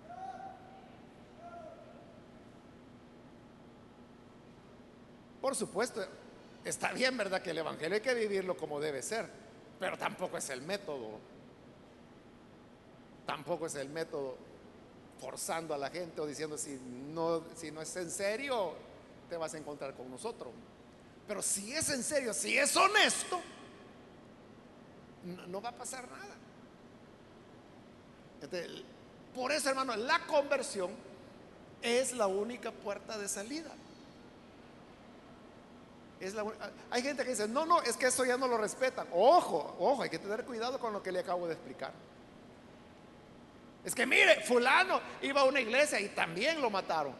Por 5.41 5.55
supuesto, 5.55 6.05
está 6.65 6.93
bien, 6.93 7.17
¿verdad? 7.17 7.43
Que 7.43 7.51
el 7.51 7.59
Evangelio 7.59 7.97
hay 7.97 8.01
que 8.01 8.15
vivirlo 8.15 8.57
como 8.57 8.81
debe 8.81 9.03
ser, 9.03 9.42
pero 9.83 9.99
tampoco 9.99 10.39
es 10.39 10.49
el 10.51 10.63
método 10.63 11.19
Tampoco 13.27 13.67
es 13.67 13.75
el 13.75 13.89
método 13.89 14.37
forzando 15.21 15.75
a 15.75 15.79
la 15.79 15.91
gente 15.91 16.21
o 16.21 16.27
diciendo 16.27 16.57
si 16.57 16.79
no, 17.13 17.43
si 17.57 17.73
no 17.73 17.81
es 17.81 17.95
en 17.97 18.11
serio, 18.11 18.75
te 19.29 19.37
vas 19.37 19.55
a 19.55 19.59
encontrar 19.59 19.95
con 19.95 20.11
nosotros. 20.11 20.53
Pero 21.27 21.43
si 21.43 21.73
es 21.73 21.89
en 21.91 22.03
serio, 22.03 22.35
si 22.35 22.57
es 22.57 22.77
honesto, 22.77 23.41
no, 25.49 25.63
va 25.63 25.71
a 25.71 25.73
pasar 25.73 26.09
nada. 26.11 26.35
por 29.35 29.53
eso, 29.53 29.69
hermano, 29.69 29.97
la 29.97 30.27
conversión 30.27 30.91
es 31.81 32.13
la 32.13 32.27
única 32.27 32.71
puerta 32.71 33.17
de 33.19 33.29
salida. 33.29 33.71
Hay 36.91 37.03
gente 37.03 37.25
que 37.25 37.31
dice, 37.31 37.49
no, 37.49 37.67
no, 37.67 37.83
es 37.83 37.97
que 37.97 38.07
eso 38.07 38.25
ya 38.25 38.37
no 38.37 38.47
lo 38.47 38.57
respetan. 38.57 39.09
Ojo, 39.13 39.77
ojo, 39.79 40.03
hay 40.03 40.11
que 40.11 40.19
tener 40.19 40.45
cuidado 40.45 40.79
con 40.79 40.93
lo 40.93 41.03
que 41.03 41.11
le 41.11 41.21
acabo 41.21 41.47
de 41.47 41.55
explicar. 41.55 41.93
Es 43.85 43.95
que 43.95 44.07
mire, 44.07 44.41
fulano 44.43 45.01
iba 45.23 45.41
a 45.41 45.45
una 45.45 45.61
iglesia 45.61 45.99
y 46.01 46.11
también 46.11 46.61
lo 46.61 46.71
mataron. 46.71 47.15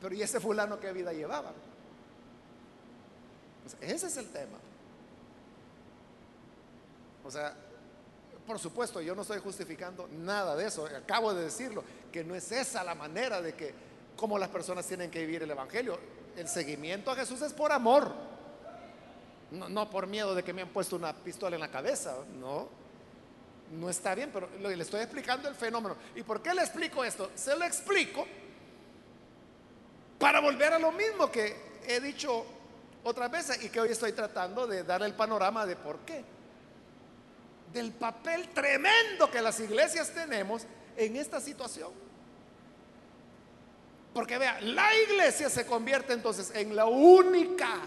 Pero 0.00 0.14
¿y 0.14 0.22
ese 0.22 0.40
fulano 0.40 0.78
qué 0.78 0.92
vida 0.92 1.12
llevaba? 1.12 1.52
ese 3.80 4.08
es 4.08 4.16
el 4.16 4.28
tema. 4.30 4.58
O 7.24 7.30
sea, 7.30 7.54
por 8.46 8.58
supuesto, 8.58 9.00
yo 9.00 9.14
no 9.14 9.22
estoy 9.22 9.38
justificando 9.38 10.08
nada 10.08 10.56
de 10.56 10.66
eso. 10.66 10.84
Acabo 10.84 11.32
de 11.32 11.44
decirlo, 11.44 11.84
que 12.10 12.24
no 12.24 12.34
es 12.34 12.50
esa 12.52 12.84
la 12.84 12.94
manera 12.94 13.40
de 13.40 13.54
que, 13.54 13.72
como 14.16 14.38
las 14.38 14.48
personas 14.50 14.84
tienen 14.86 15.10
que 15.10 15.20
vivir 15.20 15.44
el 15.44 15.50
Evangelio. 15.50 15.98
El 16.36 16.48
seguimiento 16.48 17.10
a 17.10 17.16
Jesús 17.16 17.42
es 17.42 17.52
por 17.52 17.72
amor. 17.72 18.12
No, 19.50 19.90
por 19.90 20.06
miedo 20.06 20.34
de 20.34 20.42
que 20.42 20.52
me 20.52 20.62
han 20.62 20.68
puesto 20.70 20.96
una 20.96 21.12
pistola 21.12 21.56
en 21.56 21.60
la 21.60 21.70
cabeza. 21.70 22.14
No 22.40 22.82
no 23.72 23.88
está 23.88 24.14
bien, 24.14 24.30
pero 24.32 24.48
le 24.60 24.82
estoy 24.82 25.00
explicando 25.00 25.48
el 25.48 25.54
fenómeno. 25.54 25.96
¿Y 26.14 26.22
por 26.22 26.42
qué 26.42 26.52
le 26.52 26.60
explico 26.60 27.04
esto? 27.04 27.30
Se 27.34 27.56
lo 27.56 27.64
explico 27.64 28.26
para 30.18 30.40
volver 30.40 30.74
a 30.74 30.78
lo 30.78 30.92
mismo 30.92 31.30
que 31.30 31.80
he 31.86 31.98
dicho 32.00 32.44
otras 33.02 33.30
veces 33.30 33.64
y 33.64 33.70
que 33.70 33.80
hoy 33.80 33.90
estoy 33.90 34.12
tratando 34.12 34.66
de 34.66 34.84
dar 34.84 35.02
el 35.02 35.14
panorama 35.14 35.66
de 35.66 35.76
por 35.76 36.00
qué. 36.00 36.22
Del 37.72 37.92
papel 37.92 38.50
tremendo 38.50 39.30
que 39.30 39.40
las 39.40 39.58
iglesias 39.58 40.10
tenemos 40.10 40.66
en 40.96 41.16
esta 41.16 41.40
situación. 41.40 41.90
Porque 44.12 44.38
vea, 44.38 44.60
la 44.60 44.88
iglesia 45.08 45.48
se 45.48 45.64
convierte 45.64 46.12
entonces 46.12 46.52
en 46.54 46.76
la 46.76 46.84
única, 46.84 47.78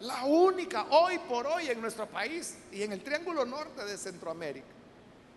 la 0.00 0.24
única 0.24 0.86
hoy 0.90 1.18
por 1.18 1.46
hoy 1.46 1.68
en 1.68 1.80
nuestro 1.80 2.06
país 2.06 2.56
y 2.70 2.82
en 2.82 2.92
el 2.92 3.02
Triángulo 3.02 3.44
Norte 3.44 3.84
de 3.84 3.98
Centroamérica, 3.98 4.66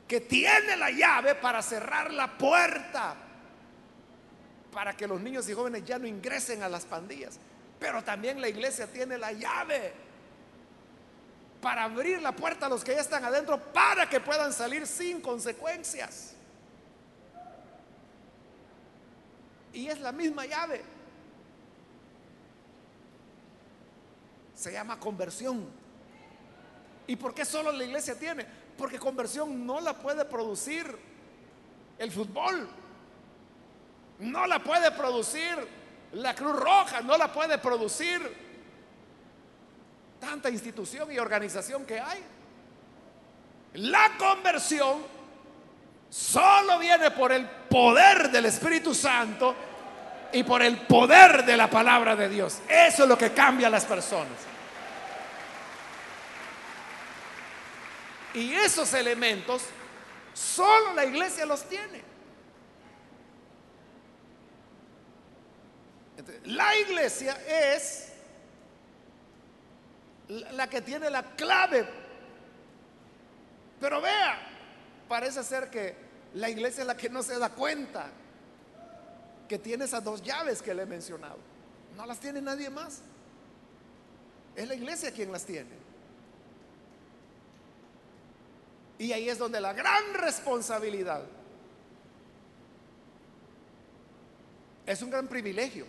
que 0.08 0.22
tiene 0.22 0.78
la 0.78 0.92
llave 0.92 1.36
para 1.36 1.62
cerrar 1.62 2.14
la 2.14 2.38
puerta 2.38 3.16
para 4.72 4.96
que 4.96 5.08
los 5.08 5.20
niños 5.20 5.50
y 5.50 5.54
jóvenes 5.54 5.84
ya 5.86 5.98
no 5.98 6.06
ingresen 6.06 6.62
a 6.62 6.70
las 6.70 6.86
pandillas. 6.86 7.40
Pero 7.80 8.04
también 8.04 8.40
la 8.40 8.48
iglesia 8.48 8.86
tiene 8.86 9.18
la 9.18 9.32
llave 9.32 9.92
para 11.62 11.86
abrir 11.86 12.22
la 12.22 12.32
puerta 12.32 12.68
a 12.68 12.70
los 12.70 12.84
que 12.84 12.94
ya 12.94 13.02
están 13.02 13.26
adentro 13.26 13.60
para 13.74 14.08
que 14.08 14.20
puedan 14.20 14.54
salir 14.54 14.86
sin 14.86 15.20
consecuencias. 15.22 16.37
Y 19.78 19.90
es 19.90 20.00
la 20.00 20.12
misma 20.12 20.44
llave. 20.44 20.82
Se 24.56 24.72
llama 24.72 25.00
conversión. 25.00 25.68
¿Y 27.06 27.16
por 27.16 27.36
qué 27.36 27.46
solo 27.46 27.72
la 27.72 27.84
iglesia 27.84 28.18
tiene? 28.18 28.44
Porque 28.76 28.98
conversión 28.98 29.68
no 29.68 29.80
la 29.80 29.94
puede 29.94 30.26
producir 30.26 30.98
el 32.00 32.12
fútbol. 32.12 32.68
No 34.18 34.48
la 34.48 34.58
puede 34.64 34.90
producir 34.90 35.56
la 36.14 36.34
Cruz 36.34 36.56
Roja, 36.56 37.02
no 37.02 37.16
la 37.16 37.32
puede 37.32 37.60
producir 37.60 38.20
tanta 40.20 40.50
institución 40.50 41.12
y 41.12 41.20
organización 41.20 41.86
que 41.86 42.00
hay. 42.00 42.24
La 43.76 44.18
conversión 44.18 45.04
solo 46.10 46.80
viene 46.80 47.12
por 47.12 47.32
el 47.32 47.48
poder 47.48 48.32
del 48.32 48.48
Espíritu 48.48 48.96
Santo 48.96 49.67
y 50.32 50.44
por 50.44 50.62
el 50.62 50.78
poder 50.78 51.46
de 51.46 51.58
la 51.58 51.70
palabra 51.70 52.16
de 52.16 52.30
Dios. 52.30 52.60
Eso 52.68 53.04
es 53.04 53.10
lo 53.10 53.18
que 53.18 53.32
cambia 53.32 53.68
a 53.68 53.72
las 53.72 53.86
personas. 53.86 54.38
Y 58.34 58.54
esos 58.54 58.94
elementos 58.94 59.64
solo 60.34 60.94
la 60.94 61.06
iglesia 61.06 61.46
los 61.46 61.68
tiene. 61.68 62.08
la 66.46 66.76
iglesia 66.78 67.38
es 67.48 68.10
la 70.28 70.68
que 70.68 70.82
tiene 70.82 71.10
la 71.10 71.24
clave. 71.24 71.88
Pero 73.80 74.02
vea, 74.02 74.40
parece 75.08 75.44
ser 75.44 75.70
que 75.70 75.96
la 76.34 76.50
iglesia 76.50 76.82
es 76.82 76.88
la 76.88 76.98
que 76.98 77.10
no 77.10 77.24
se 77.24 77.38
da 77.38 77.50
cuenta 77.50 78.10
que 79.48 79.58
tiene 79.58 79.86
esas 79.86 80.04
dos 80.04 80.22
llaves 80.22 80.62
que 80.62 80.74
le 80.74 80.84
he 80.84 80.86
mencionado. 80.86 81.38
No 81.96 82.06
las 82.06 82.20
tiene 82.20 82.42
nadie 82.42 82.70
más. 82.70 83.02
Es 84.56 84.68
la 84.68 84.76
iglesia 84.76 85.12
quien 85.12 85.32
las 85.32 85.46
tiene. 85.46 85.88
Y 89.00 89.12
ahí 89.12 89.30
es 89.30 89.38
donde 89.38 89.62
la 89.62 89.74
gran 89.74 90.14
responsabilidad 90.16 91.24
es 94.86 95.02
un 95.02 95.12
gran 95.12 95.28
privilegio. 95.28 95.86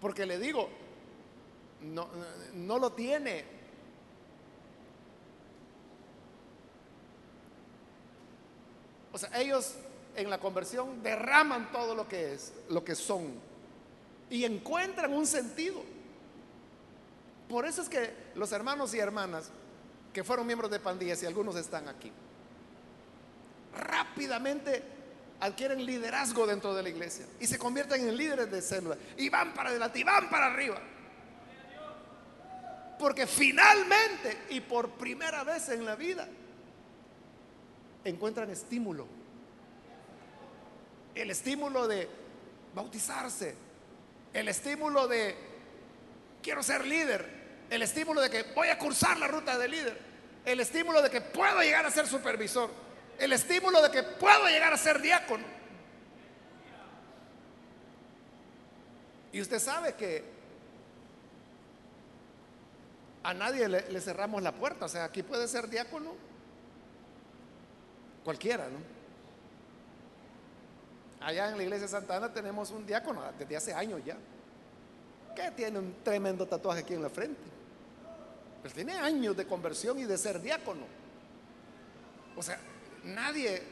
Porque 0.00 0.26
le 0.26 0.38
digo, 0.38 0.68
no, 1.80 2.08
no 2.54 2.78
lo 2.78 2.92
tiene. 2.92 3.44
O 9.12 9.18
sea, 9.18 9.30
ellos 9.40 9.74
en 10.18 10.30
la 10.30 10.38
conversión 10.38 11.02
derraman 11.02 11.70
todo 11.70 11.94
lo 11.94 12.08
que 12.08 12.34
es, 12.34 12.52
lo 12.68 12.84
que 12.84 12.96
son, 12.96 13.32
y 14.28 14.44
encuentran 14.44 15.12
un 15.12 15.26
sentido. 15.26 15.82
Por 17.48 17.64
eso 17.66 17.82
es 17.82 17.88
que 17.88 18.12
los 18.34 18.50
hermanos 18.52 18.92
y 18.94 18.98
hermanas 18.98 19.50
que 20.12 20.24
fueron 20.24 20.46
miembros 20.46 20.70
de 20.70 20.80
pandillas 20.80 21.22
y 21.22 21.26
algunos 21.26 21.54
están 21.54 21.88
aquí, 21.88 22.10
rápidamente 23.78 24.82
adquieren 25.40 25.86
liderazgo 25.86 26.48
dentro 26.48 26.74
de 26.74 26.82
la 26.82 26.88
iglesia 26.88 27.24
y 27.38 27.46
se 27.46 27.56
convierten 27.56 28.08
en 28.08 28.16
líderes 28.16 28.50
de 28.50 28.60
célula 28.60 28.96
y 29.16 29.28
van 29.28 29.54
para 29.54 29.70
adelante 29.70 30.00
y 30.00 30.02
van 30.02 30.28
para 30.28 30.46
arriba. 30.46 30.80
Porque 32.98 33.28
finalmente 33.28 34.46
y 34.50 34.60
por 34.60 34.90
primera 34.90 35.44
vez 35.44 35.68
en 35.68 35.84
la 35.84 35.94
vida 35.94 36.26
encuentran 38.04 38.50
estímulo. 38.50 39.17
El 41.18 41.32
estímulo 41.32 41.88
de 41.88 42.08
bautizarse, 42.76 43.52
el 44.32 44.46
estímulo 44.46 45.08
de 45.08 45.34
quiero 46.40 46.62
ser 46.62 46.86
líder, 46.86 47.66
el 47.70 47.82
estímulo 47.82 48.20
de 48.20 48.30
que 48.30 48.44
voy 48.54 48.68
a 48.68 48.78
cursar 48.78 49.18
la 49.18 49.26
ruta 49.26 49.58
de 49.58 49.66
líder, 49.66 49.98
el 50.44 50.60
estímulo 50.60 51.02
de 51.02 51.10
que 51.10 51.20
puedo 51.20 51.60
llegar 51.60 51.84
a 51.84 51.90
ser 51.90 52.06
supervisor, 52.06 52.70
el 53.18 53.32
estímulo 53.32 53.82
de 53.82 53.90
que 53.90 54.04
puedo 54.04 54.46
llegar 54.46 54.72
a 54.72 54.76
ser 54.76 55.02
diácono. 55.02 55.44
Y 59.32 59.40
usted 59.40 59.58
sabe 59.58 59.94
que 59.94 60.22
a 63.24 63.34
nadie 63.34 63.68
le, 63.68 64.00
cerramos 64.00 64.40
la 64.40 64.52
puerta, 64.52 64.84
o 64.84 64.88
sea, 64.88 65.02
aquí 65.02 65.24
puede 65.24 65.48
ser 65.48 65.68
diácono 65.68 66.14
cualquiera, 68.22 68.68
¿no? 68.68 68.97
Allá 71.20 71.50
en 71.50 71.56
la 71.56 71.62
iglesia 71.62 71.86
de 71.86 71.88
Santa 71.88 72.16
Ana 72.16 72.32
tenemos 72.32 72.70
un 72.70 72.86
diácono 72.86 73.22
desde 73.38 73.56
hace 73.56 73.74
años 73.74 74.00
ya, 74.04 74.16
que 75.34 75.50
tiene 75.52 75.78
un 75.78 75.96
tremendo 76.02 76.46
tatuaje 76.46 76.80
aquí 76.80 76.94
en 76.94 77.02
la 77.02 77.10
frente. 77.10 77.40
Pero 78.62 78.74
tiene 78.74 78.94
años 78.94 79.36
de 79.36 79.46
conversión 79.46 79.98
y 79.98 80.04
de 80.04 80.18
ser 80.18 80.40
diácono. 80.40 80.86
O 82.36 82.42
sea, 82.42 82.58
nadie, 83.04 83.62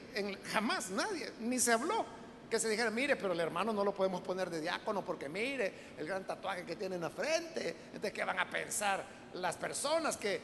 jamás 0.53 0.90
nadie, 0.90 1.32
ni 1.40 1.59
se 1.59 1.72
habló 1.72 2.05
que 2.49 2.61
se 2.61 2.68
dijera, 2.68 2.90
mire, 2.90 3.16
pero 3.16 3.32
el 3.32 3.40
hermano 3.40 3.72
no 3.72 3.84
lo 3.84 3.92
podemos 3.92 4.20
poner 4.20 4.51
de 4.51 4.61
diácono 4.61 5.05
porque 5.05 5.28
mire 5.28 5.72
el 5.99 6.07
gran 6.07 6.24
tatuaje 6.24 6.64
que 6.64 6.76
tiene 6.76 6.97
en 6.97 7.03
la 7.03 7.11
frente. 7.11 7.76
Entonces, 7.86 8.12
¿qué 8.12 8.24
van 8.24 8.38
a 8.38 8.49
pensar 8.49 9.05
las 9.34 9.57
personas 9.57 10.16
que 10.16 10.40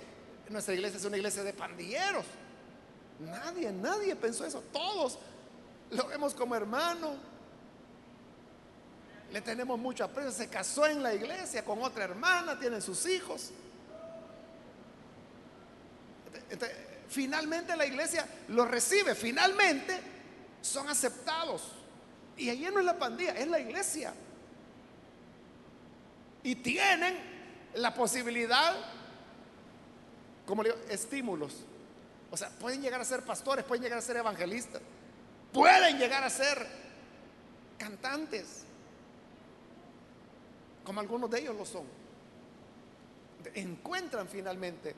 nuestra 0.49 0.75
iglesia 0.75 0.99
es 0.99 1.05
una 1.05 1.17
iglesia 1.17 1.45
de 1.45 1.53
pandilleros? 1.53 2.25
Nadie, 3.21 3.71
nadie 3.71 4.17
pensó 4.17 4.45
eso. 4.45 4.63
Todos 4.73 5.19
lo 5.93 6.07
vemos 6.07 6.35
como 6.35 6.55
hermano. 6.55 7.15
Le 9.31 9.41
tenemos 9.41 9.79
mucho 9.79 10.05
aprecio. 10.05 10.33
Se 10.33 10.49
casó 10.49 10.87
en 10.87 11.03
la 11.03 11.15
iglesia 11.15 11.65
con 11.65 11.83
otra 11.83 12.05
hermana, 12.05 12.59
tienen 12.59 12.83
sus 12.83 13.07
hijos. 13.07 13.51
Entonces, 16.51 16.77
finalmente 17.09 17.77
la 17.77 17.87
iglesia 17.87 18.27
los 18.49 18.69
recibe, 18.69 19.15
finalmente 19.15 20.01
son 20.61 20.89
aceptados. 20.89 21.63
Y 22.37 22.51
allí 22.51 22.67
no 22.73 22.79
es 22.79 22.85
la 22.85 22.99
pandilla, 22.99 23.33
es 23.33 23.49
la 23.49 23.61
iglesia. 23.61 24.13
Y 26.43 26.57
tienen 26.57 27.17
la 27.75 27.95
posibilidad, 27.95 28.75
como 30.47 30.63
le 30.63 30.71
digo, 30.71 30.83
estímulos. 30.89 31.65
O 32.31 32.37
sea, 32.37 32.49
pueden 32.51 32.81
llegar 32.83 33.01
a 33.01 33.05
ser 33.05 33.23
pastores, 33.23 33.65
pueden 33.65 33.83
llegar 33.83 33.99
a 33.99 34.03
ser 34.03 34.17
evangelistas, 34.17 34.81
pueden 35.53 35.99
llegar 35.99 36.25
a 36.25 36.31
ser 36.31 36.67
cantantes, 37.79 38.65
como 40.85 41.01
algunos 41.01 41.31
de 41.31 41.41
ellos 41.41 41.57
lo 41.57 41.65
son. 41.65 41.85
Encuentran 43.55 44.29
finalmente 44.29 44.95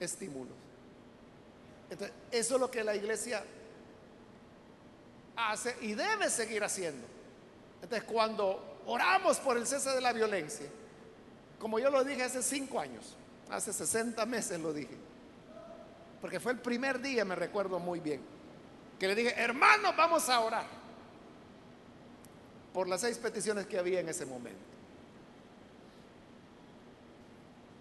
estímulos. 0.00 0.54
Entonces, 1.90 2.14
eso 2.30 2.54
es 2.54 2.60
lo 2.60 2.70
que 2.70 2.84
la 2.84 2.94
iglesia 2.94 3.42
hace 5.36 5.76
y 5.80 5.94
debe 5.94 6.28
seguir 6.30 6.62
haciendo. 6.62 7.06
Entonces, 7.82 8.08
cuando 8.08 8.80
oramos 8.86 9.38
por 9.38 9.56
el 9.56 9.66
cese 9.66 9.90
de 9.90 10.00
la 10.00 10.12
violencia, 10.12 10.66
como 11.58 11.78
yo 11.78 11.90
lo 11.90 12.04
dije 12.04 12.22
hace 12.22 12.42
cinco 12.42 12.78
años, 12.80 13.16
hace 13.50 13.72
60 13.72 14.24
meses 14.26 14.60
lo 14.60 14.72
dije, 14.72 14.96
porque 16.20 16.40
fue 16.40 16.52
el 16.52 16.58
primer 16.58 17.00
día, 17.00 17.24
me 17.24 17.34
recuerdo 17.34 17.78
muy 17.78 18.00
bien, 18.00 18.20
que 18.98 19.06
le 19.06 19.14
dije, 19.14 19.34
hermanos, 19.36 19.94
vamos 19.96 20.28
a 20.28 20.40
orar 20.40 20.66
por 22.72 22.88
las 22.88 23.00
seis 23.00 23.18
peticiones 23.18 23.66
que 23.66 23.78
había 23.78 24.00
en 24.00 24.08
ese 24.08 24.26
momento. 24.26 24.58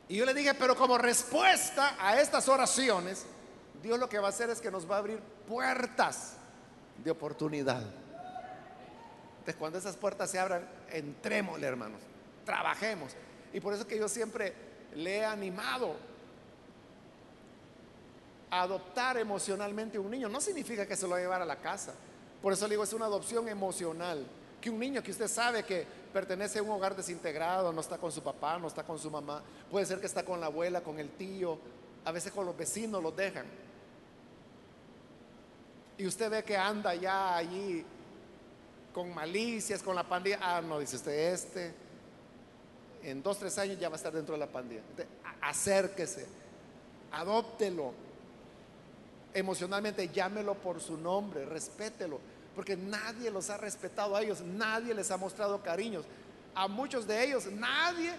Y 0.09 0.15
yo 0.15 0.25
le 0.25 0.33
dije, 0.33 0.53
pero 0.53 0.75
como 0.75 0.97
respuesta 0.97 1.95
a 1.99 2.19
estas 2.21 2.47
oraciones, 2.47 3.25
Dios 3.83 3.99
lo 3.99 4.07
que 4.07 4.19
va 4.19 4.27
a 4.27 4.29
hacer 4.29 4.49
es 4.49 4.61
que 4.61 4.71
nos 4.71 4.89
va 4.89 4.95
a 4.95 4.99
abrir 4.99 5.19
puertas 5.47 6.33
de 7.03 7.11
oportunidad. 7.11 7.83
Entonces, 9.39 9.55
cuando 9.55 9.77
esas 9.77 9.97
puertas 9.97 10.31
se 10.31 10.39
abran, 10.39 10.67
entrémosle, 10.91 11.67
hermanos, 11.67 12.01
trabajemos. 12.45 13.13
Y 13.53 13.59
por 13.59 13.73
eso 13.73 13.83
es 13.83 13.87
que 13.87 13.97
yo 13.97 14.07
siempre 14.07 14.53
le 14.95 15.17
he 15.17 15.25
animado 15.25 15.95
adoptar 18.49 19.17
emocionalmente 19.17 19.99
un 19.99 20.09
niño. 20.09 20.29
No 20.29 20.41
significa 20.41 20.85
que 20.85 20.95
se 20.95 21.03
lo 21.03 21.11
va 21.11 21.17
a 21.17 21.21
llevar 21.21 21.41
a 21.41 21.45
la 21.45 21.57
casa. 21.57 21.93
Por 22.41 22.53
eso 22.53 22.65
le 22.67 22.71
digo, 22.71 22.83
es 22.83 22.93
una 22.93 23.05
adopción 23.05 23.47
emocional. 23.47 24.25
que 24.61 24.71
un 24.71 24.79
niño 24.79 25.03
que 25.03 25.11
usted 25.11 25.27
sabe 25.27 25.63
que 25.63 25.85
pertenece 26.11 26.57
a 26.57 26.63
un 26.63 26.71
hogar 26.71 26.95
desintegrado, 26.95 27.71
no 27.71 27.81
está 27.81 27.99
con 27.99 28.11
su 28.11 28.23
papá, 28.23 28.57
no 28.57 28.67
está 28.67 28.83
con 28.83 28.97
su 28.97 29.11
mamá, 29.11 29.43
puede 29.69 29.85
ser 29.85 29.99
que 29.99 30.07
está 30.07 30.25
con 30.25 30.39
la 30.39 30.47
abuela, 30.47 30.81
con 30.81 30.99
el 30.99 31.11
tío, 31.11 31.59
a 32.03 32.11
veces 32.11 32.31
con 32.31 32.43
los 32.43 32.57
vecinos 32.57 33.03
los 33.03 33.15
dejan. 33.15 33.45
Y 35.97 36.07
usted 36.07 36.29
ve 36.29 36.43
que 36.43 36.57
anda 36.57 36.95
ya 36.95 37.37
allí 37.37 37.85
con 38.93 39.13
malicias, 39.13 39.83
con 39.83 39.95
la 39.95 40.03
pandilla. 40.03 40.39
Ah, 40.41 40.61
no, 40.61 40.79
dice 40.79 40.95
usted, 40.95 41.33
este, 41.33 41.73
en 43.03 43.21
dos, 43.21 43.37
tres 43.37 43.57
años 43.59 43.79
ya 43.79 43.89
va 43.89 43.95
a 43.95 43.97
estar 43.97 44.11
dentro 44.11 44.33
de 44.33 44.39
la 44.39 44.47
pandilla. 44.47 44.81
acérquese, 45.41 46.25
adóptelo. 47.11 48.06
Emocionalmente, 49.37 50.09
llámelo 50.09 50.55
por 50.55 50.81
su 50.81 50.97
nombre, 50.97 51.45
respételo 51.45 52.19
porque 52.57 52.75
nadie 52.75 53.29
los 53.29 53.51
ha 53.51 53.57
respetado 53.57 54.15
a 54.15 54.23
ellos, 54.23 54.41
nadie 54.41 54.95
les 54.95 55.11
ha 55.11 55.17
mostrado 55.17 55.61
cariños. 55.61 56.05
A 56.55 56.67
muchos 56.67 57.05
de 57.05 57.23
ellos 57.23 57.45
nadie 57.51 58.15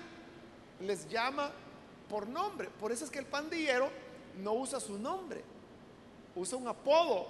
les 0.81 1.09
llama 1.09 1.51
por 2.09 2.29
nombre. 2.29 2.69
Por 2.69 2.93
eso 2.93 3.05
es 3.05 3.11
que 3.11 3.19
el 3.19 3.27
pandillero 3.27 3.91
no 4.41 4.53
usa 4.53 4.79
su 4.79 4.97
nombre, 4.97 5.43
usa 6.37 6.57
un 6.57 6.69
apodo, 6.69 7.27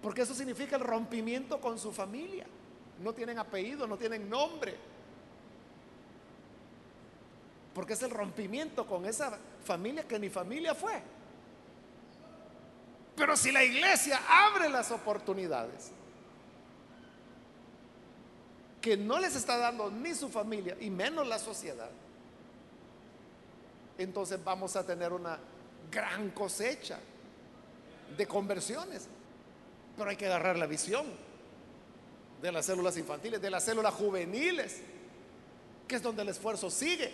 porque 0.00 0.22
eso 0.22 0.36
significa 0.36 0.76
el 0.76 0.82
rompimiento 0.82 1.60
con 1.60 1.80
su 1.80 1.90
familia. 1.90 2.46
No 3.02 3.12
tienen 3.12 3.40
apellido, 3.40 3.88
no 3.88 3.96
tienen 3.96 4.30
nombre. 4.30 4.76
Porque 7.74 7.94
es 7.94 8.02
el 8.04 8.10
rompimiento 8.10 8.86
con 8.86 9.04
esa 9.04 9.36
familia 9.64 10.06
que 10.06 10.16
ni 10.16 10.30
familia 10.30 10.76
fue. 10.76 11.02
Pero 13.16 13.36
si 13.36 13.52
la 13.52 13.62
iglesia 13.62 14.20
abre 14.28 14.68
las 14.68 14.90
oportunidades 14.90 15.92
que 18.80 18.96
no 18.96 19.18
les 19.18 19.34
está 19.36 19.56
dando 19.56 19.90
ni 19.90 20.14
su 20.14 20.28
familia 20.28 20.76
y 20.80 20.90
menos 20.90 21.26
la 21.26 21.38
sociedad, 21.38 21.90
entonces 23.96 24.42
vamos 24.42 24.74
a 24.76 24.84
tener 24.84 25.12
una 25.12 25.38
gran 25.90 26.30
cosecha 26.30 26.98
de 28.16 28.26
conversiones. 28.26 29.06
Pero 29.96 30.10
hay 30.10 30.16
que 30.16 30.26
agarrar 30.26 30.58
la 30.58 30.66
visión 30.66 31.06
de 32.42 32.52
las 32.52 32.66
células 32.66 32.96
infantiles, 32.96 33.40
de 33.40 33.50
las 33.50 33.64
células 33.64 33.94
juveniles, 33.94 34.80
que 35.86 35.96
es 35.96 36.02
donde 36.02 36.22
el 36.22 36.28
esfuerzo 36.28 36.68
sigue. 36.68 37.12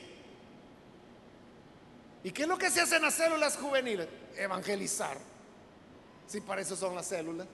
¿Y 2.25 2.31
qué 2.33 2.43
es 2.43 2.49
lo 2.49 2.59
que 2.59 2.71
se 2.71 2.81
hace 2.81 2.97
en 2.97 3.03
las 3.03 3.15
células 3.15 3.57
juveniles? 3.57 4.09
Evangelizar. 4.37 5.30
Si 6.31 6.41
para 6.41 6.61
eso 6.61 6.77
son 6.77 6.95
las 6.95 7.07
células. 7.07 7.49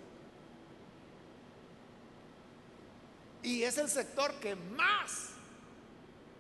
Y 3.43 3.62
es 3.62 3.79
el 3.79 3.89
sector 3.89 4.35
que 4.35 4.55
más 4.55 5.31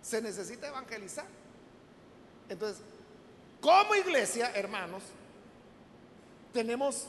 se 0.02 0.20
necesita 0.20 0.68
evangelizar. 0.68 1.24
Entonces, 2.50 2.82
como 3.58 3.94
iglesia, 3.94 4.52
hermanos, 4.54 5.02
tenemos 6.52 7.06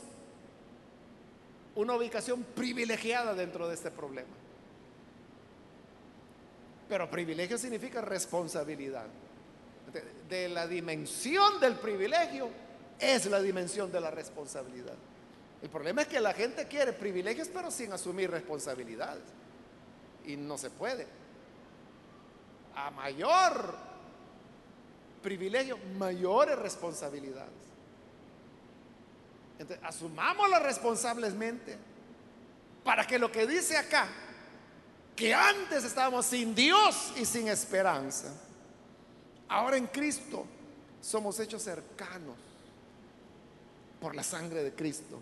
una 1.74 1.94
ubicación 1.94 2.42
privilegiada 2.42 3.34
dentro 3.34 3.68
de 3.68 3.74
este 3.74 3.90
problema. 3.90 4.34
Pero 6.88 7.10
privilegio 7.10 7.58
significa 7.58 8.00
responsabilidad. 8.00 9.04
De 10.26 10.48
la 10.48 10.66
dimensión 10.66 11.60
del 11.60 11.74
privilegio 11.74 12.48
es 12.98 13.26
la 13.26 13.42
dimensión 13.42 13.92
de 13.92 14.00
la 14.00 14.10
responsabilidad. 14.10 14.96
El 15.62 15.68
problema 15.68 16.02
es 16.02 16.08
que 16.08 16.20
la 16.20 16.32
gente 16.32 16.66
quiere 16.66 16.92
privilegios 16.92 17.48
pero 17.48 17.70
sin 17.70 17.92
asumir 17.92 18.30
responsabilidades 18.30 19.24
y 20.24 20.36
no 20.36 20.56
se 20.56 20.70
puede. 20.70 21.06
A 22.74 22.90
mayor 22.90 23.74
privilegio, 25.22 25.78
mayores 25.98 26.58
responsabilidades. 26.58 27.68
Entonces, 29.58 29.84
asumámoslo 29.84 30.60
responsablemente 30.60 31.76
para 32.84 33.04
que 33.06 33.18
lo 33.18 33.30
que 33.32 33.46
dice 33.46 33.76
acá, 33.76 34.06
que 35.16 35.34
antes 35.34 35.84
estábamos 35.84 36.26
sin 36.26 36.54
Dios 36.54 37.12
y 37.16 37.24
sin 37.24 37.48
esperanza, 37.48 38.32
ahora 39.48 39.76
en 39.76 39.88
Cristo 39.88 40.46
somos 41.00 41.40
hechos 41.40 41.62
cercanos 41.62 42.36
por 44.00 44.14
la 44.14 44.22
sangre 44.22 44.62
de 44.62 44.72
Cristo, 44.72 45.20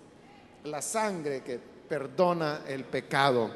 la 0.65 0.83
sangre 0.83 1.43
que 1.43 1.59
perdona 1.59 2.63
el 2.67 2.85
pecado 2.85 3.51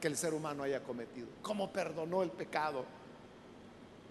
que 0.00 0.08
el 0.08 0.16
ser 0.16 0.34
humano 0.34 0.62
haya 0.62 0.82
cometido. 0.82 1.28
Como 1.42 1.72
perdonó 1.72 2.22
el 2.22 2.30
pecado 2.30 2.84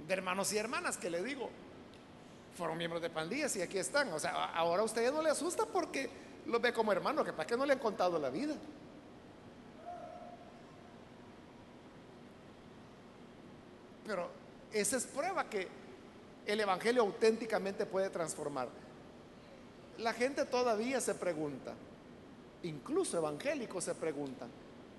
de 0.07 0.13
hermanos 0.13 0.51
y 0.53 0.57
hermanas 0.57 0.97
que 0.97 1.09
le 1.09 1.23
digo, 1.23 1.49
fueron 2.57 2.77
miembros 2.77 3.01
de 3.01 3.09
pandillas 3.09 3.55
y 3.55 3.61
aquí 3.61 3.77
están. 3.77 4.11
O 4.13 4.19
sea, 4.19 4.45
ahora 4.45 4.81
a 4.81 4.85
usted 4.85 5.11
no 5.11 5.21
le 5.21 5.29
asusta 5.29 5.65
porque 5.65 6.09
los 6.45 6.61
ve 6.61 6.73
como 6.73 6.91
hermanos, 6.91 7.25
que 7.25 7.33
para 7.33 7.47
qué 7.47 7.57
no 7.57 7.65
le 7.65 7.73
han 7.73 7.79
contado 7.79 8.17
la 8.19 8.29
vida. 8.29 8.55
Pero 14.05 14.29
esa 14.71 14.97
es 14.97 15.05
prueba 15.05 15.49
que 15.49 15.67
el 16.45 16.59
Evangelio 16.59 17.01
auténticamente 17.01 17.85
puede 17.85 18.09
transformar. 18.09 18.69
La 19.99 20.13
gente 20.13 20.45
todavía 20.45 20.99
se 20.99 21.15
pregunta, 21.15 21.73
incluso 22.63 23.17
evangélicos 23.17 23.83
se 23.83 23.95
preguntan, 23.95 24.49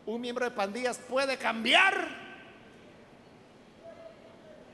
un 0.07 0.20
miembro 0.20 0.44
de 0.44 0.53
pandillas 0.53 0.99
puede 0.99 1.36
cambiar. 1.36 2.26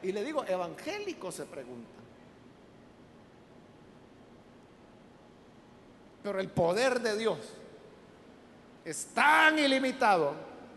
Y 0.03 0.13
le 0.13 0.23
digo, 0.25 0.45
evangélico 0.45 1.33
se 1.33 1.45
pregunta. 1.45 1.91
Pero 6.23 6.39
el 6.39 6.49
poder 6.49 7.01
de 7.01 7.17
Dios 7.17 7.39
es 8.85 9.07
tan 9.07 9.59
ilimitado 9.59 10.35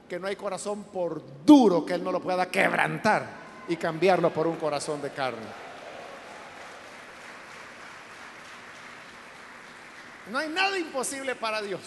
que 0.08 0.20
no 0.20 0.28
hay 0.28 0.36
corazón 0.36 0.86
por 0.86 1.22
duro 1.46 1.86
que 1.86 1.94
Él 1.94 2.04
no 2.04 2.12
lo 2.12 2.22
pueda 2.22 2.50
quebrantar 2.50 3.28
y 3.68 3.76
cambiarlo 3.76 4.32
por 4.32 4.48
un 4.48 4.58
corazón 4.58 5.02
de 5.02 5.10
carne. 5.12 5.65
No 10.32 10.40
hay 10.40 10.50
nada 10.50 10.78
imposible 10.78 11.36
para 11.36 11.62
Dios. 11.62 11.82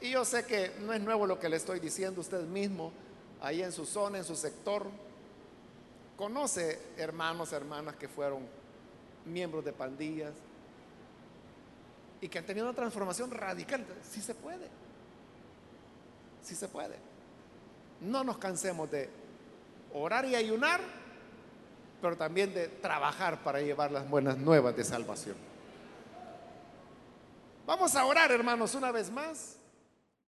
Y 0.00 0.10
yo 0.10 0.24
sé 0.24 0.44
que 0.44 0.72
no 0.80 0.92
es 0.92 1.00
nuevo 1.00 1.26
lo 1.26 1.38
que 1.38 1.48
le 1.48 1.56
estoy 1.56 1.78
diciendo 1.78 2.20
usted 2.20 2.42
mismo, 2.42 2.92
ahí 3.40 3.62
en 3.62 3.72
su 3.72 3.86
zona, 3.86 4.18
en 4.18 4.24
su 4.24 4.34
sector. 4.34 4.86
Conoce 6.16 6.80
hermanos, 6.96 7.52
hermanas 7.52 7.96
que 7.96 8.08
fueron 8.08 8.46
miembros 9.24 9.64
de 9.64 9.72
pandillas 9.72 10.32
y 12.20 12.28
que 12.28 12.38
han 12.38 12.46
tenido 12.46 12.66
una 12.66 12.76
transformación 12.76 13.30
radical. 13.30 13.86
Sí 14.08 14.20
se 14.20 14.34
puede. 14.34 14.68
Sí 16.42 16.54
se 16.54 16.68
puede. 16.68 16.96
No 18.00 18.24
nos 18.24 18.38
cansemos 18.38 18.90
de 18.90 19.08
orar 19.94 20.24
y 20.24 20.34
ayunar, 20.34 20.80
pero 22.00 22.16
también 22.16 22.52
de 22.52 22.68
trabajar 22.68 23.42
para 23.44 23.60
llevar 23.60 23.92
las 23.92 24.08
buenas 24.10 24.36
nuevas 24.36 24.76
de 24.76 24.84
salvación. 24.84 25.51
Vamos 27.66 27.94
a 27.94 28.04
orar, 28.04 28.30
hermanos, 28.32 28.74
una 28.74 28.90
vez 28.90 29.10
más. 29.10 29.58